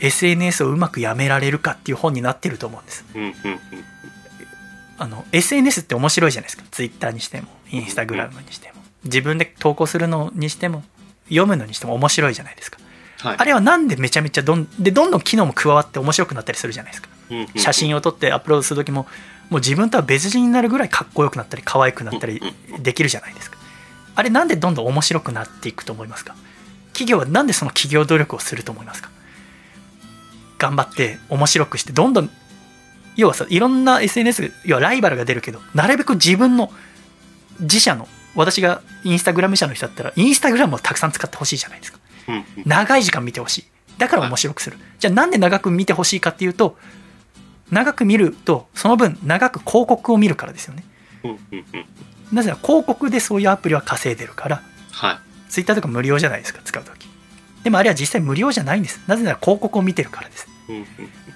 [0.00, 3.04] SNS をうまくやめられるかっていう本になってると思うんです。
[4.98, 6.64] あの SNS って面白いじゃないですか。
[6.70, 8.74] Twitter にしても Instagram にしても。
[9.04, 10.82] 自分で投稿するのにしても
[11.28, 12.78] 読むのにしても面白いじゃないですか。
[13.20, 13.36] はい。
[13.38, 17.08] あれはなんでめちゃめちゃどんでどんどん機能も加わって面白くなったりするじゃないですか。
[17.30, 17.46] うん。
[17.56, 19.06] 写真を撮ってアップロードする時も
[19.50, 22.40] もう自分とは別人になるぐらいかっこよくなったり可愛くなったり
[22.80, 23.56] できるじゃないですか。
[24.14, 26.34] あれなんでどんどん面白くなっていくと思いますか？
[26.92, 29.10] 企業はなんでその企業努力をすると思いますか？
[30.58, 32.30] 頑張って面白くしてどんどん
[33.14, 36.70] 要はさいろんな SNS 要はライバルが出るけどなるべく自分の
[37.60, 41.98] 自社の私がインスタグラム社の人だったらインスタグラムをたくさん使ってほしいじゃないですか。
[42.28, 42.44] うん。
[42.66, 43.64] 長い時間見てほしい。
[43.98, 44.76] だから面白くする。
[44.98, 46.76] じゃあなんで長く見てほしいかっていうと
[47.70, 50.84] 長く見るとその分長く広告を見るからですよね。
[52.32, 54.62] なぜなら広告でそういうアプリは稼いでるから
[54.92, 55.12] は
[55.48, 55.50] い。
[55.50, 57.08] ツイッターとか無料じゃないですか使う時
[57.62, 60.48] でもあれは実際無料じゃないんですなぜなら広告を見てるからです。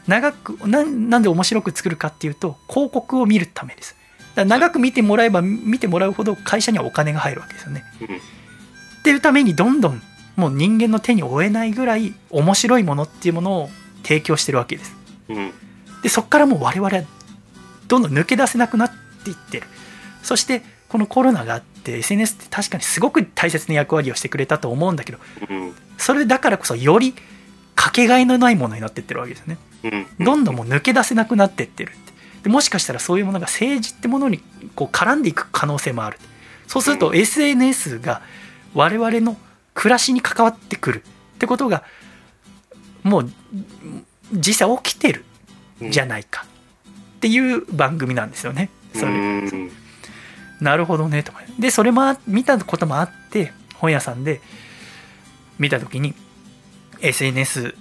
[0.07, 3.95] 長くなんなんで面白く作るかっていうと広告を見るためです
[4.35, 8.07] だ長く見てもらえば見てもらうほど会社にはお金が入るわけですよねうん。
[8.07, 10.03] っていうためにどんどん
[10.37, 13.70] もう人間の手に負えないぐらい面白いものっていうものを
[14.03, 14.97] 提供してるわけです
[15.28, 15.53] うん。
[16.03, 17.05] でそこからもう我々は
[17.88, 18.92] どんどん抜け出せなくなっ
[19.24, 19.66] ていってる。
[20.22, 25.74] そしてこのコロナがあって SNS って確かにすごく大切な役割をしてくれたと思うんだけどうん。
[25.98, 27.14] それだからこそより
[27.74, 29.59] かけがえのないものになってってるわけですよね。
[30.18, 30.24] うん。
[30.24, 32.12] どんどんもう抜け出せなくなってってるって。
[32.42, 34.40] でもしかしたらそういうものが政治ってものに
[34.74, 36.18] こう絡んでいく可能性もある。
[36.66, 37.16] そうするとうん。
[37.16, 38.22] SNS が
[38.74, 39.36] 我々の
[39.74, 41.03] 暮らしに関わってくる
[41.36, 41.84] ってことが
[43.03, 43.30] もう
[44.32, 45.24] 実際起きてる
[45.89, 46.47] じゃないか
[47.16, 48.70] っていう番組なんですよね。
[48.95, 49.12] それ。
[49.12, 49.70] うん。
[50.61, 51.41] なるほどねとか。
[51.59, 54.41] でそれもあ見たこともあって本屋さんで
[55.59, 56.14] 見た時に
[57.01, 57.74] SNS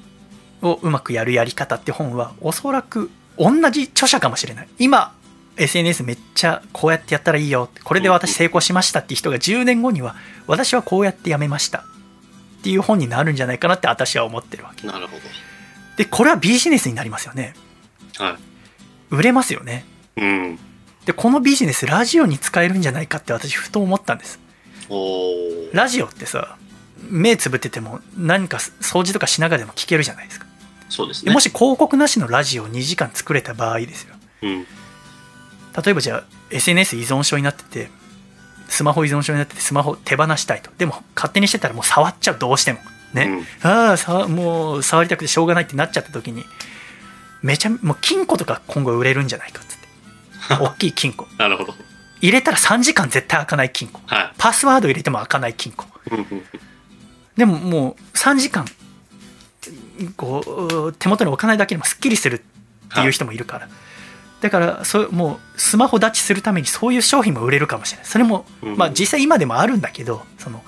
[0.61, 4.67] をうまくやるやり方って本はおそらく同じ著者かもしれない。
[4.79, 5.13] 今
[5.57, 7.69] SNS めっちゃこうやってやったらいいよ。
[7.83, 10.15] これで私成功しましたっていう人が10年後には
[10.47, 11.79] 私はこうやってやめました。
[12.59, 14.85] っていう本になるんじゃないかなって私は思ってるわけ。
[14.85, 15.17] なるほ
[15.97, 17.53] でこれはビジネスになりますよね。
[19.09, 19.85] 売れますよね。
[20.17, 20.59] うん。
[21.05, 24.39] でこのビジネスラジオに使えるんじゃないかって私ふと思ったんです。
[25.73, 26.57] ラジオってさ
[27.09, 30.45] 目つぶってても何か掃除とかしながらでも聞けるじゃないですか。
[30.89, 31.29] そうですね。
[31.29, 34.15] でもし広告なしのラジオを2時間作れた場合ですよ。
[34.43, 34.65] うん。
[35.83, 37.89] 例えばじゃあ SNS 依存症になってて
[38.67, 40.71] スマホ依存症になっててスマホ手放したいと。
[40.77, 42.79] でも勝手にしてたらもう触っちゃうどうしても。
[43.11, 46.45] ね、ああさもう触りたくてしょうがないってなっちゃった時に
[47.41, 49.87] めちゃもう金庫とか今後売れるんじゃないかっつって。
[50.63, 51.27] 大きい金庫。
[51.37, 51.75] なるほど。
[52.21, 54.01] 入れたら3時間絶対開かない金庫。
[54.05, 55.85] はパスワード入れても開かない金庫。
[56.11, 56.15] い。
[56.15, 56.43] うんうん。
[57.37, 58.65] でももう3時間
[60.17, 63.69] こう手元に置かないだけでもすっきりするっていう人もいるから、
[64.41, 68.07] だからそうもうスマホ立ちするためにそういう商品も売れるかもしれない。
[68.07, 68.77] それも、うん。
[68.77, 70.63] まあ実際今でもあるんだけどその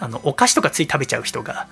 [0.00, 1.68] あのお菓子とかつい食べちゃう人が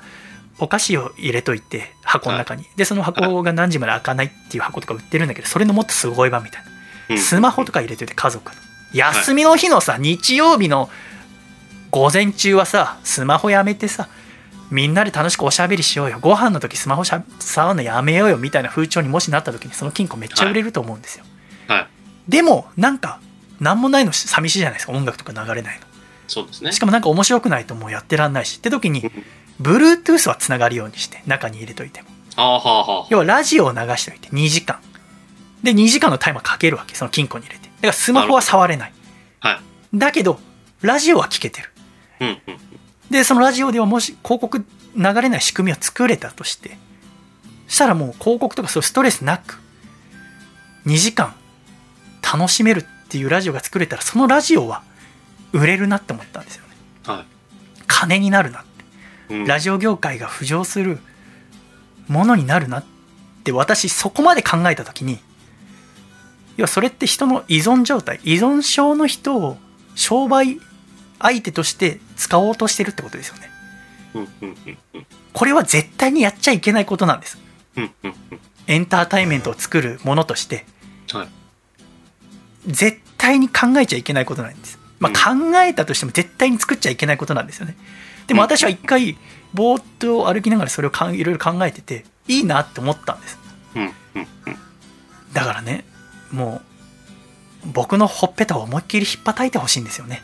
[0.60, 6.70] お菓子を入れといて箱の中に、でその箱が何時まで開かないっていう箱とか売ってるんだけどそれのもっとすごい版みたいな。
[7.10, 7.18] うん。
[7.18, 8.56] スマホとか入れといて家族の
[8.92, 10.90] 休みの日のさ、日曜日の
[11.90, 14.08] 午前中はさスマホやめてさ
[14.70, 16.18] みんなで楽しくおしゃべりしようよ。
[16.20, 21.24] ご飯の時スマホしゃ触るのやめようよみたいな風潮にもしなった時にその金庫めっちゃ売れると思うんですよ、
[21.66, 21.86] はい。
[22.28, 23.20] でもなんか
[23.58, 24.92] 何もないの寂しいじゃないですか。
[24.92, 25.86] 音楽とか流れないの。
[26.28, 26.70] そうですね。
[26.70, 28.58] しかもなんか面白くないともうやってらんないし。
[28.58, 29.10] って時に
[29.60, 32.08] Bluetooth はつながるようにして中に入れといても。
[33.10, 34.78] 要はラジオを流しておいて2時間
[35.62, 38.92] で2時間のタイマーかけるわけその金庫に入れてだからスマホは触れない
[39.40, 39.60] はい。
[39.98, 40.38] だけど
[40.80, 41.68] ラジオは聞けてる
[42.20, 42.56] うんうん。
[43.10, 44.64] でそのラジオではもし広告流
[45.20, 46.78] れない仕組みを作れたとして
[47.68, 49.60] したらもう広告とかそういうストレスなく
[50.86, 51.34] 2時間
[52.22, 54.82] 楽しめるっていうラジオが作れたらそのラジオは
[55.52, 56.68] 売れるなって思ったんですよね
[57.06, 57.24] はい。
[57.86, 58.69] 金になるなってうん
[59.46, 60.98] ラジオ業界が浮上する
[62.08, 62.84] ものになるなっ
[63.44, 65.18] て私そこまで考えた時に
[66.56, 69.56] 要はそれって人の依存状態依存症の人を
[69.94, 70.60] 商売
[71.18, 73.50] 相手として使おうとしてるってことですよね。
[75.32, 77.38] これは絶対にやっちゃいけないことなんです。
[78.66, 80.64] エンターテインメントを作るものとして。
[81.12, 81.28] はい。
[82.66, 87.76] 絶対に考えちゃいけないことなんです、まあ、考えたとしても絶対に作っちゃいけないことなんですよね
[88.30, 89.16] でも私は一回
[89.52, 93.40] ぼーっと歩きながらそれをかんいろいろ考えてていいなって思ったんです。
[95.32, 95.84] だからね
[96.30, 96.62] も
[97.64, 100.22] う僕のほっぺたを思いっきりひっぱたいてほしいんですよね。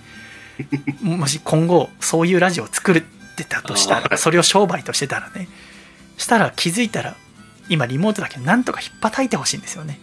[1.03, 3.03] もし今後そういうラジオを作っ
[3.37, 5.49] てたとしたらそれを商売としてたらね。
[6.17, 7.17] したら気づいたら
[7.69, 9.99] 今リモートだけどなんとかひっぱたいてほしいんですよね。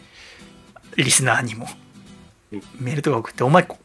[0.97, 1.69] リスナーにも。
[2.51, 2.63] うん。
[2.81, 3.79] メールとか送って「お前こ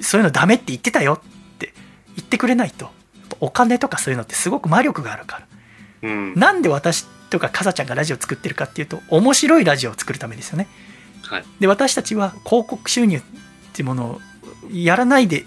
[0.00, 1.22] そういうのダメって言ってたよ」
[1.54, 1.72] って
[2.16, 2.98] 言ってくれないと
[3.40, 5.42] お金とかそういうのってすごく魔力があるか
[6.02, 6.08] ら。
[6.08, 6.34] うん。
[6.34, 10.66] なんで私とかかさちゃんがラジオ作ってるかっていうと面白いラジオを作るためですよね。
[11.22, 11.44] はい。
[11.60, 13.22] で私たちは広告収入っ
[13.72, 14.20] ていうものを
[14.72, 15.44] やらないで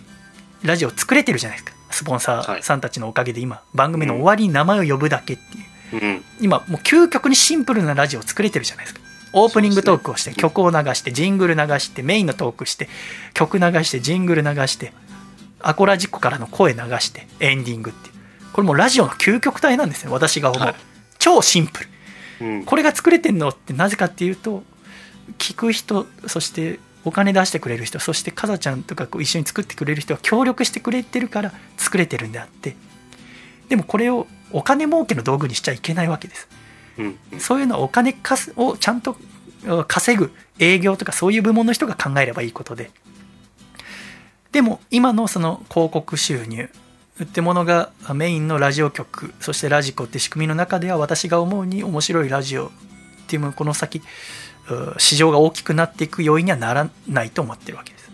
[0.63, 1.77] ラジオを作れてるじゃないですか。
[1.91, 3.61] スポンサーさんたちのおかげで今。
[3.73, 6.03] 番組の終わりに名前を呼ぶだけっていう。
[6.03, 6.23] うん。
[6.41, 9.03] 今もう究極にシンプルなラジオを作れてるじゃないですか。
[9.33, 12.87] オープニングトークをして曲を流してジングル流してメインのトークして
[13.33, 14.93] 曲流してジングル流して
[15.63, 18.13] アコラジックからの声流してエンディングっていう。
[18.53, 20.75] これもうラジオの究極体なんですよ私が思う、はい。
[21.17, 21.81] 超シンプ
[22.39, 22.47] ル。
[22.47, 22.65] うん。
[22.65, 24.63] これが作れてんのってなぜかっていうと
[25.39, 32.75] 聞く人そしてお金出してくれる人そしてかざちゃんとかこう一緒に作ってくれる人が協力してくれてるから作れてるんであって。
[33.69, 36.47] でもこれをお金儲けの道具にしちゃいけないわけです。
[36.97, 37.39] うん。
[37.39, 39.17] そういうのはお金かすをちゃんと
[39.65, 42.91] うん稼ぐ営業とかそういう部門の人が考えればいいことで
[44.53, 46.69] でも今のその広告収入
[47.21, 52.69] ってものがメインのラジオ局そしてラジコって仕組みの中では私が思うに面白いラジオっ
[53.27, 58.11] ていうこの先う市場が大きくなっていく要因にはならないと思ってるわけです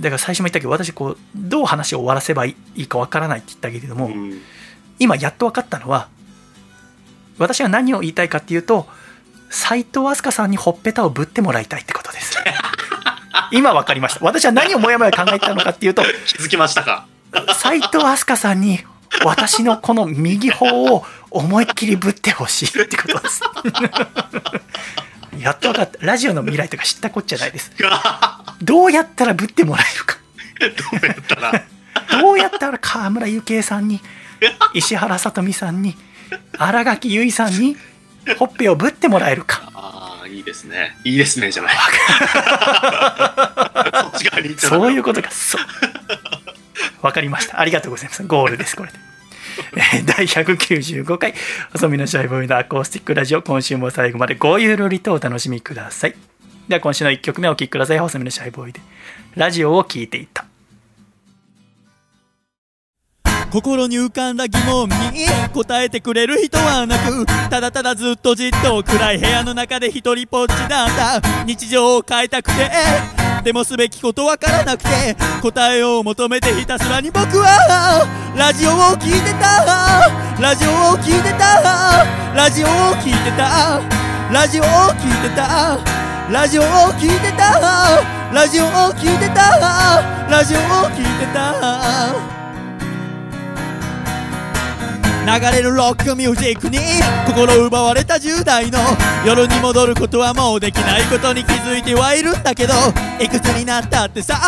[0.00, 4.40] だから最初も言ったけど私こうどう話を終わらせばいいかわからないって言ったけれども、うん。
[4.98, 6.08] 今やっと分かったのは
[7.38, 8.86] 私が何を言いたいかっていうと
[9.50, 12.36] 斎藤飛鳥さんにほっぺたをぶってもらいたいってことです
[13.52, 14.24] 今分かりました。
[14.24, 17.06] 私は何をもやもや考えたのかっていうと気づきましたか？
[17.54, 18.80] 斎藤飛鳥さんに
[19.24, 23.42] 私のこの右頬を思いっきりぶってほしいってことです。
[25.38, 26.04] やっと分かった。
[26.04, 27.72] ラジオの未来とか知ったこっちゃないです。
[28.62, 30.16] どうやったらぶってもらえるか。
[30.60, 30.66] ど
[31.02, 31.52] うやったら？
[32.20, 34.00] どうやったら河村ゆきえさんに
[34.74, 35.94] 石原さとみさんに
[36.58, 37.76] 新垣結衣さんに
[38.38, 39.70] ほっぺをぶってもらえるか
[40.26, 40.96] いいですね。
[41.04, 41.72] いいですね、じゃない。
[41.76, 41.80] そ
[44.08, 45.30] っち側に行っちゃそういうことか。
[45.30, 45.60] そう。
[47.02, 47.60] わかりました。
[47.60, 48.22] ありがとうございます。
[48.24, 48.98] ゴールですこれで。
[49.76, 51.34] えー第195回
[51.72, 53.42] 細身のシャイボーイのアコースティックラジオ。
[53.42, 56.14] 今週も最後までごゆるりとお楽しみください。
[56.68, 57.98] では今週の1曲目お聴きください。
[57.98, 58.80] 細身のシャイボーイで。
[59.34, 60.46] ラジオを聴いていた
[63.52, 71.20] 心に浮かんだ疑問に答えてくれる人はなくただただずっとじっと暗い部屋の中で一人ぽっちなんだ。
[71.46, 72.70] 日常を変えたくて
[73.44, 80.10] でもすべきことわからなくて答えを求めてひたすらに僕はラジオを聞いてた。
[80.40, 82.04] ラジオを聞いてた。
[82.34, 83.80] ラジオを聞いてた。
[84.34, 85.78] ラジオを聞いてた。
[86.30, 86.64] ラジオを
[86.98, 88.04] 聞いてた。
[88.32, 90.02] ラジオを聞いてた。
[90.28, 92.35] ラジオを聞いてた。
[95.26, 96.78] 流れるロックミュージックに
[97.26, 98.78] 心奪われた10代の。
[99.26, 102.74] 夜に戻ることはもうできないことに気づいてはいるんだけど。
[103.18, 104.38] いくつになったってさ。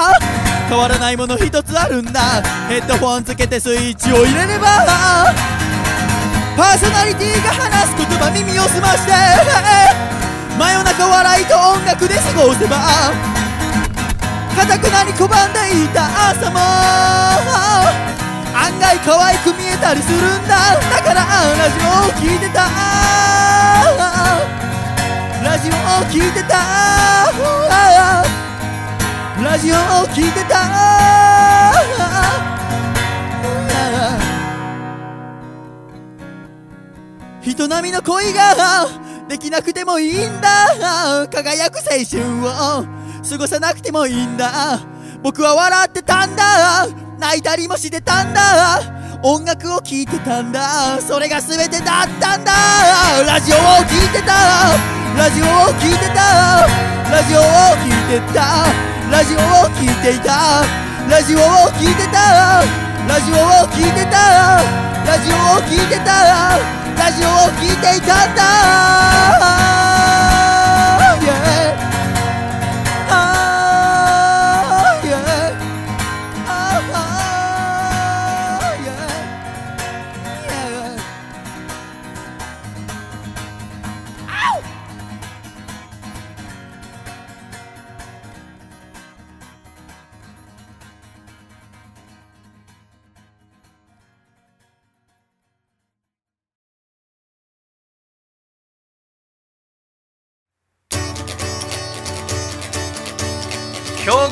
[0.69, 2.21] 変わらないもの一つあるんだ。
[2.69, 5.35] ヘッドホンつけてスイッチを入れれば。
[6.57, 9.13] パーソナリティが話す言葉耳を澄まして。
[10.57, 12.77] 真夜中笑いと音楽で過ごせば。
[14.55, 18.28] かたくなに拒んでいた朝も。
[18.59, 20.75] 案外可愛く見えたりするんだ。
[20.91, 22.69] だからラジオを聞いてた。
[25.45, 25.77] ラジオを
[26.11, 26.59] 聞いてた。
[29.43, 29.79] ラジオを
[30.09, 30.59] 聞いてた。
[37.41, 38.89] 人並みの恋が
[39.29, 41.29] できなくてもいいんだ。
[41.31, 42.85] 輝く青春を
[43.29, 44.81] 過ごさなくてもいいんだ。
[45.23, 46.89] 僕は笑ってたんだ。
[47.19, 48.81] 泣いたりもしてたんだ。
[49.23, 51.01] 音楽を聴いてたんだ。
[51.01, 52.53] それが全てだったんだ。
[53.27, 54.33] ラジオを聴いてた。
[55.19, 56.69] ラジオを聴いてた。
[57.11, 58.65] ラジオを聴いてた。
[59.11, 60.63] ラジオを聴いていた。
[61.11, 61.43] ラジオを
[61.75, 62.63] 聴いてた。
[63.09, 64.63] ラジオを聴いてた。
[65.05, 66.15] ラジオを聴いてた。
[66.97, 69.88] ラジオを聴いていたんだ。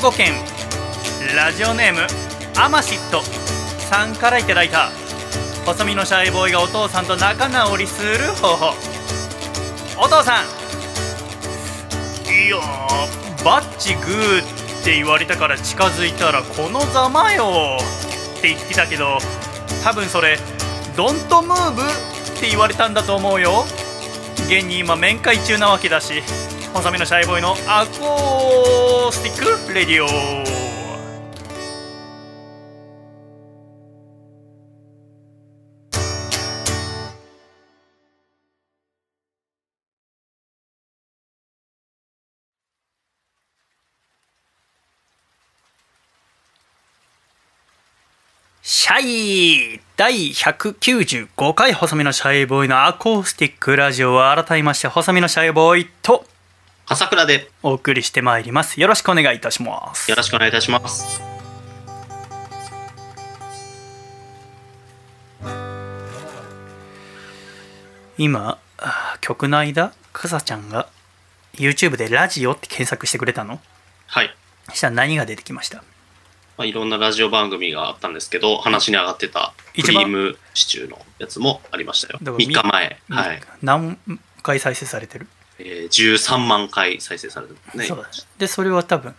[0.07, 0.31] 庫県
[1.35, 1.99] ラジオネーム
[2.57, 3.21] アマシット。
[3.89, 4.89] さんからいただいた。
[5.65, 8.73] 細身のシャイボーイがお父さんと仲直りする方法。
[10.01, 10.45] お父さん。
[12.31, 14.41] いやーバッチグー
[14.81, 17.77] って言われたから近づいたらこのざまよ
[18.37, 19.17] って言ってたけど
[19.83, 20.37] 多分それ
[20.95, 21.85] ドントムーブっ
[22.39, 23.65] て言われたんだと思うよ。
[24.47, 26.23] 現に今面会中なわけだし。
[26.73, 30.07] 細身のシャイボーイの Acoustic Radio。
[48.69, 56.25] シャイ第195回細身のシャイボーイのアコースティックラジオを改めまして細身のシャイボーイと
[56.89, 61.21] 朝倉でお送りしてまいりますよろしくお願いいたしますよろしくお願いいたします。
[68.17, 68.57] 今
[69.19, 70.87] 曲の間かさちゃんが
[71.55, 73.59] YouTube でラジオって検索してくれたの？
[74.07, 74.33] はい。
[74.69, 75.83] そしたら何が出てきました？
[76.57, 82.19] まあ、いろんなラジオ番組があったんですけど、話に上がってたクリームシチューのやつもありましたよ。
[82.23, 82.99] だから3日前。
[83.09, 83.41] はい。
[83.61, 83.99] 何
[84.41, 85.27] 回再生されてる？
[85.59, 87.85] えー、13万回再生されてるね。
[87.85, 88.05] そう
[88.37, 89.15] でそれは多分、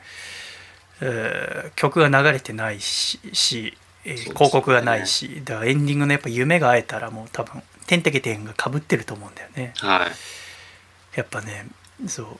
[1.00, 11.18] えー曲が流れてないしし、えーね広告がないしだからエンディングのやっぱ夢が会えたらもう多分「てんてけてん」がかぶってると思うんだよねはい。
[11.18, 11.66] やっぱね
[12.06, 12.38] そう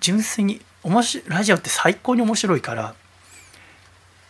[0.00, 2.94] 純粋に面白いラジオって最高に面白いから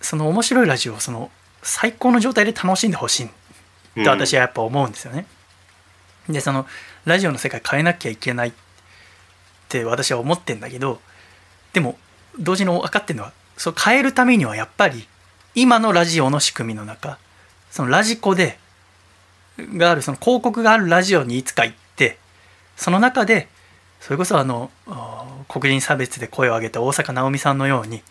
[0.01, 1.30] その面白いラジオをその
[1.62, 3.30] 最高の状態で楽しんでほしい
[3.97, 5.26] うんと私はやっぱ思うんですよね。
[6.28, 6.66] でその
[7.05, 8.53] ラジオの世界変えなきゃいけないっ
[9.69, 11.01] て私は思ってんだけど
[11.73, 11.99] でも
[12.39, 15.07] 同時に分かってるのはそう変えるためにはやっぱり
[15.55, 17.19] 今のラジオの仕組みの中
[17.71, 18.59] そのラジコで
[19.59, 22.19] があるその広告があるラジオにいつか行って
[22.77, 23.49] その中で
[24.01, 24.71] それこそあの
[25.49, 28.03] 黒人差別で声を上げた大坂なおみさんのように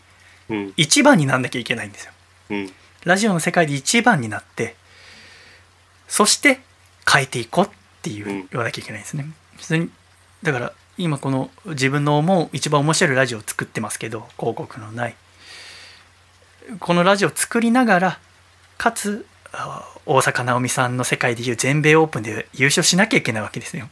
[0.50, 0.74] うん。
[0.78, 2.12] 一番になんなきゃいけないんですよ。
[2.52, 2.72] うん。
[3.04, 4.76] ラジオの世界で一番になって
[6.08, 6.60] そして
[7.10, 7.70] 変えていこうっ
[8.02, 9.26] ていううん言わなきゃいけないんですね。
[9.58, 9.90] 普通に
[10.44, 15.16] だから今この自分の思う一番面白いラジオを作ってますけど広告のない
[16.80, 18.20] このラジオを作りながら
[18.78, 23.90] かつあ大坂なおみさんの世界でいう全米オープンで優勝しなきゃいけないわけですよ。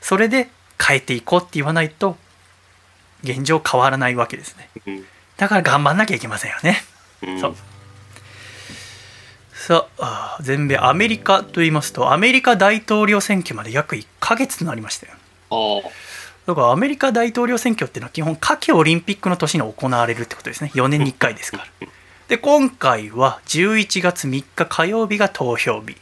[0.00, 0.48] それで
[0.84, 2.16] 変えていこうって言わないと
[3.22, 4.68] 現状変わらないわけですね。
[4.86, 5.04] うん。
[5.36, 6.82] だから頑張んなきゃいけませんよね。
[7.22, 7.40] うん。
[7.40, 7.54] そう
[9.54, 15.12] さああ全米アメリカと言いますとアメリカ大統領選挙まで約1ヶ月となりましたよ。
[16.46, 20.72] だからアメリカ大統領選挙っていうのは基本夏季オリンピックの年に行われるってことですね。
[20.74, 21.66] 4年に1回ですから。
[22.28, 25.96] で今回は11月3日火曜日が投票日。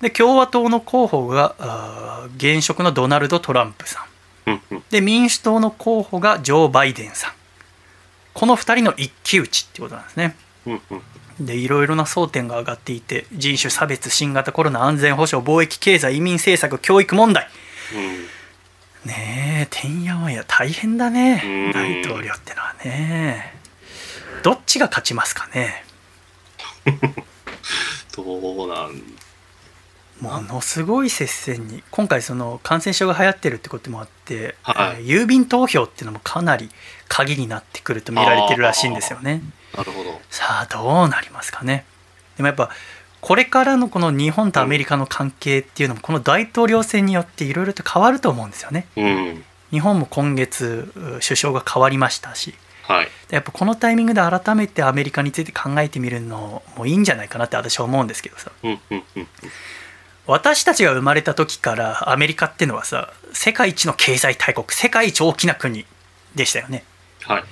[0.00, 4.06] で共和党の候補が現職のドナルド・トランプさ
[4.46, 4.60] ん。
[4.90, 7.32] で民主党の候補がジョー・バイデンさん。
[8.32, 10.36] この2人の一騎打ちってことなんですね。
[11.40, 17.48] でいろいろな争点が上がっていて人種差別新型コロナ安全保障貿易経済移民政策教育問題
[19.04, 21.42] ねえてんやわんや大変だね。
[21.44, 21.72] うん。
[21.72, 23.54] 大統領ってのはね。
[24.42, 25.84] どっちが勝ちますかね。
[28.16, 29.02] どうなん？
[30.20, 35.00] ものすごい接戦に今回その感染症が流行ってるってこともあって、はい。
[35.00, 36.70] えー郵便投票っていうのもかなり
[37.08, 39.42] 鍵になってくると見られてるらしいんですよね。
[39.76, 40.20] なるほど。
[40.30, 41.84] さあどうなりますかね。
[42.36, 42.70] でもやっぱ
[43.24, 49.44] これからのこの日本とアメリカの関係っていうのもこの大統領選によっていろいろと変わると思うんですよねうん。
[49.70, 52.52] 日本も今月う首相が変わりましたし
[52.82, 53.08] はい。
[53.30, 59.28] やっぱこのタイミングで改めてアメリカについて考えてみるのもいいんじゃないかなって私は思うんですけどさうんうんうん
[60.26, 65.86] 私たちが生まれた時からアメリカっていうのはさ世界一の経済大国世界一大きな国
[66.34, 66.84] でしたよね
[67.22, 67.44] はい。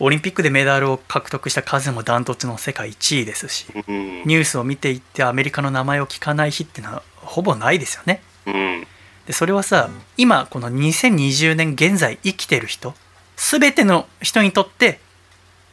[0.00, 4.22] オリンピックでメダルを獲得した数もダントツの世界1位ですしうん。
[4.24, 8.86] ニュースを見ていってアメリカの名前を聞かない日ってのはほぼないですよねうん。
[9.26, 12.94] でそれはさ今この2020年現在生きてる人
[13.36, 15.00] 全ての人にとって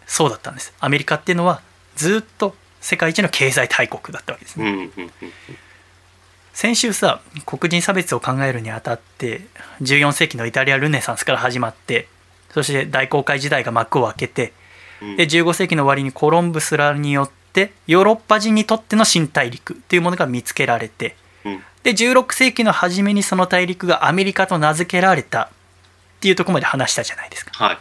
[0.05, 1.61] そうだったんですアメリカっていうのは
[1.95, 4.89] ずっと世界一の経済大国だったわけですね。
[4.97, 5.11] うん。
[6.53, 9.41] 先週さ黒人差別を考えるにあたって
[9.81, 12.07] 14世紀のイタリアルネサンスから始まって
[12.53, 14.53] そして大航海時代が幕を開けて
[15.01, 21.15] うんで15世紀の終わりにコロンブスらによってヨーロッパ人にとっての新大陸というものが見つけられて
[21.45, 21.63] うん。
[21.83, 25.49] で16世紀の初めにその大陸がアメリカと名付けられたっ
[26.19, 27.77] ていうところまで話したじゃないですかはい。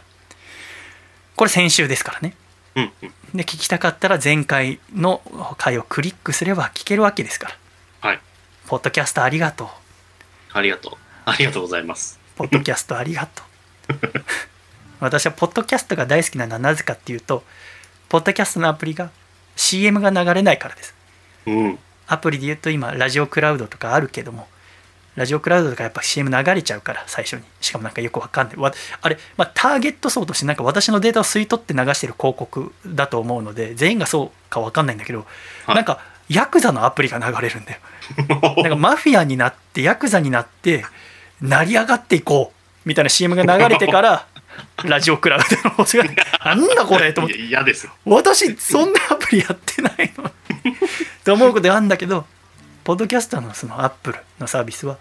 [1.35, 2.35] これ先週ですからね
[2.75, 2.91] うん。
[3.03, 3.11] うん。
[3.35, 5.21] で聞きたかったら前回の
[5.57, 7.49] 回をクリックすれば聞けるわけですか
[8.01, 8.19] らはい。
[8.67, 9.67] ポッドキャストありがとう
[10.53, 10.93] ありがとう。
[11.25, 12.19] ありがとうございます。
[12.35, 13.45] ポッドキャストありがとう
[15.01, 17.43] 私はポッドキャストが大好きなのはなぜかっていうと
[18.09, 19.09] ポッドキャストのアプリが
[19.55, 20.95] CM が流れないからです。
[21.45, 21.79] うん。
[22.07, 24.47] アプリで言うと今ラジオクラウドとかあるけども
[25.15, 27.43] ラジオクラウドとかやっぱ CM 流れちゃうから最初に。
[27.59, 28.57] しかもなんかよくわかんない。
[28.57, 28.71] わ
[29.01, 35.25] あれ、まあ、ターゲット層としてなんか私のデータを吸い取って流してる広告だと思うので全員がそうかわかんないんだけど、
[35.65, 35.75] はい。
[35.75, 35.99] なんか
[36.29, 37.79] ヤクザのアプリが流れるんだよ。
[38.63, 40.85] なんかマフィアになってヤクザになって
[41.41, 44.27] 成り上がっていこうみたいな CM が流れてから
[44.83, 46.05] ラジオクラウドの方が
[46.45, 47.93] なんだこれと思っていや嫌ですよ。
[48.05, 50.31] 私そんなアプリやってないの
[51.23, 52.25] と思うことあるんだけど
[52.83, 54.97] ポッドキャスターのそのアップルのサービスは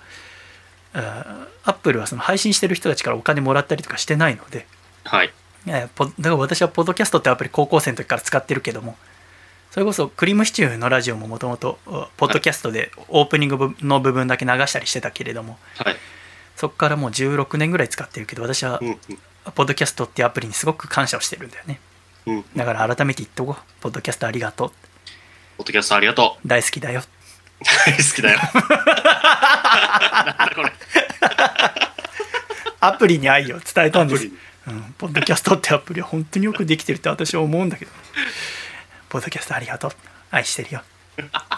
[0.93, 4.66] あアップルはその配信してる人たちからお金もらったりとかしてないので
[5.05, 5.32] はい。
[5.94, 8.97] ポだから私はポッドキャストってアプリ高校生の時から使ってるけども
[9.70, 11.78] それこそクリームシチューのラジオももともと
[12.16, 15.97] ポッドキャストでオープニングの部分だけ流したりしてたけれどもはい。
[16.56, 18.89] そこからもう16年ぐらい使ってるけど私はうん。
[18.89, 18.98] うん。
[19.55, 21.81] ポッドキャストってアプリにすごく感謝をしてるんだよね。
[22.27, 22.44] うん。
[22.56, 23.62] だから改めて言っとこう。
[23.81, 24.68] ポッドキャストありがとう。
[25.59, 26.48] ポッドキャストありがとう。
[26.48, 27.02] 大好きだよ。
[27.86, 28.39] 大好きだよ。
[28.39, 30.72] なんだこれ。
[32.81, 34.31] アプリに愛を伝えたんです。
[34.66, 37.90] うん、ポッドキャストってアプリは本当によくできてるって私は思うんだけど。
[39.09, 39.90] ポッドキャストありがとう。
[40.31, 40.82] 愛してるよ。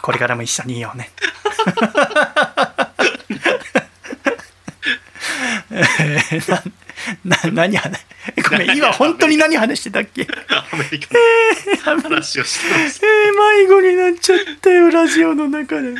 [0.02, 1.10] これからも一緒にいようね。
[5.74, 6.62] えーな
[7.24, 8.00] な何話
[8.50, 10.26] ごめん今本当に何話してたっけ？
[10.48, 11.14] アメリカ
[11.94, 13.00] の話をしてます。
[13.04, 15.94] えー迷子になっちゃったよラジオの中で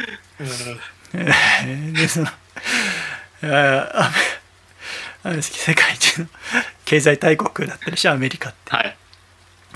[1.15, 4.13] えーでそのあ
[5.25, 6.27] あれ世界一の
[6.85, 8.77] 経済大国だったでしょアメリカって。
[8.77, 8.97] はい。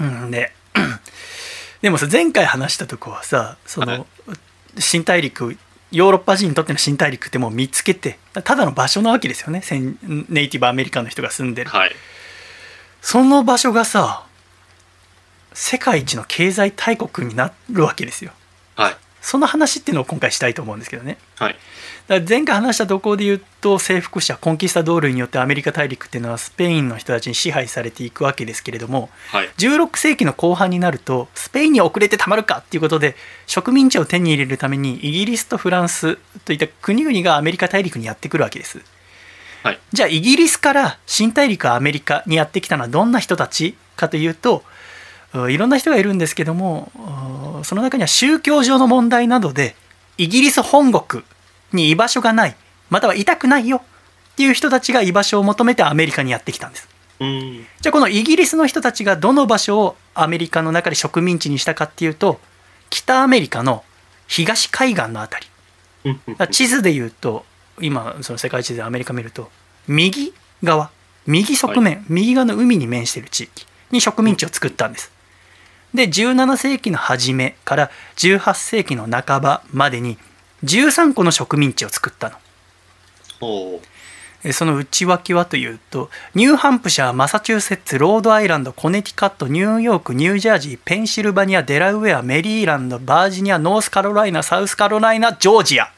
[0.00, 0.52] うん、で
[1.82, 4.04] でもさ前回話したとこはさその、はい
[4.78, 5.56] 新大陸
[5.92, 9.98] ヨーロッパ人にとっての新大陸ってもう見つけてただの場所なわけですよね先
[10.28, 11.70] ネイティブアメリカンの人が住んでる。
[11.70, 11.92] はい。
[13.00, 14.26] その場所がさ
[15.52, 18.32] 世界一の経済大国になるわけですよ。
[18.74, 18.96] はい。
[19.20, 21.18] その話っていうのを今回したいと思うんですけどね。
[21.36, 21.56] はい。
[22.08, 29.48] だ前回話したところで言うと征服者コンキスタドールによってアメリカ大陸っていうのはスペインの人たちに支配されていくわけですけれどもはい。
[29.58, 33.16] 16世紀の後半になるとスペインに遅れてたまるかっていうことで
[33.46, 38.82] 植民地を手に入れるためにイギリスとフランスといった国々がアメリカ大陸にやってくるわけです
[39.64, 39.80] はい。
[39.92, 44.62] じゃあイギリスから新大陸アメリカにやってきたのはどんな人たちかというと
[45.34, 46.92] ういろんな人がいるんですけども
[47.60, 49.74] うその中には宗教上の問題などで
[50.18, 51.24] イギリス本国
[51.72, 52.56] に居場所がない
[52.90, 56.88] またはいたくないよっていう人たちが居場所を求めてアメリカにやってきたんです。
[57.20, 57.66] うん。
[57.80, 62.38] じゃあこのイギリスの人たちがどの場所をアメリカの中で植民地にしたかっていうと
[62.90, 63.84] 北アメリカの
[64.28, 65.46] 東海岸のあたり。
[66.50, 67.44] 地図で言うと
[67.80, 69.50] 今その世界地図でアメリカ見ると
[69.88, 70.32] 右
[70.62, 70.90] 側
[71.26, 75.10] 右側面、右側の海に面している地域に植民地を作ったんです。
[75.94, 80.18] で17世紀の初めから18世紀の半ばまでに
[80.64, 82.30] 13個の植民地を作った
[83.40, 83.80] の
[84.52, 95.90] その内訳はというとニューハンプシャーマサチューセッツロードアイランドコネティカットニューヨークニュージャージーペンシルバニアデラウェアメリーランドバージニアノースカロライナサウスカロライナジョージア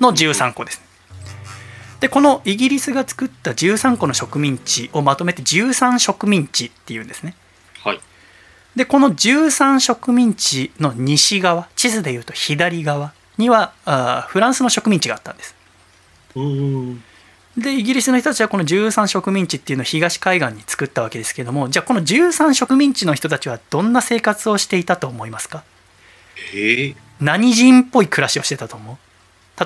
[0.00, 0.82] の13個です。
[2.00, 7.34] でこのイギリスが作った13個の植民地をまとめて13植民地っていうんですね。
[7.82, 8.00] はい。
[8.74, 15.54] でこの13植民地の西側地図でいうと左側にはあーフランスの植民地があったんです。
[16.34, 17.02] うん。
[17.56, 25.64] でイギリスの人たちはこの13植民地っていうのを東海岸に作ったわけですけどもじゃあこの13植民地の人たちはどんな生活をしていたと思いますか？
[26.54, 26.96] ええ。
[27.18, 28.96] 何人っぽい暮らしをしてたと思う？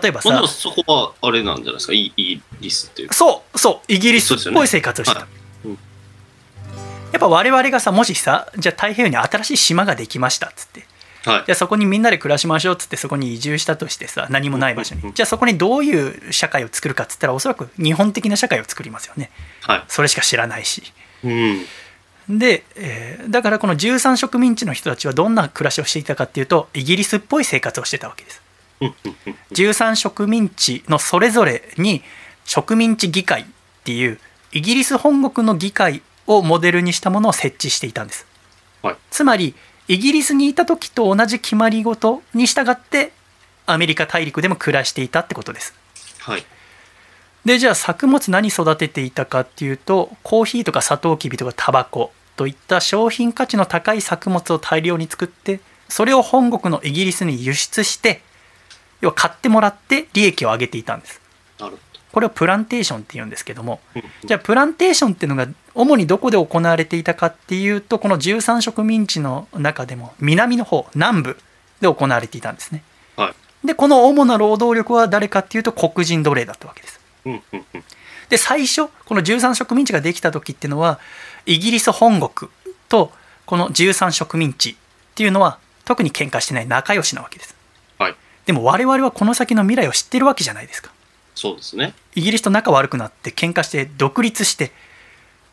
[0.01, 1.93] 例えばさまあそこはあれなんじゃないですか？
[1.93, 3.15] イイギリスっていうか。
[3.15, 5.29] そうそうイギリスっぽい生活をしてた、はい。
[5.67, 5.73] うん。
[5.73, 5.79] や
[7.17, 10.87] っぱ我々がさもしさじゃあ太平洋に新しい島ができましたっつって
[11.25, 11.45] はい。
[11.47, 15.11] じゃあそこにみんなで暮らしましょうっつってそこに移住したとしてさ何もない場所うんうんうん。
[15.11, 19.31] にじゃあそこにどういう社会を作るかっつったらおそらく日本的な社会を作りますよね。
[19.63, 19.85] はい。
[19.89, 20.83] それしか知らないし。
[21.25, 21.67] うん。
[22.39, 28.43] で、えーだからこの13植民地の人たちはどんな暮らしをしていたかっていうとイギリスっぽい生活をしてたわけです。
[28.81, 29.37] うんうんうん。
[29.53, 32.03] 13植民地のそれぞれに
[32.45, 33.45] 植民地議会っ
[33.85, 34.19] ていう
[34.53, 38.27] イギリス本国の議会をモデルにしたものを設置していたんです、
[38.83, 38.97] はい。
[39.11, 39.55] つまり
[39.91, 43.11] イギリスにいた時と同じ決まり事に従って
[43.67, 45.75] アメリカ大陸でも暮らしていたってことです。
[46.21, 46.45] はい。
[47.45, 55.59] でじゃあ作物何育てていたかっていうとコーヒーとかサトウキビとかタバコといった商品価値の高い作物を大量に作って
[55.89, 58.23] それを本国のイギリスに輸出して
[59.01, 61.21] 要は買ってもらって利益を上げていたんです。
[61.59, 61.77] なる
[62.13, 63.81] これをプランテーションって言うんですけども
[64.25, 71.37] じゃあプランテーションっていうのが主にどこで行われていたかっていうとこの13植民地の中でも南の方南部
[71.81, 72.83] で行われていたんですね。
[73.17, 73.31] は
[73.63, 73.67] い。
[73.67, 77.01] でこの主な労働力は誰かっていうと黒人奴隷だったわけです。
[78.29, 80.99] で最初この13植民地ができた時っていうのは
[81.47, 82.51] イギリス本国
[82.89, 83.13] と
[83.47, 84.75] この13植民地っ
[85.15, 87.55] ていうのは特に喧嘩してない仲良しなわけです。
[87.99, 88.17] はい。
[88.47, 90.91] でも我々はこの先の未来を知ってるわけじゃないですか
[91.41, 91.95] そうですね。
[92.15, 94.73] イギリスと仲悪くなって喧嘩して独立して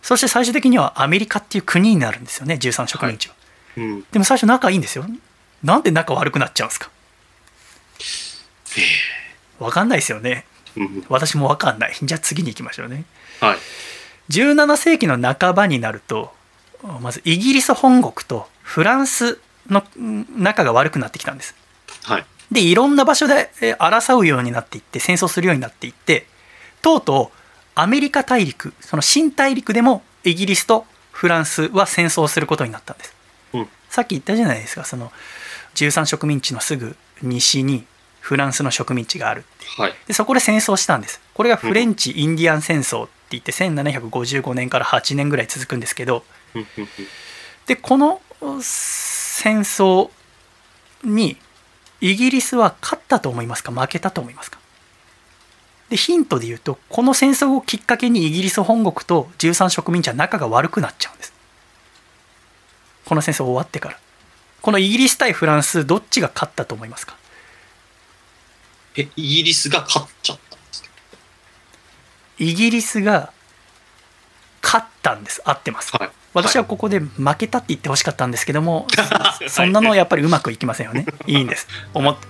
[0.02, 3.36] そして最終的にはアメリカっていう国になるんですよね13植民地は、
[3.78, 4.04] うん。
[4.12, 5.06] でも最初仲いいんですよ。
[5.64, 6.90] なんで仲悪くなっちゃうんですか？
[9.60, 10.44] わかんないですよね。
[10.76, 11.06] うん。
[11.08, 11.94] 私もわかんない。
[12.02, 13.06] じゃあ次に行きましょうね。
[13.40, 13.58] はい。
[14.30, 16.34] 17世紀の半ばになると
[17.02, 19.40] まずイギリス本国とフランス
[19.70, 21.56] のうん仲が悪くなってきたんです。
[22.04, 26.26] はいでいろんな場所でえー争うようになっていって戦争するようになっていって
[26.82, 27.38] とうとう
[27.76, 33.16] アメリカ大陸その新大陸でもイギリスとフランスは戦争をすることになったんです、
[33.54, 33.68] うん。
[33.90, 35.12] さっき言ったじゃないですかその
[35.76, 37.86] 13植民地のすぐ西に
[38.20, 39.46] フランスの植民地がある
[39.78, 39.94] はい。
[40.08, 41.22] でそこで戦争したんです。
[41.34, 46.24] これがフレンチ・インディアン戦争って言って1755年から8年ぐらい続くんですけど
[47.66, 48.22] でこの
[48.62, 50.10] 戦争
[51.04, 51.38] に
[52.00, 53.72] イギリスは勝ったと思いますか？
[53.72, 54.60] 負けたと思いますか？
[55.90, 61.34] でヒントで言うとこの戦争をきっかけにイギリス本国と13植民地は仲が悪くなっちゃうんです。
[63.06, 64.00] この戦争終わってから。
[64.62, 67.16] このイギリス対フランスどっちが勝ったと思いますか？
[68.98, 70.90] えイギリスが勝っちゃったんですか？
[72.40, 73.32] イギリスが
[74.62, 78.86] 勝ったんです合ってますはい私はここで負けたって言ってほしかったんですけども、
[79.50, 81.08] そんなのはやっぱりうまくいきませんよね。
[81.26, 81.68] いいんです。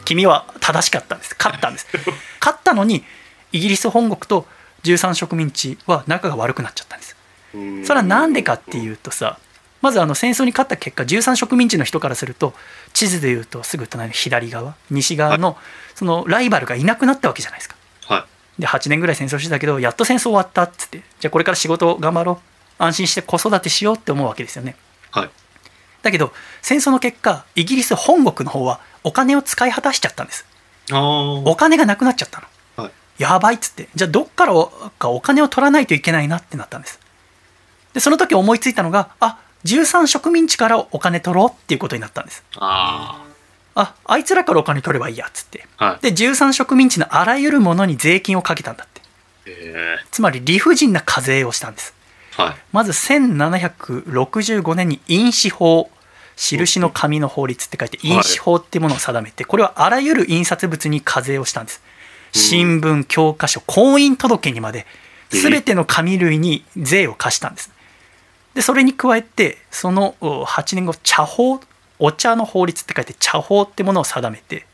[0.06, 1.36] 君は正しかったんです。
[1.38, 1.88] 勝ったんです。
[2.40, 3.04] 勝ったのに、
[3.52, 4.48] イギリス本国と
[4.84, 7.18] 13植民地は仲が悪くなっちゃったんです。
[7.54, 9.40] うんそれはなんでかっていうとさ、
[9.82, 12.54] まずあの戦争に勝った結果、13植民地の人からすると、
[12.94, 15.58] 地図でいうとすぐ隣の左側、西側の
[15.95, 17.77] そのライバルがいなくなったわけじゃないですか。
[18.58, 22.58] はいで8年ぐらい戦争してたけどやっと戦争終わったっつってじゃあこれから仕事頑張ろう。
[22.80, 24.76] 安心して子育てしようって思うわけですよね。
[25.12, 25.30] はい。
[26.04, 26.32] だけど
[26.62, 30.46] 戦争の結果イギリス本国の方はお金を使い果たしちゃったんです。
[30.92, 32.40] お金がなくなっちゃった
[32.78, 32.92] の、はい。
[33.18, 33.90] やばいっつって。
[33.96, 34.54] じゃあどっから
[35.00, 37.00] かお金を取らないといけないなってなったんです。
[37.94, 42.44] でその時思いついたのがあ13植民地からお金取ろうっていうことになったんです。
[42.58, 43.24] あ
[43.80, 45.68] ああいつらからお金取ればいいやっつって。
[45.78, 46.02] あはい。
[46.02, 49.02] で13植民地のあらゆるものに税金をかけたんだって。
[49.45, 49.98] え。
[50.10, 51.94] つまり理不尽な課税をしたんです。
[52.38, 52.56] ーはい。
[52.72, 55.91] まず1765年に印紙法
[56.36, 61.84] 印の紙の法律って書いて印紙法っていうものを定めてこれはあらゆる印刷物に課税をしたんです。
[62.32, 64.88] 新聞教科書婚姻届にまで
[65.30, 67.72] 全ての紙類に税を課したんです。
[68.56, 71.60] でそれに加えてそのお8年後茶法
[71.99, 74.65] お茶の法律って書いて茶法ってものを定めて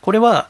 [0.00, 0.48] これは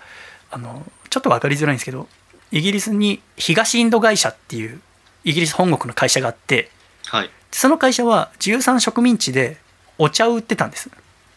[0.50, 2.08] あのちょっと分かりづらいんですけど
[2.50, 4.80] イギリスに東インド会社っていう
[5.24, 6.70] イギリス本国の会社があって
[7.08, 7.30] はい。
[7.50, 9.56] その会社は13植民地で
[9.96, 10.90] お茶を売ってたんです。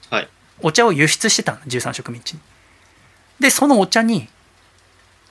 [0.09, 0.27] はい。
[0.61, 2.39] お茶を輸出してたの13植民地に。
[3.39, 4.27] でそのお茶に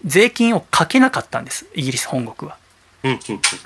[0.05, 2.57] 税金をかけなかったんですイギリス本国は。
[3.05, 3.21] うんうん。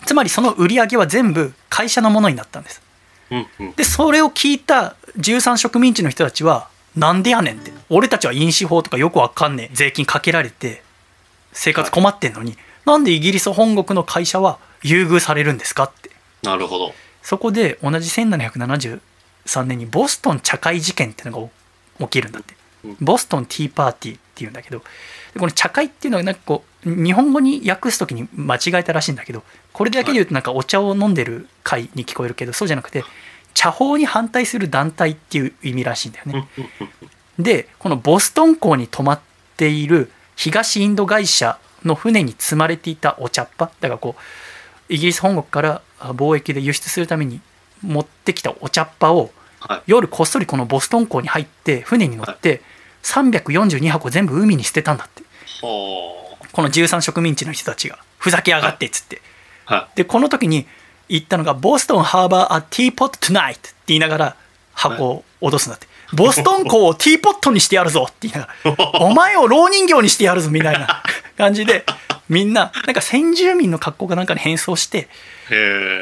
[0.05, 2.83] つまりその売り上げは全部会社のものになったんです。
[3.31, 3.73] うんうん。
[3.73, 7.73] でそれを聞いた13植民地の人たちはなんでやねんって。
[7.91, 9.75] 俺たちは印紙法とかよくわかんねえ。
[9.75, 10.83] 税金かけられて
[11.53, 16.11] 生活困ってんのに、なんでイギリス本国の会社は優遇されるんですかって。
[16.43, 16.93] なるほど。
[17.23, 19.01] そこで同じ1773
[19.65, 21.51] 年にボストン茶会事件っていうの
[21.99, 22.55] が起きるんだって。
[22.85, 22.97] うん。
[23.01, 24.83] ボストンティーパーティーっていうんだけど。
[25.35, 29.43] でこの茶会っていうのはなんかこう日本語に訳す時に間違えたらしいんだけど
[29.73, 33.05] これだけで言うとなんかお茶を飲んでる会に聞こえるけどそうじゃなくて
[33.55, 36.49] 茶法に反対する団体っていう意味らしいんだよね。
[37.39, 39.21] でこのボストン港に泊まっ
[39.57, 43.71] ている東インド会社の船に積まれていたお茶っ葉。
[43.81, 47.41] だからこうイギリス本国からあ貿易で輸出するために
[47.83, 49.83] 持ってきたお茶っ葉をはい。
[49.87, 52.61] 夜こっそりこのボストン港に入って船に乗って
[53.03, 55.23] 342箱全部海に捨てたんだって。
[55.63, 59.23] はこの13植民地の人たちがふざけやがってっつって。
[59.67, 59.75] あ。
[59.75, 60.67] はでこの時に
[61.09, 64.37] 言ったのが「ボストンハーバー・ア・ティーポット・トゥナイト」って言いながら
[64.73, 71.03] 箱を脅すんだって「ボストン港をティーポットにしてやるぞ」って言いながら「お前を蝋人形にしてやるぞ」みたいな
[71.37, 71.85] 感じで
[72.29, 75.09] みんななんか先住民の格好かなんかに変装して。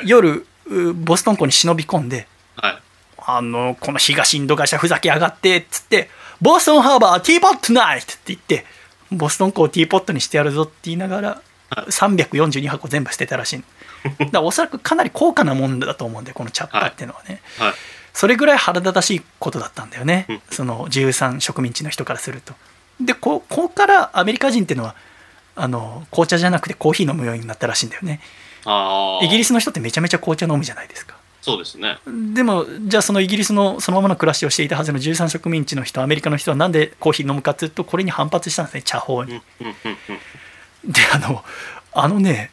[0.04, 2.78] 夜うボストン港に忍び込んではい。
[3.24, 6.10] あのこの東インド会社ふざけやがってっつって
[6.40, 8.64] 「ボストンハーバーティーポットナイト」って言って
[9.12, 13.64] ボストン港をティーポットにしてやるぞって言いながら342箱全部捨てたらしいの
[14.04, 17.72] だからおそらくかなり高価なもんだと思うんでこのチャッパーっていうのはね、はい。
[18.12, 22.54] それぐらい腹立たしいことだったんだよね、うんその13植民地の人からすると
[23.00, 24.94] でこここからアメリカ人っていうのは
[25.56, 28.20] あの紅茶じゃなくてコーヒー飲むようになったらしいんだよね。
[29.22, 31.98] イギリスの人ってめちゃめちゃ紅茶飲むじゃないですかそうですね。
[32.34, 39.40] でもじゃあそのイギリスのそのままの暮らしをしていたはずの13植民地の人アメリカの人はなんでコーヒー飲むかっていうとこれに反発したんですね茶法に。
[40.84, 41.44] であの
[41.92, 42.50] あのね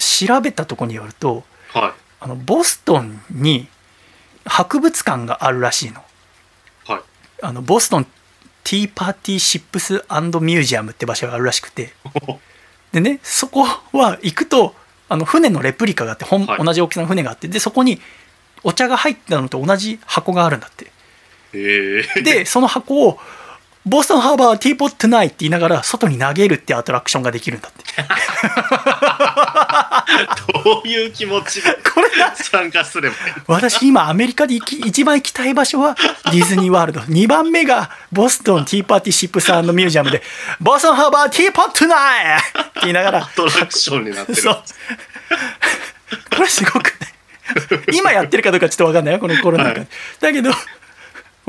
[0.00, 1.92] 調べたとこによるとはい。
[2.22, 3.68] あのボストンに
[4.44, 6.02] 博物館があるらしいの。
[6.86, 7.02] はい。
[7.42, 8.04] あのボストン
[8.64, 11.94] ティーパーティーシップスミュージアムって場所があるらしくて
[12.92, 14.74] でねそこは行くと
[15.08, 18.00] あの船のレプリカがあって本、はい同じ大きさの船があってでそこに
[18.62, 20.92] お茶が入ったのと同じ箱があるんだって。
[21.54, 22.22] へえ。
[22.22, 23.18] でその箱を
[23.86, 27.82] ボストンハーバーティーポットナイって言いながら外に投げるってアトラクションができるんだって。
[30.62, 37.00] どういう気持ちでこれだ参加すればいい私今アメリカで一番行きたい場所はディズニーワールド。
[37.00, 40.22] 2番目がボストンティーパーティーシップスミュージアムで
[40.60, 43.24] ボストンハーバーティーポットナイって言いながら。
[43.24, 44.42] アトラクションになってる。
[44.42, 44.62] そう。
[46.36, 47.08] これすごくね
[47.94, 49.88] 今やってるかどうかちょっと分かんないよこのコロナ禍で、はい。
[50.20, 50.50] だけど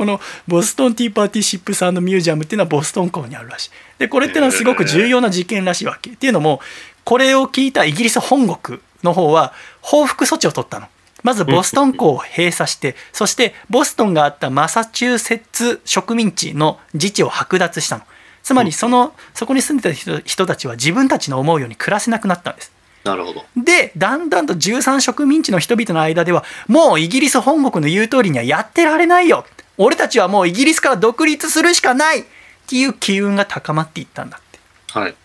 [0.02, 3.69] このボストンティーパーティーシップスミュージアムっていうのはボストン港にあるらしい。
[3.99, 6.60] でこれっていうのはすごく重要な事件らしいわけ、っていうのも
[7.03, 10.88] これを聞いたイギリス本国の方は報復措置を取ったの。
[11.22, 18.03] まずボストン港を閉鎖してそしてボストンがあったマサチューセッツ植民地の自治を剥奪したの。
[18.41, 22.72] つまりそのそこに住んでた人人たちは自分たちの思うように暮らせなくなったんです。
[23.03, 23.44] なるほど。
[23.56, 29.45] でだんだんと13植民地の人々の間ではもうイギリス本国の言う通りにはやってられないよ
[29.83, 32.23] 俺たちはもうイギリスから独立するしかないっ
[32.67, 34.59] ていう機運が高まっていったんだって
[34.99, 35.15] はい。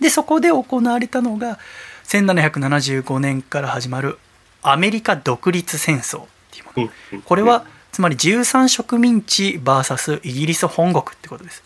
[0.00, 1.58] でそこで行われたのが
[2.04, 4.18] 1775年から始まる
[4.62, 11.62] アメリカ独立戦争っていうものこれはつまり13植民地 VS イギリス本国ってことです。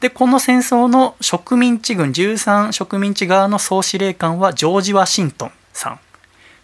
[0.00, 5.98] でこの戦争の植民地軍13植民地側の総司令官はジョージ・ワシントンさんっ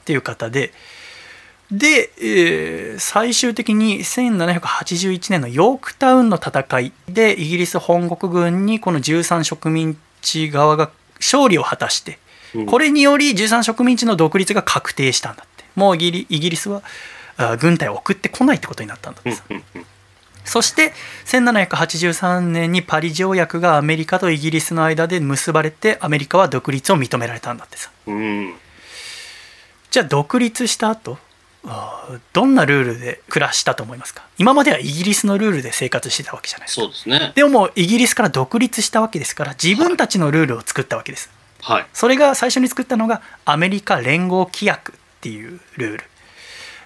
[0.05, 0.73] ていう方で
[1.73, 12.19] で、えー最終的に1781年のヨークタウンの戦いでイギリス本国軍にこの13植民地側が勝利を果たして
[12.55, 12.67] うん。
[12.67, 15.65] これにより13植民地の独立が確定したんだって。
[15.77, 16.83] もうイギリイギリスは
[17.37, 19.45] あ軍隊を送ってこないってことになったんだってさ。
[19.49, 19.57] うん。
[19.57, 19.87] うんうん
[20.43, 20.95] そして
[21.27, 27.91] 1783年にパリ条約がアメリカとイギリスの間で結ばれてアメリカは独立を認められたんだってさ。
[28.07, 28.55] うん。
[29.91, 31.19] じゃあ独立した後
[32.33, 34.25] どんなルールで暮らしたと思いますか？
[34.39, 36.83] 今まではイギリスのルールで生活してたわけじゃないですか。
[36.83, 37.33] そうですね。
[37.35, 41.31] でももうイギリスから独立したわけですから自分たちのルールを作ったわけです。
[41.61, 41.87] はい。
[41.93, 46.05] それが最初に作ったのがアメリカ連合規約っていうルール。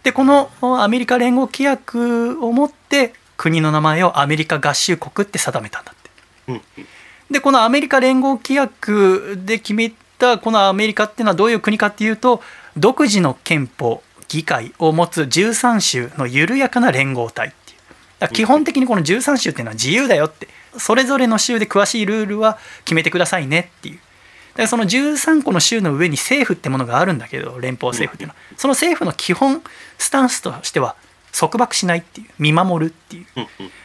[0.02, 0.50] でこの
[0.82, 6.10] アメリカ連合規約をもって国の名前をアメリカ合衆国って定めたんだって。
[6.48, 6.86] うんうん。
[7.30, 12.42] でこのアメリカ連合規約で決めたこのアメリカっていうのはどういう国かっていうと
[12.76, 17.78] 独自の憲法議会を持つ13州の緩やかな連合体っていう。
[18.20, 20.48] だ基本的にこの13州っていうのは自由だよって。
[20.76, 23.96] それぞれの州で詳しいルールは決めてくださいねっていう。
[23.96, 28.40] だからその13個の州の上に政府ってものがあるんだけど連邦政府っていうのは。
[28.56, 29.62] その政府の基本
[29.98, 30.96] スタンスとしては
[31.32, 32.28] 束縛しないっていう。
[32.38, 33.26] 見守るっていう。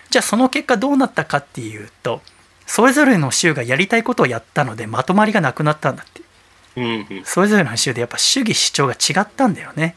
[0.09, 2.21] じゃあその結果どうなったかっていうと
[2.65, 6.21] それぞれの州がやりたいことをやったのでまとまりがなくなったんだって。
[7.25, 9.95] それぞれの州でやっぱ主義主張が違ったんだよね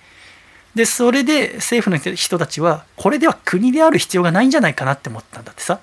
[0.75, 5.81] でそれで政府の人たちはこれでは国である必要がないんじゃないかなって思ったんだってさ。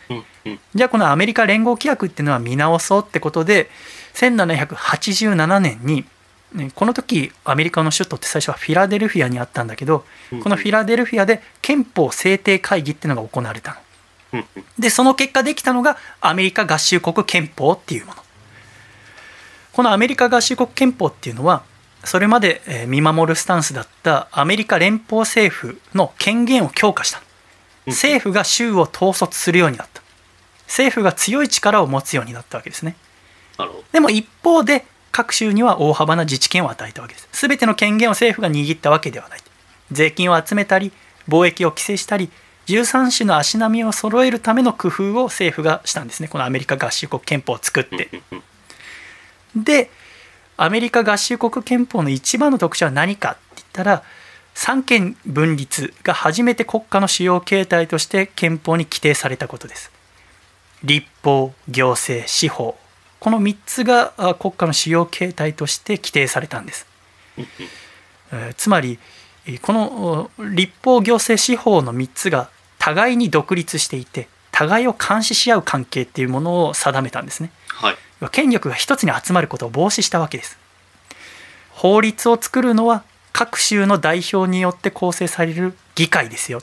[0.73, 3.69] じゃあこのアメリカ連合規約っていうのは見直そうってことで
[4.15, 6.05] 1787年に
[6.53, 13.77] ねこの時アメリカの首都って最初はフィラデルフィアにあったんだけどうんこのフィラデルフィアで憲法制定会議っていうのが行われた
[14.33, 14.43] の。
[14.77, 18.23] でその結果できたのがアメリカ合衆国憲法っていうもの。
[19.73, 21.63] このアメリカ合衆国憲法っていうのは
[22.03, 27.21] それまでえー見守るスタンスだったアメリカ連邦政府の権限を強化した。
[27.87, 30.01] 政府が州を統率するようになった。
[30.67, 32.95] 政府が強い力を持つようになったわけですね。
[33.91, 37.27] でも一方で各州には大幅な自治権を与えたわけです。
[37.31, 39.39] 全ての権限を政府が握ったわけではない。
[39.91, 40.91] 税金を集めたり
[41.27, 42.29] 貿易を規制したり
[42.67, 46.27] 13種の足並みを揃えるための工夫を政府がしたんですね。
[46.27, 48.09] このアメリカ合衆国憲法を作って。
[49.55, 49.89] で
[50.61, 54.03] アメリカ合衆国憲法の一番の特徴は何かって言ったら
[54.53, 59.89] 三権分立が初めて国家の主要形態として憲法に規定されたことです。
[60.83, 62.77] 立法行政司法。
[63.21, 66.85] この3つがあ国家の主要形態として規定されたんです。
[68.57, 68.99] つまり
[69.45, 72.49] えーこのお立法行政司法の3つが
[72.79, 77.49] 互いに独立していて互いを監視し合う関係っていうものを定めたんですね。
[77.69, 77.95] はい。
[78.27, 80.57] 権力が一つに集まることを防止したわけです。
[81.71, 86.61] 法律を作るのは各州の代表によって構成される議会ですよ。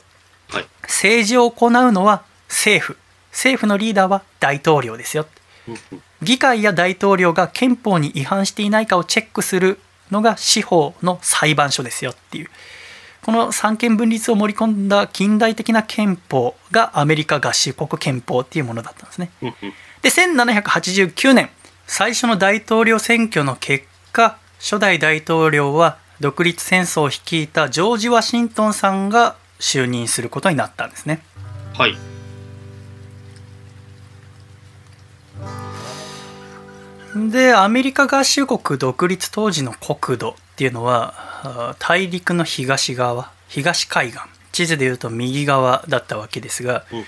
[0.49, 0.65] はい。
[0.83, 2.97] 政治を行うのは政府。
[3.31, 5.25] 政府のリーダーは大統領ですよ。
[6.21, 9.79] 議会や大統領が憲法に違反していないかをチェックする
[10.11, 12.49] のが司法の裁判所ですよっていう。
[13.23, 19.31] この三権分立を盛り込んだ近代的な憲法がアメリカ合衆国憲法っていうものだったんですね
[20.07, 21.49] で1789年
[21.85, 31.21] 最初の大統領選挙の結果初代大統領は独立戦争を率いたジョージ・ワシントンさんが就任することになったんですね
[31.77, 31.97] はい。
[37.29, 44.19] でアメリカ合衆国独立当時の国土っていうのはあ大陸の東側東海岸
[44.53, 47.03] 地図でいうと右側だったわけですが、うん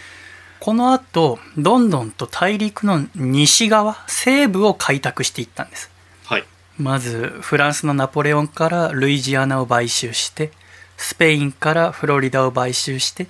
[0.59, 5.89] このあとどんどんと大陸の西側西部を開拓していったんです。
[6.25, 6.43] はい。
[6.77, 10.51] まずフランスのナポレオンからルイジアナを買収して
[10.97, 13.27] スペインからフロリダを買収して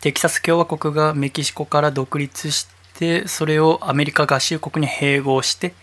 [0.00, 5.74] テキサス共和国がメキシコから独立してそれをアメリカ合衆国に併合して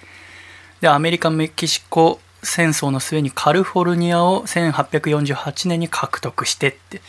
[0.82, 7.02] でアメリカ・メキシコ戦争の末にカリフォルニアを1848年に獲得してって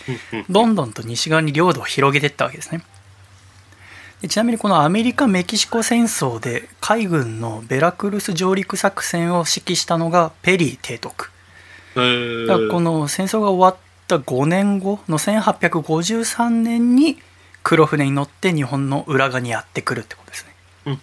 [0.48, 0.92] どんどん。
[0.92, 2.82] と西側に領土を広げていったわけですね
[4.22, 11.30] でちなみにこのアメリカ・メキシコ戦争で海軍のベラクルス上陸作戦を指揮したのがペリー提督。
[11.96, 12.46] えー。
[12.46, 17.18] だからこの戦争が終わった5年後の1853年に
[17.62, 21.00] 黒船に乗って日本の裏側にやってくるってことですね。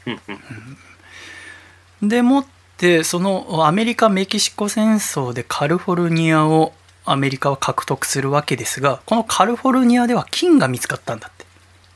[2.02, 2.10] うん。
[2.10, 2.46] でもっ
[2.78, 6.74] てそのアメリカ・メキシコ戦争でカリフォルニアを
[7.06, 11.43] アメリカは獲得するわけですがこのカリフォルニアでは金が見つかったんだって。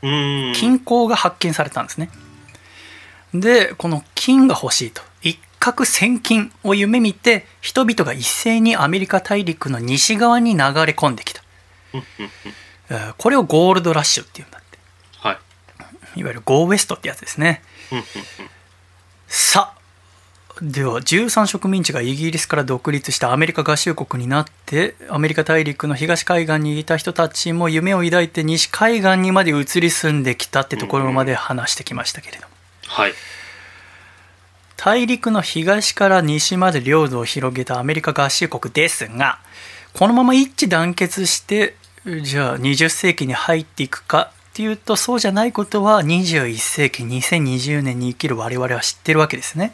[0.01, 2.09] 金鉱が発見されたんですね。
[3.33, 5.01] でこの金が欲しいと。
[5.21, 10.61] 一攫千金を夢見て人々が一斉にアメリカ大陸の西側に流れ
[10.93, 11.41] 込んできた。
[13.17, 14.77] これをゴールドラッシュっていうんだって。
[15.19, 16.19] はい。
[16.19, 17.61] いわゆるゴーウエストってやつですね。
[19.27, 19.76] さあ
[20.61, 32.49] では13植民地がイギリスから独立したアメリカ合衆国になってアメリカ大陸の東海岸にいた人たちも夢を抱いて西海岸にまで移り住んできたってところまで話してきましたけれども
[32.87, 33.13] はい。
[34.77, 39.39] 大陸の東から西まで領土を広げたアメリカ合衆国ですが
[39.93, 41.75] このまま一致団結して
[42.23, 49.73] じゃあ20世紀に入っていくかっていうとそうじゃないことは21世紀2020年に生きる我々は知ってるわけですね。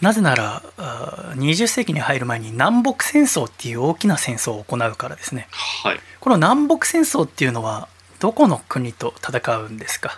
[0.00, 5.46] なぜならあー20世紀に入る前に南北戦争っていう大きな戦争を行うからですね。
[5.84, 6.00] はい。
[6.20, 7.88] この南北戦争っていうのは
[8.18, 10.10] どこの国と戦うんですか？
[10.10, 10.12] っ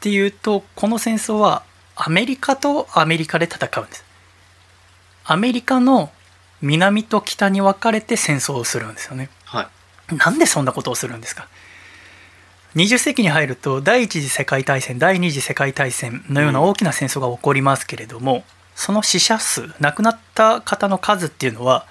[0.00, 1.62] ていうとこの戦争は
[1.96, 4.04] アメリカとアメリカで戦うんです。
[5.24, 6.10] アメリカの
[6.60, 9.30] 南と北に分かれて戦争をするんですよね。
[9.44, 9.70] は
[10.10, 10.16] い。
[10.16, 11.48] なんでそんなことをするんですか？
[12.76, 18.42] 20世紀に入ると第一次世界大戦第二次世界大戦のような大きな戦争が起こりますけれども、
[18.74, 21.86] その死者数亡くなった方の数っていうのは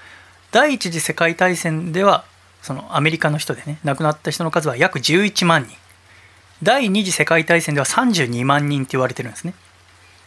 [0.52, 2.26] 第一次世界大戦では
[2.62, 5.78] そのアメリカの人でね亡くなった人の数は約11万人。
[6.62, 9.54] 第二次世界大戦では32万人って言われてるんですね。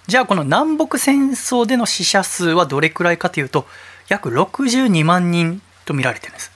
[0.06, 3.66] じゃあこの南北戦争での死者数はどれくらいかというと
[4.08, 6.48] 約62万人と見られてるんです。
[6.48, 6.55] うんうん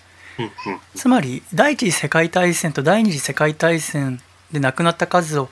[0.95, 4.21] つまり第一次世界大戦と第二次世界大戦
[4.53, 5.49] で亡くなった数を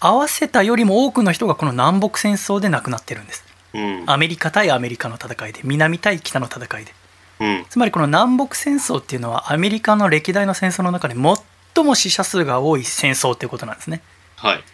[0.00, 3.44] 合わせたよりも多くの人がこの南北戦争で亡くなってるんです。
[3.74, 4.04] うん。
[4.06, 6.92] アメリカ対アメリカの戦いで南対北の戦いで。
[7.40, 7.66] うん。
[7.68, 14.02] つまりこの南北戦争っていうのはアメリカの歴代の戦争の中で最も死者数が多い戦争っていうことなんですね。
[14.36, 14.64] はい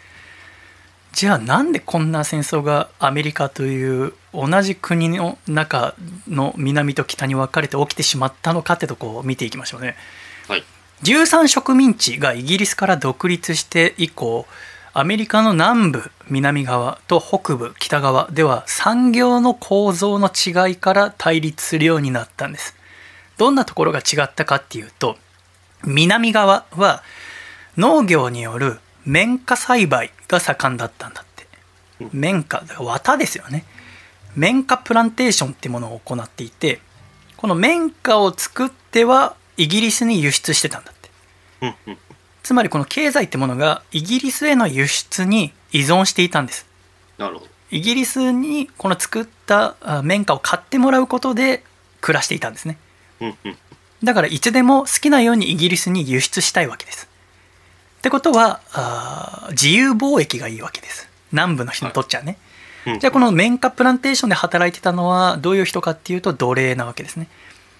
[1.13, 5.93] じゃあなんでこんな戦争がアメリカという同じ国の中
[6.27, 9.95] の南と北に分かれて起きてしまったのかってとこを見ていきましょうね。
[10.47, 10.63] はい。
[11.03, 14.45] 13植民地がイギリスから独立して以降
[14.93, 22.75] アメリカの南部南側と北部北側では産業の構造の違いから対立するようになったんです。
[23.37, 25.17] どんなところが違ったかっていうと
[25.83, 27.03] 南側は
[27.77, 31.47] 農業による綿花栽培が盛んだったんだって。
[32.13, 33.65] 綿花だから綿ですよね。
[34.35, 36.79] 綿花プランテーションっていうものを行っていて
[37.35, 41.09] この綿花を作ってはイギリスに輸出してたんだって。
[42.43, 46.65] つまりこの経済ってものがイギリスへの輸出に依存していたんです。
[47.17, 47.47] なるほど。
[47.69, 51.63] イギリスにこの作ったあ綿花を買ってもらうことで
[52.01, 52.77] 暮らしていたんですね。
[54.03, 57.07] だからいつでも好きなようにイギリスに輸出したいわけです
[58.01, 61.07] ってことはあー自由貿易がいいわけです。
[61.31, 62.37] 南部の人にとっちゃね、
[62.87, 62.99] うん。
[62.99, 67.27] じゃあこの綿花プランテーションで働いてたのはどういう人かっていうと奴隷なわけですね。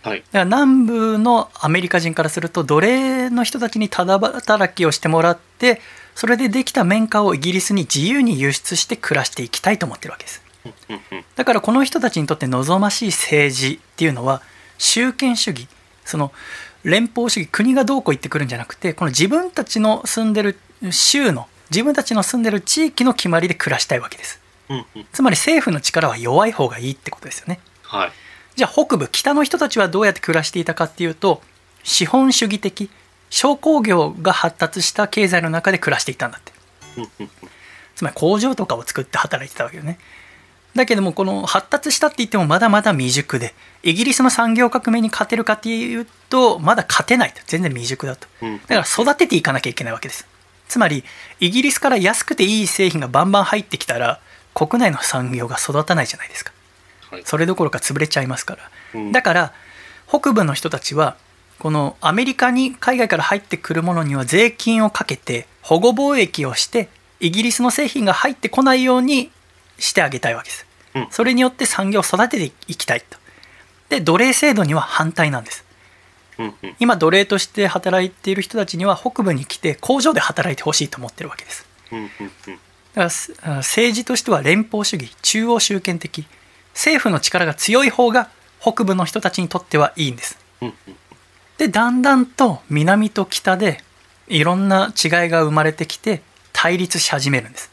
[0.03, 0.19] はい。
[0.19, 5.81] だから南部のアメリカ人からすると奴隷の人たちにただ働きをしてもらって
[6.13, 10.43] それでできた綿花をイギリスに自由に輸出して暮らしていきたいと思ってるわけです。
[11.35, 14.43] だからこの人たちにとって望ましい政治っていうのは
[14.77, 15.67] 集権主義。
[16.05, 16.31] その
[16.83, 20.57] 連邦主義国がどうこう言ってくるんじゃなくてこの自分たちの住んでる
[20.89, 24.41] 州の自分たちの住んでる地域の決まりで暮らしたいわけです。
[24.69, 25.05] うんうん。
[25.11, 27.59] つまり政府の力は弱い方がいいってことですよね。
[27.83, 28.11] はい。
[28.55, 31.41] じゃあ北部北の人たちはどうやって暮らしていたかっていうと
[31.83, 32.89] 資本主義的
[33.29, 36.51] 商工業が発達した経済の中で暮らしていたんだって。
[36.97, 37.29] うんうん
[38.01, 39.99] つまり工場とかを作って働いてたわけよね
[40.75, 43.53] だけどもこの発達したって言ってもまだまだ未熟で
[43.83, 47.41] イギリスの産業革命に勝てるかっていうとまだ勝てないと。
[47.45, 48.27] 全然未熟だと。
[48.41, 48.61] うん。
[48.67, 50.27] だから育てていかなきゃいけないわけです。
[50.67, 51.03] つまり
[51.39, 54.19] イギリスから安くていい製品がバンバン入ってきたら
[54.53, 56.53] 国内の産業が育たないじゃないですか。
[57.09, 57.23] はい。
[57.25, 58.71] それどころか潰れちゃいますから。
[58.93, 59.11] うん。
[59.11, 59.53] だから
[60.07, 61.17] 北部の人たちは
[61.59, 66.89] このアメリカに海外から入ってくるものには税金をかけて保護貿易をして
[67.19, 69.29] イギリスの製品が入ってこないように
[69.81, 70.65] してあげたいわけです。
[70.95, 71.07] うん。
[71.11, 73.17] それによって産業を育てていきたいと。
[73.89, 75.65] で奴隷制度には反対なんです。
[76.37, 76.75] うんうん。
[76.79, 81.65] 今奴隷として働いている人たちには北部に来て工場で働いてほしいと思ってるわけです。
[81.91, 82.59] うんうんうん。
[82.93, 83.13] だか
[83.43, 86.25] ら政治としては連邦主義中央集権的。
[86.73, 88.29] 政府の力が強い方が
[88.61, 90.37] 北部の人たちにとってはいいんです。
[91.57, 93.83] でだんだんと南と北で
[94.27, 96.21] いろんな違いが生まれてきて
[96.53, 97.71] 対立し始めるんです。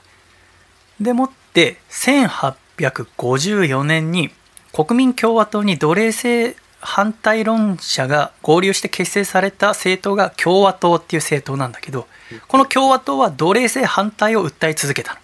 [1.00, 4.30] でもって1854年に
[4.72, 12.06] 国民共和党に奴隷制反対論者が合流して結成された政党が共和党っていう政党なんだけど
[12.46, 15.20] この共和党は奴隷制反対を訴え続けたの。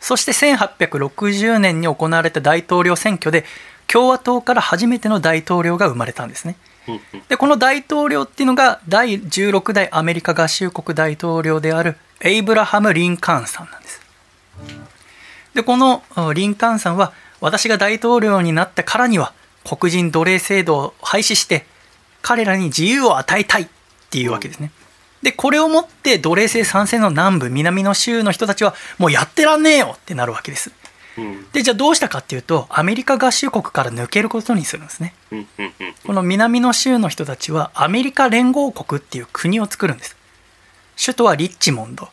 [0.00, 3.44] そして1860年に行われた大統領選挙で
[3.86, 6.56] 共和党から初めての大統領が生まれたんですね。
[7.28, 14.00] でこの大統領っていうのが第16代アメリカ合衆国大統領であるエイブラハム・リンカーンさんなんです。
[15.54, 19.32] でこのあリンカーンさんは私が大統領になったからには
[19.64, 21.66] 黒人奴隷制度を廃止して
[22.22, 23.68] 彼らに自由を与えたいっ
[24.10, 24.70] ていうわけですね。
[25.22, 30.72] でこれをもって奴隷制賛成の南部南の州の人たちはもうやってらんねえよってなるわけです。
[31.16, 31.50] うん。
[31.52, 35.14] でじゃあどうしたかっていうとアメリカ合衆国から抜けることにするんですね。
[36.06, 40.16] この南の州の人たちはアメリカ連合国っていう国を作るんです。
[41.02, 42.08] 首都はリッチモンド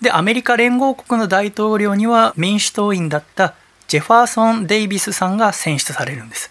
[0.00, 3.54] でアメリカ連合国の大統領には民主党員だった
[3.88, 6.50] ジェファーソン・デイビスさんが選出されるんです、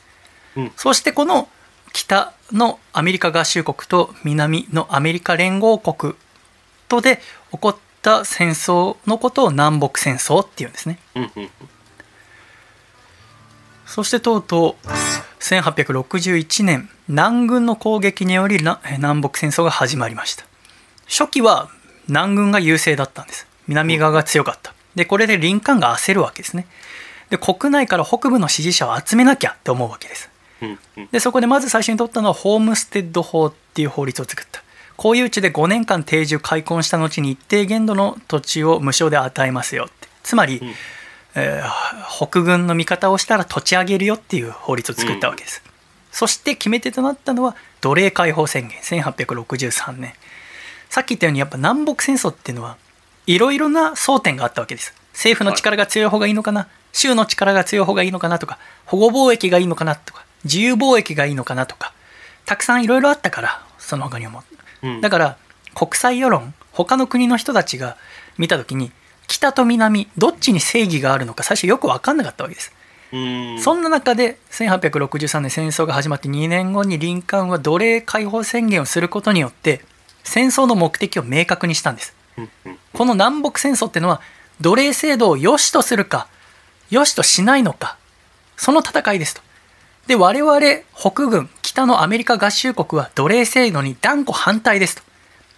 [0.55, 0.71] うん。
[0.75, 1.49] そしてこの
[1.93, 6.13] 北のアメリカ合衆国と南のアメリカ連合国
[6.87, 7.19] とで
[7.51, 10.99] 起こった戦争のことを南北戦争っていうんですね。
[11.15, 11.49] うんうん
[13.85, 14.87] そしてとうとう
[15.39, 20.45] 1861年南軍の攻撃によりな南北戦争が始まりました。
[21.07, 21.71] 初期は
[22.09, 23.47] 南軍が優勢だったんです。
[23.67, 24.73] 南側が強かった。
[24.95, 26.65] でこれでリンカーンが焦るわけですね。
[27.29, 30.29] で国内から北部の支持者を集めなきゃって思うわけです。
[30.61, 31.07] うんうん。
[31.11, 34.61] でそこでまず最初に取ったのはホームステッド法っていう法律を作った。
[34.97, 40.09] 公有地で5年間定住開墾した後に一定限度の土地を無償で与えますよって。
[40.23, 40.73] つまり、うん。
[41.35, 41.69] えー
[42.27, 45.63] 北軍の味方をしたら土地上げるよっていう法律を作ったわけです、
[46.11, 50.13] そして決め手となったのは奴隷解放宣言1863年
[50.89, 52.77] さっき言ったようにやっぱ南北戦争っていうのは
[53.27, 54.93] いろいろな争点があったわけです。
[55.13, 61.93] 政府の力が強い方がいいのかな州の力が強い方がいいのかなとか保護貿易がいいのかなとか自由貿易がいいのかなとか
[62.45, 64.43] たくさんいろいろあったからその他にも。
[64.81, 65.01] うん。
[65.01, 65.37] だから
[65.75, 67.97] 国際世論他の国の人たちが
[68.37, 68.91] 見た時に
[69.27, 72.73] 北と南どっちに正義があるのか最初よく分かんなかったわけです、
[73.11, 73.59] うん。
[73.59, 79.81] そんな中で1863年戦争が始まって2年後にリンカーンは奴隷解放宣言をすることによって
[80.23, 82.15] 戦争の目的を明確にしたんです。
[82.93, 84.21] この南北戦争っていうのは
[84.61, 86.27] 奴隷制度を良しとするか
[86.89, 87.97] 良しとしないのか
[88.55, 89.41] その戦いですと。
[90.07, 90.59] で我々
[90.95, 95.03] 北軍北のアメリカ合衆国は奴隷制度に断固反対ですと。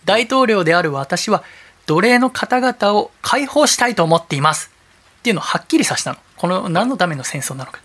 [0.05, 1.43] 大統領である私は
[1.85, 4.71] 奴隷の方々を解放したいと思っています。
[5.19, 6.17] っていうのをはっきりさせたの。
[6.37, 7.79] この何のための戦争なのか。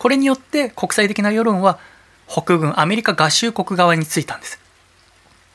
[0.00, 1.78] これによって国際的な世論は
[2.26, 4.58] 北軍アメリカ合衆国側についたんです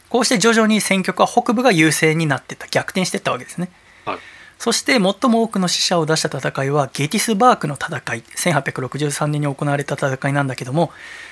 [0.10, 3.69] こうして徐々に戦局は北部が優勢になってった逆転していったわけですね。
[4.06, 4.18] はい。
[4.57, 5.14] そして最も
[5.44, 8.22] 多くの死者を出した戦いはゲティスバークの戦い。
[8.22, 10.91] 1863年に行われた戦いなんだけども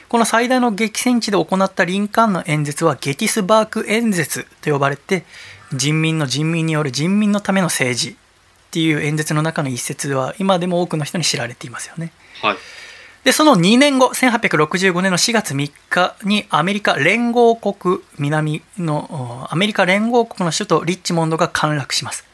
[0.10, 5.24] この最大の激戦地で行ったリンカーンの演説はゲティスバーク演説と呼ばれて
[5.74, 8.16] 人民の人民による人民のための政治っ
[8.72, 12.12] ていう演説の中の一節では今でも多くの人に知られていますよね。
[12.42, 12.58] はい
[13.24, 22.26] でその2年後1865年の4月3日にアメリカ連合国南のおアメリカ連合国の首都リッチモンドが陥落します。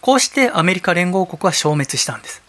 [0.00, 2.42] こうしてアメリカ連合国は消滅したんです。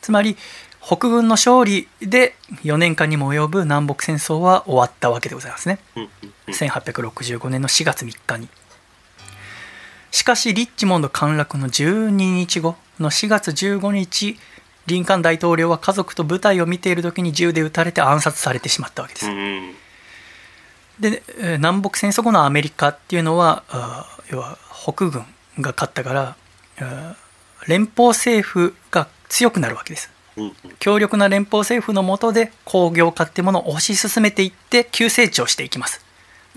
[0.00, 0.36] つまり
[0.80, 5.80] 北軍の勝利で4年間にも及ぶ南北戦争は終わったわけでございますね。
[5.96, 6.08] うんうん
[6.46, 6.54] うん。
[6.54, 8.48] 1865年の4月3日に。
[10.10, 14.38] しかしリッチモンド陥落の12日後の4月15日
[14.88, 19.26] リンカーン大統領は家族と舞台を見ている時に銃で撃たれて暗殺されてしまったわけです。
[20.98, 23.62] でえー南北戦争後のアメリカっていうのは
[24.30, 25.24] 要は北軍
[25.60, 26.36] が勝ったから
[27.68, 30.10] 連邦政府が強くなるわけです。
[30.78, 36.00] 強力な連邦政府の下で工業化っていうものを推し進めていって急成長していきます。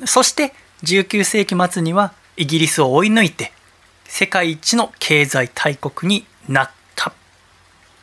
[0.05, 0.53] そして
[0.83, 3.51] 19世紀末にはイギリスを追い抜いて
[4.05, 6.80] 世界一の経済大国になった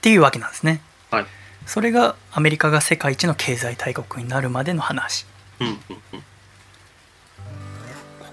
[0.09, 0.81] っていうわけなんですね。
[1.11, 1.27] はい。
[1.67, 5.27] それがアメリカが世界一の経済大国になるまでの話。
[5.59, 5.67] こ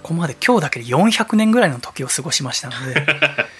[0.01, 3.07] こまで今日だけで400年ぐらいの時を過ごしましたので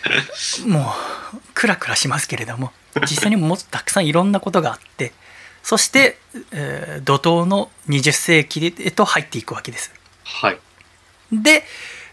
[0.68, 0.94] も
[1.34, 2.72] うクラクラしますけれども
[3.02, 5.12] 実際にもっとたくさんいろんなことがあって
[5.64, 6.20] そして、
[6.52, 9.92] えー怒涛の20世紀へと入っていくわけです。
[10.24, 10.60] はい。
[11.32, 11.66] で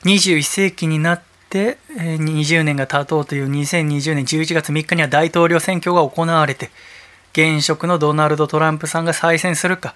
[0.04, 6.70] 21世紀になってえー20年が経とうという2020年11月3日には大統領選挙が行われて
[7.32, 9.94] 現職のドナルド・トランプさんが再選するか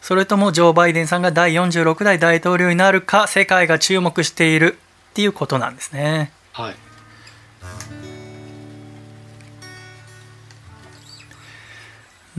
[0.00, 4.78] それともジョー・バイデンさんが第46代大統領になるか世界が注目している
[5.10, 6.32] っていうことなんですね。
[6.52, 6.74] はい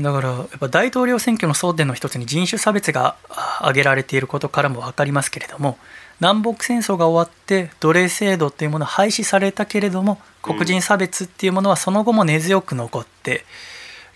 [0.02, 5.78] だからやっぱ大統領選挙の争点の一つに人種差別があ挙げられていることからも分かりますけれども
[6.20, 13.46] 南北戦争が終わって奴隷制度というものは廃止されたけれども黒人差別っていうものはその後も根強く残って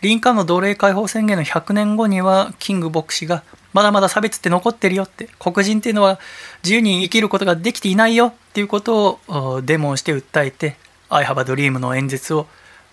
[0.02, 6.20] リンカーンの奴隷解放宣言の100年後にはキング牧師がまだまだ差別って残ってるよって黒人っていうのは
[6.62, 10.76] 自由に生きることができていないよっていうことをデモをして訴えて
[11.10, 12.48] 「I have a dream」の演説を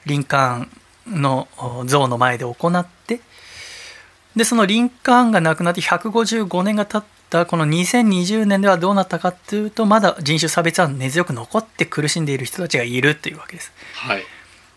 [0.06, 1.48] リンカーンの
[1.86, 3.20] 像の前で行って
[4.36, 13.72] でそのリンカーンが亡くなって155年が経ったこの2020年ではどうなったかっていうとまだ人種差別は根強く残って苦しんでいる人たちがいるというわけです。
[13.94, 14.24] はい。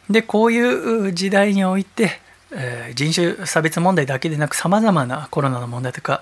[0.10, 2.20] でこういう時代において、
[2.52, 6.22] えー人種差別問題だけでなくさまざまなコロナの問題とか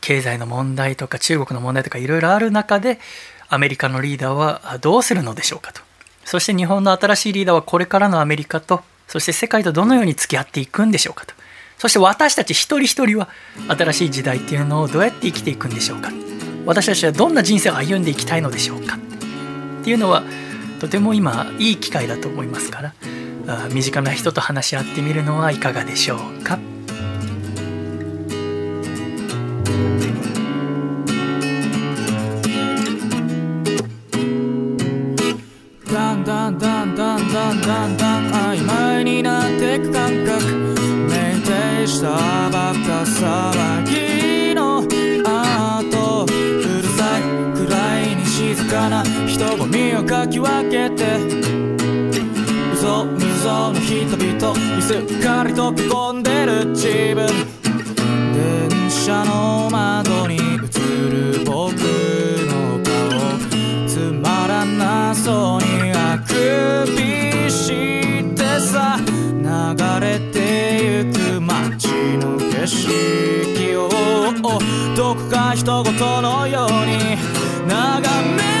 [0.00, 3.00] 経済の問題とか中国の問題とかいろいろある中で
[3.48, 5.80] アメリカのリーダーはどうするのでしょうかと。
[6.24, 11.34] そして日本の新しいリーダーはこれからのアメリカとそして世界とどのように付き合っていくんでしょうかと
[11.78, 13.28] そして私たち一人一人は
[13.68, 16.10] 新しい時代っていうのをどうやって生きていくんでしょうか？
[16.64, 18.96] 私たちはどんな人生を歩んでいきたいのでしょうか？
[18.96, 20.22] っていうのは
[20.80, 22.94] とても今いい機会だと思いますから。
[23.72, 26.60] 身近な人と話し合ってみるのはいかがでしょうか？
[35.92, 40.81] だんだんだんだんだんだんだん曖昧になってく感覚。
[41.82, 42.08] 酩酊した
[42.50, 47.22] ばっか騒ぎの後うるさい
[47.56, 51.18] 暗いに静かな人混みをかき分けて
[52.72, 57.26] 嘘む像の人々にすっかり溶け込んでる自分。
[58.34, 60.38] 電車の窓に映
[61.10, 61.81] る僕。
[75.14, 77.18] どこか人事のように
[77.68, 78.00] 眺
[78.34, 78.51] め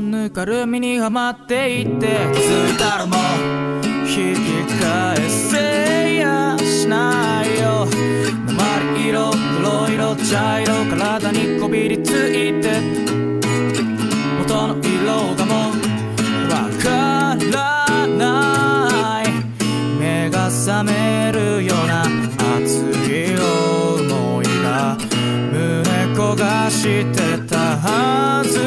[0.00, 3.18] ぬかるみにはまっていって気づいたらもう
[4.08, 4.38] 引き
[4.80, 7.86] 返せやしないよ。
[8.46, 12.80] 鉛色黒色茶色体にこびりついて
[14.38, 19.26] 元の色がもうわからない。
[19.98, 22.02] 目が覚めるような
[22.56, 22.78] 熱
[23.08, 24.96] い思いが
[25.52, 25.82] 胸
[26.14, 27.41] 焦がして
[27.84, 28.60] はず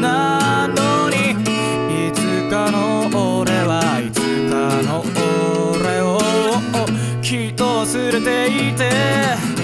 [0.00, 1.30] なのに
[2.08, 3.06] いつかの
[3.38, 4.20] 俺はいつ
[4.50, 5.04] かの
[5.70, 6.18] 俺を
[7.22, 9.57] きっと忘れていて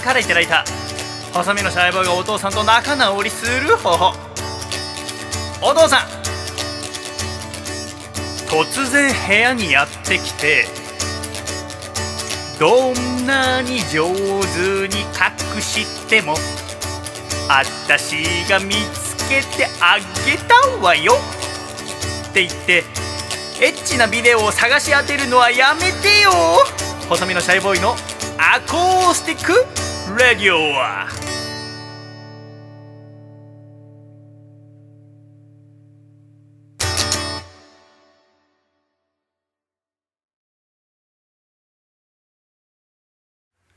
[0.00, 0.64] からいただいた。
[1.32, 4.12] 細身のシャイボーイがお父さんと仲直りする方法。
[5.62, 6.20] お父さん。
[8.48, 10.66] 突然部屋にやってきて
[12.58, 15.02] どんなに上手に
[15.54, 16.34] 隠しても
[17.48, 18.16] あたし
[18.48, 20.54] が見つけてあげた
[20.84, 21.14] わよ。
[22.30, 22.84] って言って
[23.60, 26.32] エッチなビデオを探し当てるのはやめてよ。
[27.08, 27.94] 細身のシャイボーイの
[28.36, 29.64] Acoustic
[30.18, 31.06] Radio は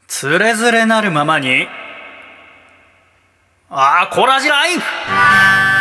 [0.07, 1.67] つれづれなるままに。
[3.69, 5.72] あーコラジライフ。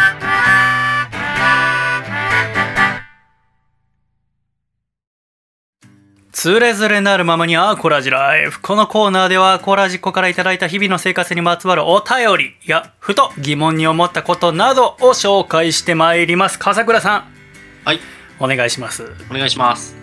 [6.43, 8.61] つれづれなるままにアーコラジライフ。
[8.61, 16.59] このコーナーではコラジコからいただいた日々の生活にまつわるお便りや、ふと疑問に思ったことなどを紹介してまいります。
[16.59, 17.25] 笠倉さん、
[17.85, 18.01] はい、
[18.41, 19.05] お願いします。
[19.31, 19.95] お願いします。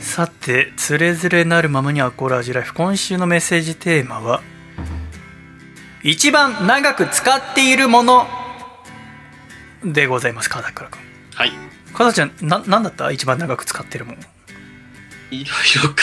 [0.00, 4.40] さて「つれづれなるままにアコラジライフ」今週のメッセージテーマは
[6.02, 8.26] 「一番長く使っているもの」
[9.84, 10.98] でございます片倉君
[11.34, 11.67] はい。
[11.98, 13.10] 片倉ちゃんな何だった？
[13.10, 14.18] 一番長く使ってるもの
[15.30, 15.96] いろいろ考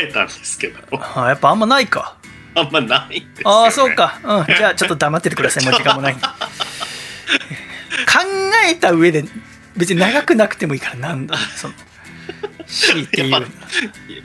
[0.00, 0.76] えたんですけど、
[1.14, 2.16] あやっぱあんまないか。
[2.54, 3.56] あんまないんですよ、ね。
[3.64, 3.94] ああそう。
[3.94, 4.20] か。
[4.24, 4.46] うん。
[4.56, 6.16] じゃあちょっと黙っててくださいもう時間もない。
[6.16, 6.32] んで考
[8.68, 9.24] えた上で
[9.76, 11.36] 別に長くなくてもいいからなんだ。
[11.38, 11.74] その
[12.66, 13.48] 強いて言うなやっ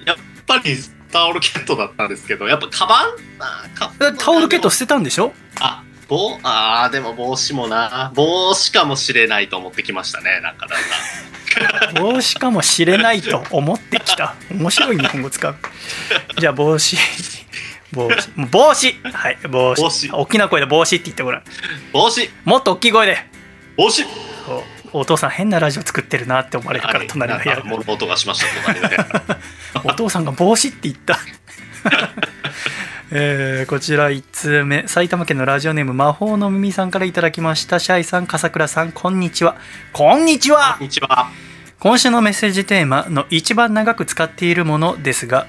[0.05, 0.75] やっぱり
[1.11, 3.07] タオルケットだったんですけど、やっぱカバン？
[3.39, 5.33] あカバンタオルケット捨てたんでしょ？
[5.59, 8.11] あ、帽あーでも帽子もな。
[8.15, 12.03] 帽子かもしれないと思ってきましたね、なんかだんだん。
[12.13, 14.35] 帽子かもしれないと思ってきた。
[14.51, 15.55] 面白い日本語使う。
[16.37, 16.97] じゃあ帽子。
[17.91, 18.29] 帽子。
[18.49, 18.99] 帽子。
[19.03, 19.81] はい帽子。
[19.81, 20.09] 帽子。
[20.11, 21.43] 大きな声で帽子って言ってごらん。
[21.91, 22.29] 帽子。
[22.45, 23.25] もっと大きい声で。
[23.75, 24.05] 帽子。
[24.93, 27.07] お父さん変なラジオ作ってるなって思われるからはい。
[27.07, 27.61] 隣の部屋。
[27.63, 29.37] 物音がしました。
[29.83, 31.19] お父さんが帽子って言った
[33.09, 37.79] えーこちら1通目埼玉県のラジオネーム魔法の耳さんからいただきました。
[37.79, 39.55] シャイさん笠倉さんこんにちは。
[39.93, 40.75] こんにちは。
[40.77, 41.29] こんにちは。
[41.79, 45.47] 今週のメッセージテーマの一番長く使っているものですが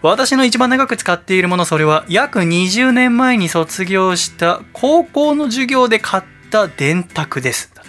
[0.00, 7.72] 私の一番長く使っているものそれは約20年前に卒業した高校の授業で買った電卓です。
[7.74, 7.84] だっ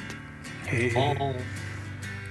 [0.71, 0.91] て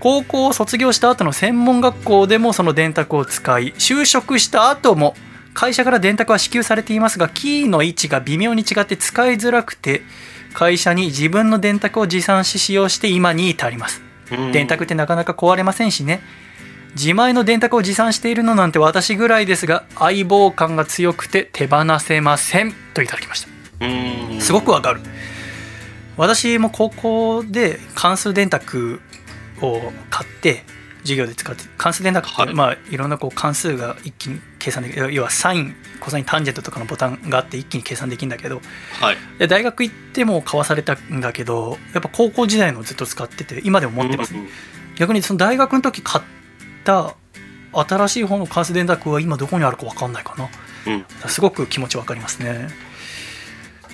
[0.01, 5.15] 高校を卒業した後の専門学校でもその電卓を使い就職した後も
[5.57, 10.03] 会社から電卓は支給されていますがキーの位置が微妙に違って使いづらくて
[10.53, 14.03] 会社に自分の電卓を持参し使用して今に至ります。
[14.31, 14.53] うん。
[14.53, 16.21] 電卓ってなかなか壊れませんしね。
[16.95, 22.75] 自前の電卓を持参しているのなんて私ぐらいですが相棒感が強くて手放せません。
[22.93, 23.47] といただきまし
[23.81, 23.87] た。
[23.87, 24.41] うん。
[24.43, 25.01] すごくわかる。
[26.19, 29.01] 私も高校で関数電卓
[29.63, 30.65] を買って
[31.01, 38.61] 授業で使って関数電卓って、はいい、まあいろんなこう関数が一気に計算できる要はサインコサインタンジェントとかのボタンがあって一気に計算できるんだけど
[39.01, 39.17] はい。
[39.39, 44.49] で大学行っても買わされたんだけどやっぱ高校時代のずっと使ってて今でも持ってます、うん
[44.99, 46.25] 逆にその大学の時買っ
[46.83, 47.15] た
[47.75, 50.49] 新しい方の関数電卓は今どこにあるか分かんないかな
[50.87, 51.29] うん。
[51.29, 52.71] すごく気持ち分かりますね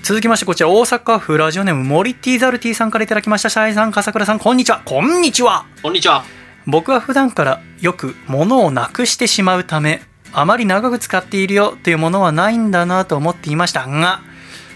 [0.04, 6.22] 続きましてこちら大阪府ラジオネームモリティザルティさんからいただきましたシャイさん笠倉さんこんにちはこんにちはこんにちは。
[6.68, 10.02] 僕は普段からよく物をなくしてしまうため
[10.32, 14.20] あまり長く使っているよというものはないんだなと思っていましたが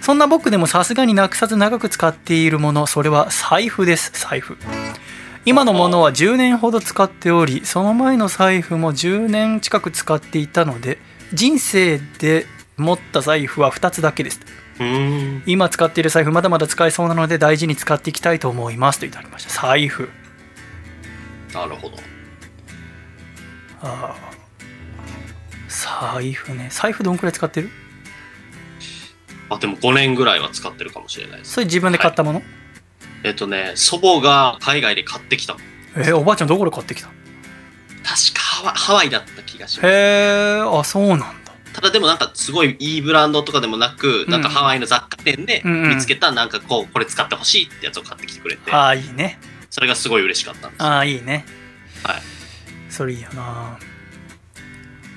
[0.01, 4.13] そんな僕でもさすがになくさず長く使っているものそれは財布です。
[4.15, 4.57] 財布。
[5.45, 10.99] 今のものは10年ほど使っておりその前の財布も10年近く使っていたので
[11.33, 12.47] 人生で
[12.77, 14.41] 持った財布は2つだけです。
[14.79, 15.43] うん。
[15.47, 19.01] 今使っている財布まだまだ使えそうなので大事に使っていきたいと思います。
[19.01, 19.63] といただきました。
[19.63, 20.09] 財布。
[21.53, 21.97] なるほど。
[23.83, 24.36] ああ
[25.83, 26.69] 財布ね。
[26.71, 27.71] 財布どんくらい使ってる？
[29.51, 31.53] あ、でも5年ぐらいは使ってるかもしれないです。
[31.53, 32.43] それ自分で買ったもの、
[33.25, 35.55] えっとね、祖母が海外で買ってきた。
[35.55, 35.65] 確
[35.97, 37.09] えーおばあちゃんどこで買ってきた？
[37.09, 39.87] のかハワハワイだった気がします。
[39.87, 39.91] へ
[40.59, 41.27] えあそうなんだ。
[41.73, 44.31] ただでもなんかすごいいいブランドとかでもなく、うん。
[44.31, 45.91] なんかハワイの雑貨店でうんうん。
[45.91, 49.39] 見つけたなんかこう、これ使ってほしいってやつを買ってきてくれて、ああいいね。
[49.69, 50.83] それがすごい嬉しかったんです。
[50.83, 51.45] ああいいね。
[52.03, 52.23] はい。
[52.89, 53.79] それいいよな。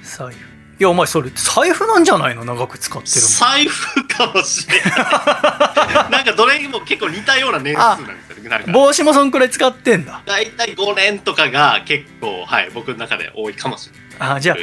[0.04, 0.49] 財布
[0.80, 2.46] いやお前それ財布なんじゃないの？
[2.46, 6.12] 長く使ってる財布かもしれない。
[6.12, 8.50] なんかどれも結構似たような年数なんですよね。
[8.50, 14.30] なんかの帽子もそんくらい使ってんだ大体5年とかが結構、はい、僕の中で多いかもしれない。
[14.32, 14.58] あーじゃあ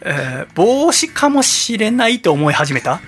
[0.00, 3.00] えー帽子かもしれないと思い始めた？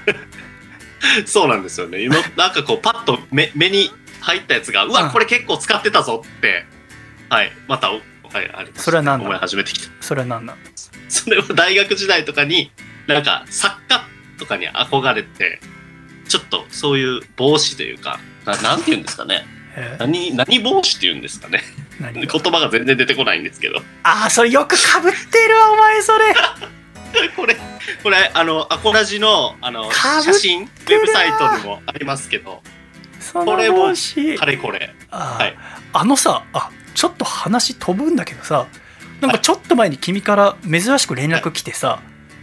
[1.27, 2.02] そうなんですよね。
[2.02, 3.90] 今、なんかこう、パッと目目に
[4.20, 6.66] 入ったやつが、ううんわ、これ結構使ってたぞって、
[7.31, 7.90] はい、また、
[8.32, 9.90] はい、ありそれは何思い始めてきた。
[10.01, 10.59] それは何なの
[11.09, 12.70] それは大学時代とかに、
[13.07, 14.05] なんか、作家
[14.39, 15.61] とかに憧れて、
[16.28, 19.44] ちょっとそういう帽子というか、ななんて言うんですかね。
[19.77, 19.97] え？
[19.98, 21.62] ー何、何帽子って言うんですかね。
[22.01, 23.78] 何言葉が全然出てこないんですけど。
[24.05, 26.35] ああそれよくかぶってるわお前それ。
[27.36, 27.57] これ、
[28.05, 32.62] これ、あの、アコラジの、あの、写真、ウェブサイトにもありますけど、
[33.32, 33.93] これも
[34.39, 34.94] かれこれ。
[35.11, 35.43] あー。
[35.43, 35.57] はい。
[35.93, 38.67] あのさあちょっと話飛ぶんだけどさ
[39.21, 42.01] なんかちょっと前に君から珍しく連絡来てさ、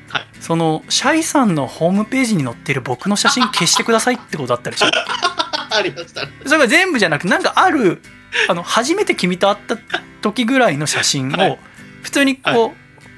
[0.10, 0.28] はい。
[0.40, 4.88] そのシャイさんのホームページに載ってる僕の写真消してくださいってことあったでしょ？
[5.76, 6.22] ありました。
[6.46, 8.02] それが全部じゃなくなんかある
[8.48, 9.78] あの初めて君と会った
[10.22, 11.60] 時ぐらいの写真をはい。
[12.04, 12.76] 普通にこ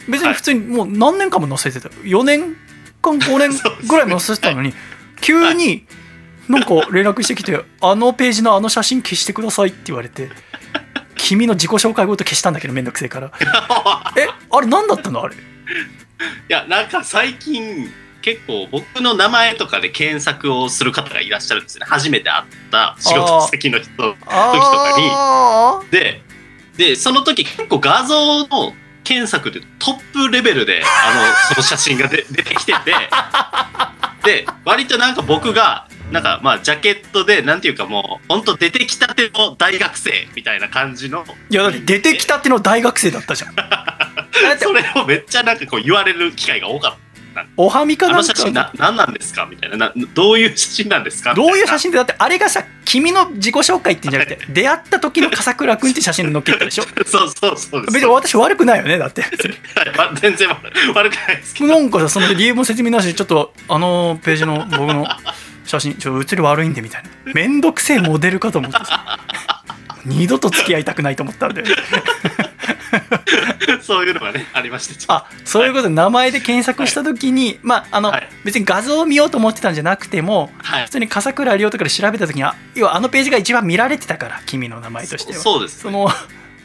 [0.08, 1.94] う、別に普通にもう何年間も載せてた。
[2.04, 2.56] 4年
[3.02, 3.52] 間5年
[3.88, 4.74] ぐらいも載せてたのに
[5.22, 5.86] 急に
[6.48, 10.30] なんか連絡してきて「あのページのあの写真消してください」って言われて
[10.69, 10.69] 「消
[11.30, 13.32] 君の自己紹介ごと消したんだけどめんどくせえから。
[14.18, 15.22] えあれ何だったの？
[15.24, 15.36] あれ。
[15.36, 15.38] い
[16.48, 17.94] や、なんか最近、
[18.24, 21.86] 結構僕の名前とかで検索をする方がいらっしゃるんですよね。
[21.88, 24.18] 初めて会った仕事先の人。
[24.26, 26.24] あで、
[26.78, 28.74] で、その時結構画像の
[29.04, 32.96] 検索でトップレベルで、あの、その写真がで出てきてて、
[34.24, 41.24] で、割となんか僕が、なんかまあジャケットで、なんていうかもう、本当出てきたての大学生みたいな感じの。
[41.50, 43.56] いやだって出てきたっての大学生だったじゃん
[44.60, 47.00] それをめっちゃなんかこう言われる機会が多かった。
[47.56, 49.94] おはみかあなんかの写真な何なんですかみたいなな。
[50.16, 56.84] どういう写真なんですかどういう写真真でだってあれがさ君の自己紹介ってんじゃなくて出会った時の笠倉君って写真載っけたでしょ？
[57.06, 57.86] そうそうそう。
[57.86, 59.24] 別に私悪くないよねだって
[60.22, 60.58] 全然悪
[60.96, 61.74] 悪くないですけど。
[61.76, 65.08] なんかさその理由も説明なしでちょっとあのページの僕の
[65.70, 67.10] 写真ちょっと写り悪いんでみたいな。
[67.32, 69.20] めんどくせえモデルかと思ってさ。
[70.04, 71.64] 二度と付き合いたくないと思ったんで
[73.84, 74.96] そういうのがね、ありまして。
[75.10, 75.90] あそういうこと。
[75.90, 78.28] で名前で検索した時に、まああの、はい。
[78.44, 80.86] 別に画像を見ようと思ってたんじゃなくてもはい。
[80.86, 80.90] 普。
[80.90, 85.40] 通に笠倉亮とかで調べた時にあ要はあのページが一番見られてたから君の名前としては。
[85.40, 85.82] そうです。
[85.82, 86.10] その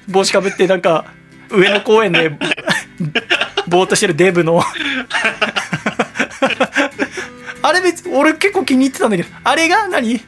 [0.09, 1.05] 帽子かぶってなんか
[1.51, 2.31] 上野公園で
[3.69, 4.63] ぼーっとしてるデブの
[7.67, 10.21] あれ別に俺結構気に入ってたんだけどあれが何？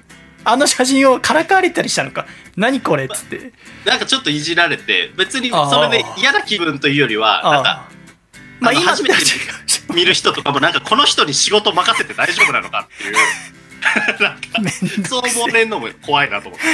[0.43, 2.27] あの写真をからかわれたりしたのか？
[2.57, 3.53] 何これっつって。
[3.85, 7.89] なんかちょっといじられて、別にそれで嫌な気分というよりは、なんか、あ
[8.61, 9.17] まあ今初めて
[9.93, 13.15] 見る人とかもなんかこの人に仕事任せて大丈夫なのかっていう、
[14.23, 16.67] なんか、そう思われるのも怖いなと思って。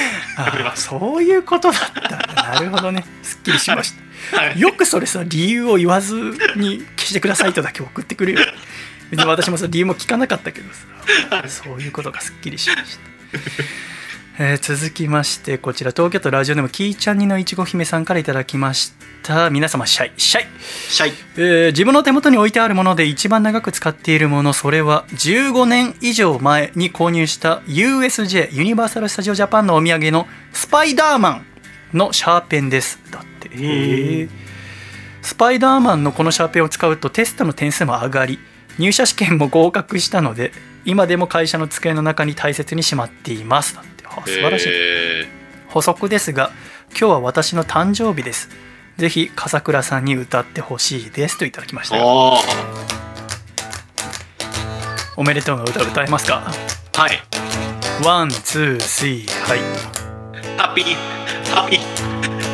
[0.76, 1.92] そういうことだっ
[2.36, 3.04] たなるほどね。
[3.22, 3.94] すっきりしまし
[4.30, 4.36] た。
[4.36, 4.60] はい。
[4.60, 6.14] よくそれさ理由を言わず
[6.56, 8.40] に消してくださいとだけ送ってくるよ
[9.12, 11.46] 別に私もその理由も聞かなかったけどさ。
[11.46, 15.90] そういうことがすっきりしました、えー続きましてこちら。
[15.90, 19.50] 東京都ラジオネームキーちゃんにのいちご姫さんからいただきました。
[19.50, 20.12] 皆様シャイ。
[20.16, 20.46] シャイ。
[20.58, 21.12] シャイ。
[21.36, 31.46] えー自分の手元に置いてあるもので一番長く使っているものそれは15年以上前に購入した USJ ユニバーサル・スタジオ・ジャパンのお土産のスパイダーマン
[31.92, 32.98] のシャーペンです。
[33.10, 33.50] だって。
[33.50, 34.28] へえ
[35.20, 38.38] スパイダーマンのこのシャーペンを使うとテストの点数も上がり
[38.78, 40.52] 入社試験も合格したので
[40.84, 43.74] 今でも会社の机の中に大切にしまっています。
[43.74, 44.68] だってあ素晴らしい。
[44.70, 45.26] え
[45.68, 46.50] 補足ですが
[46.90, 48.48] 今日は私の誕生日です。
[48.98, 51.38] ぜひ笠倉さんに歌ってほしいです。
[51.38, 51.96] といただきました
[55.16, 56.52] おめでとうの歌歌えますか？
[56.94, 57.22] はい。
[58.04, 59.60] one、two、three、はい。
[60.58, 60.82] ハピ
[61.54, 61.78] ハピ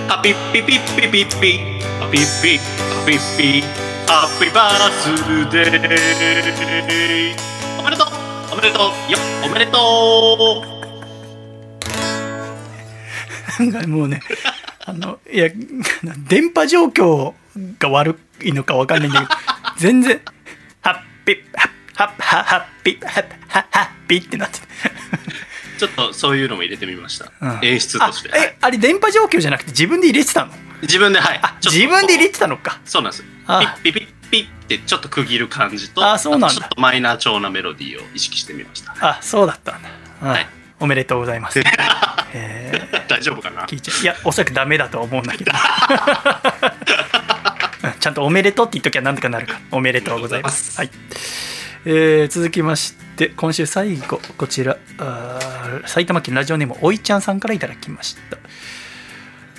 [0.08, 1.58] ハピピピピピピ
[2.00, 7.36] ハピピハピピハッピーバースデー
[7.78, 8.08] おめでとう。
[8.50, 9.12] おめでとう。
[9.12, 10.64] よおめでと
[13.58, 14.22] なんかもうね、
[14.86, 15.50] あの、いや、
[16.26, 17.34] 電波状況
[17.78, 19.32] が悪いのかわかんないんだけど、
[19.76, 20.22] 全然、
[20.80, 21.70] ハッピー、ハッ
[22.22, 24.60] ハッハッピー、ハッハッピーってなって
[25.78, 27.58] ちょっとそういうのも入れてみました、うん。
[27.62, 30.52] 演出として、あえ、あれ電波状況じゃなくて自分で入れてたの？
[30.82, 31.40] 自分ではい。
[31.64, 32.80] 自分で入れてたのか。
[32.84, 33.24] そうなんです。
[33.46, 33.60] あ。
[33.82, 38.94] ピッピッピッピッってちょっと区切る感じとあそうなんちょっとマイナー調なメロディーを意識してみました。
[39.00, 39.88] あ、そうだったんだ。
[40.22, 40.46] うんはい。
[40.80, 41.60] おめでとうございます。
[42.34, 43.08] えー。
[43.08, 43.66] 大丈夫かな？
[43.66, 45.52] 聞いやおそらくダメだとは思うんだけど。
[47.84, 49.54] うんちゃんと「おめでとう」って言っときゃなんとかなるか。
[49.54, 50.76] らおめでとうございます。
[50.78, 50.90] はい、
[51.84, 54.78] えー続きまして今週最後こちら
[55.86, 58.38] 埼玉県ラジオネームおいちゃんさんからいただきました。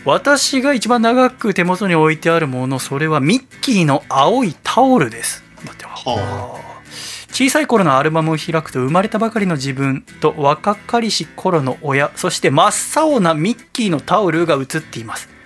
[0.05, 5.43] 私が一番長く手元に置いてあるものそれはミッキーの青いタオルです。
[5.65, 6.59] だっては
[7.31, 12.71] 小さい頃のアルバムを開くと生まれたばかりの自分と若かりし頃の親そして真っ
[13.03, 15.29] 青なミッキーのタオルが写っています。
[15.31, 15.38] うん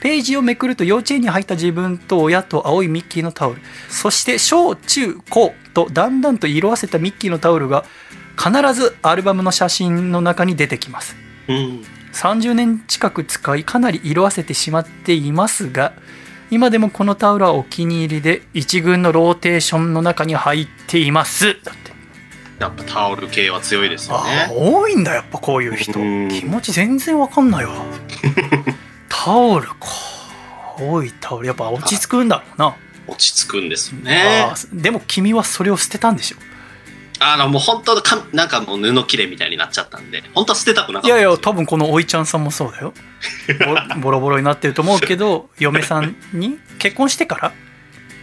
[0.00, 3.60] ページをめくると幼稚園に入った自分と親と青いミッキーのタオル。
[3.88, 7.84] そして小中高とだんだんと色あせたミッキーのタオルが
[8.36, 11.16] 必ずアルバムの写真の中に出てきます。
[11.48, 15.94] うん30年近く使いかなり色あせてしまっていますが
[16.50, 21.56] 今でもこのタオルはお気に入りで一軍のローテーションの中に入っています。
[21.64, 21.92] だって。
[22.58, 25.98] やっぱタオル系は強いですよあね多いんだやっぱこういう人。
[25.98, 26.28] うん。
[26.28, 27.72] 気持ち全然わかんないわ
[29.12, 29.74] タオルか。
[30.78, 31.46] 青いタオル。
[31.46, 32.76] やっぱ落ち着くんだろうな、
[33.06, 34.46] 落ち着くんですよね。
[34.50, 36.36] あーでも君はそれを捨てたんでしょ。
[37.20, 41.08] あのもう本当かなんかもう布切れみたいになっちゃったんで本当は捨てたくなかった。
[41.08, 42.94] いやいや多分このおいちゃんさんもそうだよ。
[43.94, 47.52] ボ ボロボロになってると思うけど嫁さんに結婚してから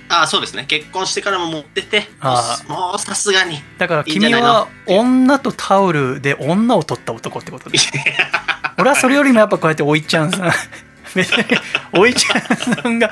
[0.09, 0.65] あそうですね。
[0.65, 3.59] 結婚してからも持っててあもうさすがに。
[3.77, 7.77] だから君は女とタオルで女を取った男ってことで
[8.77, 10.51] 俺はそれよりもやっぱこうやっておいちゃんさん。
[11.93, 13.09] おいちゃんさんが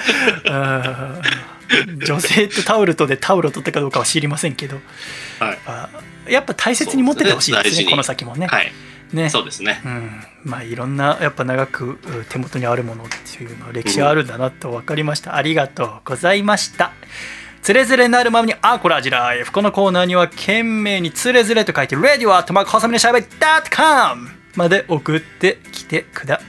[2.05, 4.79] 女性とタオルとでタオルを取ったかどうかは知りませんけど。
[5.39, 5.59] はい。
[5.65, 5.89] あ
[6.27, 7.91] やっぱ大切に持っててほしいですねね。
[7.91, 8.71] この先もね,、はい。
[9.13, 9.29] ね。
[9.29, 9.81] そうですね。
[9.85, 16.91] うん、まあいろんなやっぱ長くう手元にあるものっていうのは歴史があるんだなと分かりました、ありがとうございました。
[17.61, 23.23] つれづれなるままにアコラジライフこのコーナーには懸命につれづれと書いて Radio アットマーク細身のシャイバイ
[24.13, 26.39] .com まで送ってきてくだ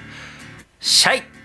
[0.80, 1.37] さい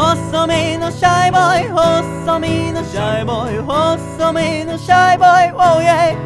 [0.00, 6.16] 細身のシャイボーイ細身のシャイボーイ細身のシャイボーイ Oh yeah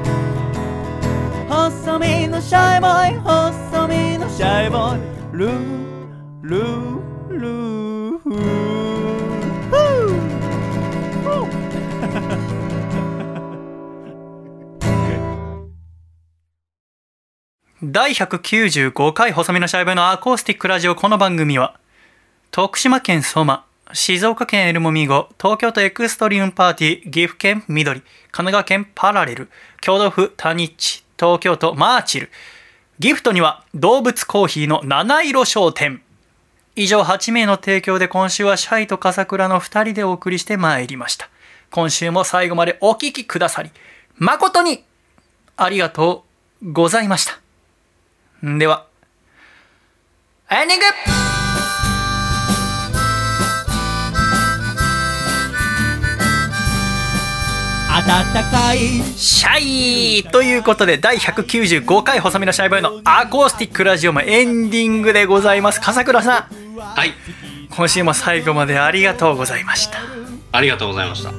[1.48, 5.00] 細身のシャイボーイ細身のシャイボーイ。
[5.32, 8.18] ルールールー。
[8.20, 8.44] フー
[17.82, 20.94] 第195回細身のシャイボーイのアコースティックラジオ。
[20.94, 21.74] この番組は
[22.54, 29.48] 徳島県相馬静岡県エルモミーゴ東京都エクストリームパーティー岐阜県緑神奈川県パラレル
[29.80, 32.30] 京都府タニッチ東京都マーチル。
[33.00, 36.00] ギフトには動物コーヒーの七色商店。
[36.76, 41.28] 以上8名の提供で今週はシャイと笠倉の2人でお送りしてまいりました。
[41.72, 43.70] 今週も最後までお聞きくださり
[44.18, 44.84] 誠に
[45.56, 46.24] ありがと
[46.62, 47.40] うございました。
[48.44, 48.86] では、
[50.52, 51.43] エンディング。
[57.94, 58.78] 暖かい
[59.16, 65.80] シャイということで、第195回細身のシャイボーイのアコースティックラジオもエンディングでございます。
[65.80, 67.12] 笠倉さん、はい。
[67.70, 69.98] 今週も最後までありがとうございました。
[70.50, 71.30] ありがとうございました。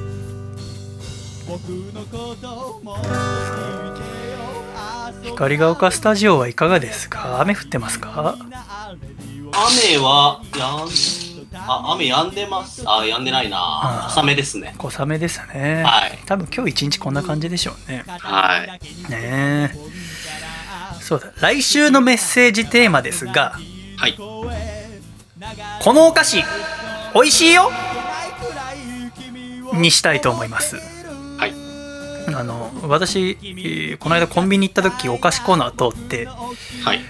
[5.24, 7.38] 光が丘スタジオはいかがですか？
[7.42, 8.38] 雨降ってますか？
[8.40, 10.88] 雨は、やん、
[11.66, 12.82] あ、雨止んでます。
[12.86, 14.08] あ、止んでないな。
[14.14, 14.74] 小雨ですね。
[14.78, 15.82] 小雨ですね。
[15.84, 18.04] はい多分今日一日こんな感じでしょうね。
[18.06, 19.10] はい。
[19.10, 19.76] ねえ。
[21.00, 23.58] そうだ、来週のメッセージテーマですが、
[23.96, 24.14] はい。
[24.14, 26.42] このお菓子、
[27.14, 27.70] 美味しいよ？
[29.74, 30.76] にしたいと思います。
[30.76, 31.52] はい。
[32.34, 37.00] あの私えーこの間コンビニ行った時お菓子コーナー通ってはい。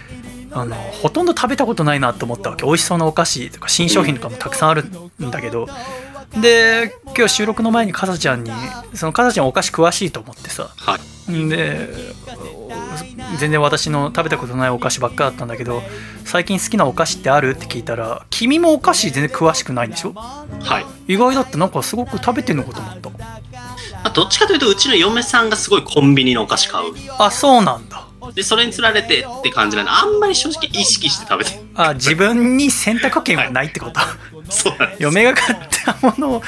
[0.59, 2.65] あのほとんど食べたことないなと思ったわけ。
[2.65, 5.69] 美味しそうなお菓子とか新商品とかもたくさんあるんだけど。
[6.41, 8.51] で今日収録の前にかさちゃんに
[8.95, 10.71] そのかさちゃんお菓子詳しいと思ってさ。
[10.77, 11.49] はい。
[11.49, 11.89] で
[13.39, 15.83] 全然私の食べたことないお菓子ばっかだったんだけど
[16.25, 20.13] 最近好きなお菓子ってあるって聞いたら君もお菓子全然詳しくないんでしょ？
[20.15, 21.13] はい。
[21.13, 23.27] 意外だってなんかすごく食べてんのかと思った。
[24.05, 26.93] あどっちかというと、うちの嫁さんがすごいコンビニのお菓子買う。
[27.19, 31.61] あそうなんだで、それにつられてって感じなんで、あんまり正直意識して食べて。
[31.75, 34.01] あ自分に選択権はないってこと？
[34.49, 35.03] そうなんです。
[35.03, 36.43] 嫁が買ったものを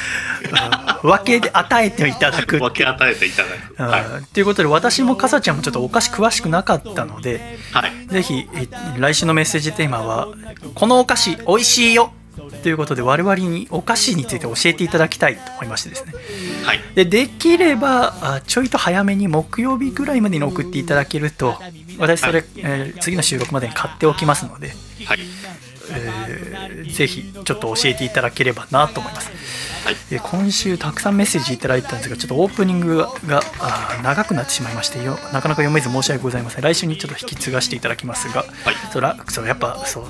[1.03, 3.83] うん分けで与えていただく分け与えていただく。
[3.83, 4.05] はい。
[4.05, 7.93] うんっていうことで私もかさちゃんもちょっとお菓子詳しくなかったのではい。
[8.07, 8.69] ぜひえ
[8.99, 10.29] 来週のメッセージテーマは
[10.75, 12.13] 「このお菓子美味しいよ」
[12.49, 16.13] ということで我々にお菓子について教えていただきたいと思いましてですね
[16.65, 16.81] はい。
[16.95, 21.57] でできればあちょいと早めに木曜日ぐらいまでに送っていただけると
[21.99, 24.73] 私それ、えー次の収録までに買っておきますので、
[25.05, 25.19] はい。
[25.91, 29.37] えーぜひちょっと教えていただければなと思います、はい
[30.11, 33.41] えー今週たくさんメッセージいただいたんですがちょっとオープニングが
[34.03, 36.63] 長くなってしまいましてよなかなか読めず申し訳ございません。
[36.63, 38.75] 来週にちょっと引き継がせていただきますが、はい。
[38.93, 40.05] そらそうやっぱそう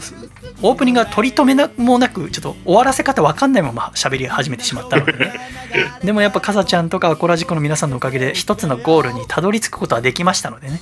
[0.62, 5.32] オープニングが取り留めなもなくちょっと終わらせ方わかんないまま喋り始めてしまったのでね。
[6.02, 10.80] でもやっぱかさちゃんとかアコラジコの皆さんのおかげで一つのゴールにたどり着くことはできましたのでね。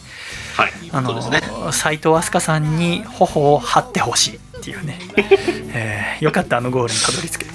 [0.56, 0.72] はい。
[0.92, 1.72] あのそうですね。
[1.72, 4.98] 斉藤飛鳥さんに頬を張ってほしいっていうね、
[5.74, 7.46] えーよかったあのゴールにたどり着け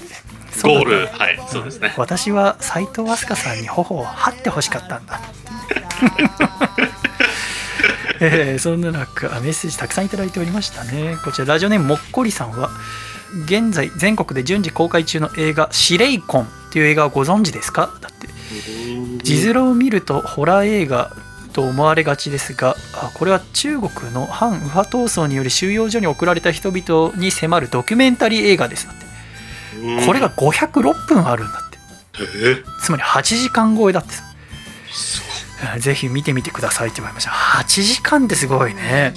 [0.63, 1.07] ゴール。
[1.07, 1.39] はい。
[1.49, 1.93] そうですね。
[1.97, 5.19] 私は斉藤飛鳥さんに頬を張ってほしかったんだ
[8.19, 12.69] えーそんな中メッセージたくさんいただいておりましたねこちらラジオネームもっこりさんは
[13.45, 17.89] 現在全国で順次公開中の映画「シレイコン」っていう映画をご存知ですか？
[18.01, 18.27] だって
[19.23, 21.11] 字面を見るとホラー映画
[21.53, 28.87] と思われがちですがあこれは中国の反右派闘争により収容所に送られた人々に迫るドキュメンタリー映画です
[30.05, 31.77] これが506分あるんだって。
[32.19, 32.25] え？
[32.61, 34.23] ーつまり8時間超えだってさ。
[35.79, 37.29] ぜひ見てみてくださいって言われました。
[37.29, 39.13] 8時間ってすごいね。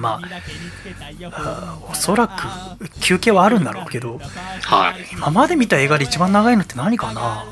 [0.00, 0.20] まあ
[1.32, 2.32] あおそらく
[3.00, 4.18] 休憩はあるんだろうけどい。
[4.62, 5.06] はい。
[5.12, 7.44] 今まで見た映画で一番長いのって何かな？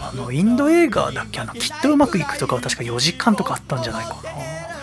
[0.00, 1.40] あのインド映画だっけ？
[1.40, 4.20] あのきっとうまくいくとかは確か4時間とかあったんじゃないかな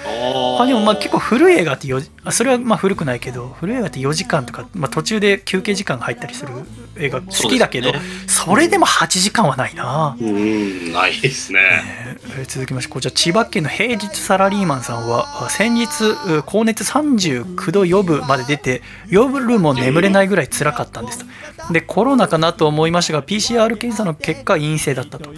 [0.04, 6.52] 他にもまあ結構古い映画って4あそれはまあ古くないけど古い映画って4時間とか、まあ、途中で休憩時間が入ったりする
[6.98, 7.92] 映画好きだけど
[8.28, 11.60] そ,、ねれでも8時間はないな、うん、ないですね。
[11.86, 12.12] えー
[12.48, 21.20] 続きましてこちら千葉県の平日サラリーマンさんはあ先日う高熱39度4分まで出て夜も眠れないぐらい辛かったんです。
[21.20, 21.26] と
[21.72, 25.32] でコロナかなと思いましたが PCR 検査の結果陰性だったと。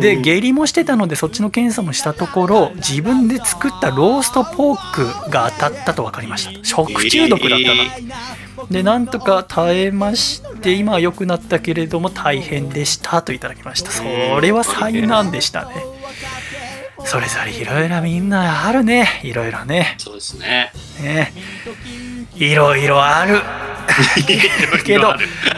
[0.00, 6.52] で下痢もしてたのでそっちの検査もしたところ自分で作ったローストポークが当たったと分かりました。
[6.58, 13.90] と食中毒だったな、でなんとか耐えまして今は良くなったけれども大変でしたといただきました。
[13.90, 14.02] そ
[14.40, 15.74] れは災難でしたね。
[17.04, 19.20] それぞれいろいろみんなあるね。
[19.24, 19.96] いろいろね。
[19.98, 20.72] そうですね。
[21.02, 21.32] ね。
[22.36, 23.40] いろいろある。
[24.84, 25.14] けど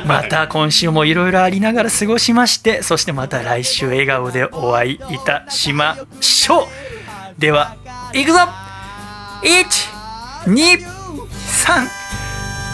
[0.07, 6.67] また今週もいろいろありながら過ごしましてそしてまた来週笑顔でお会いいたしましょう。
[7.39, 7.77] では
[8.15, 8.39] いくぞ。
[9.43, 10.47] 123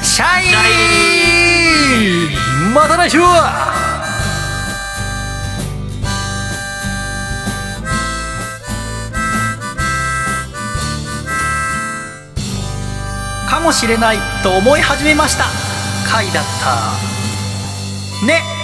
[0.03, 0.45] シャイ
[2.75, 3.19] また来週
[13.49, 15.47] かもしれないと思い始めました。
[16.07, 16.45] 回だっ
[18.21, 18.27] た。
[18.27, 18.60] ね。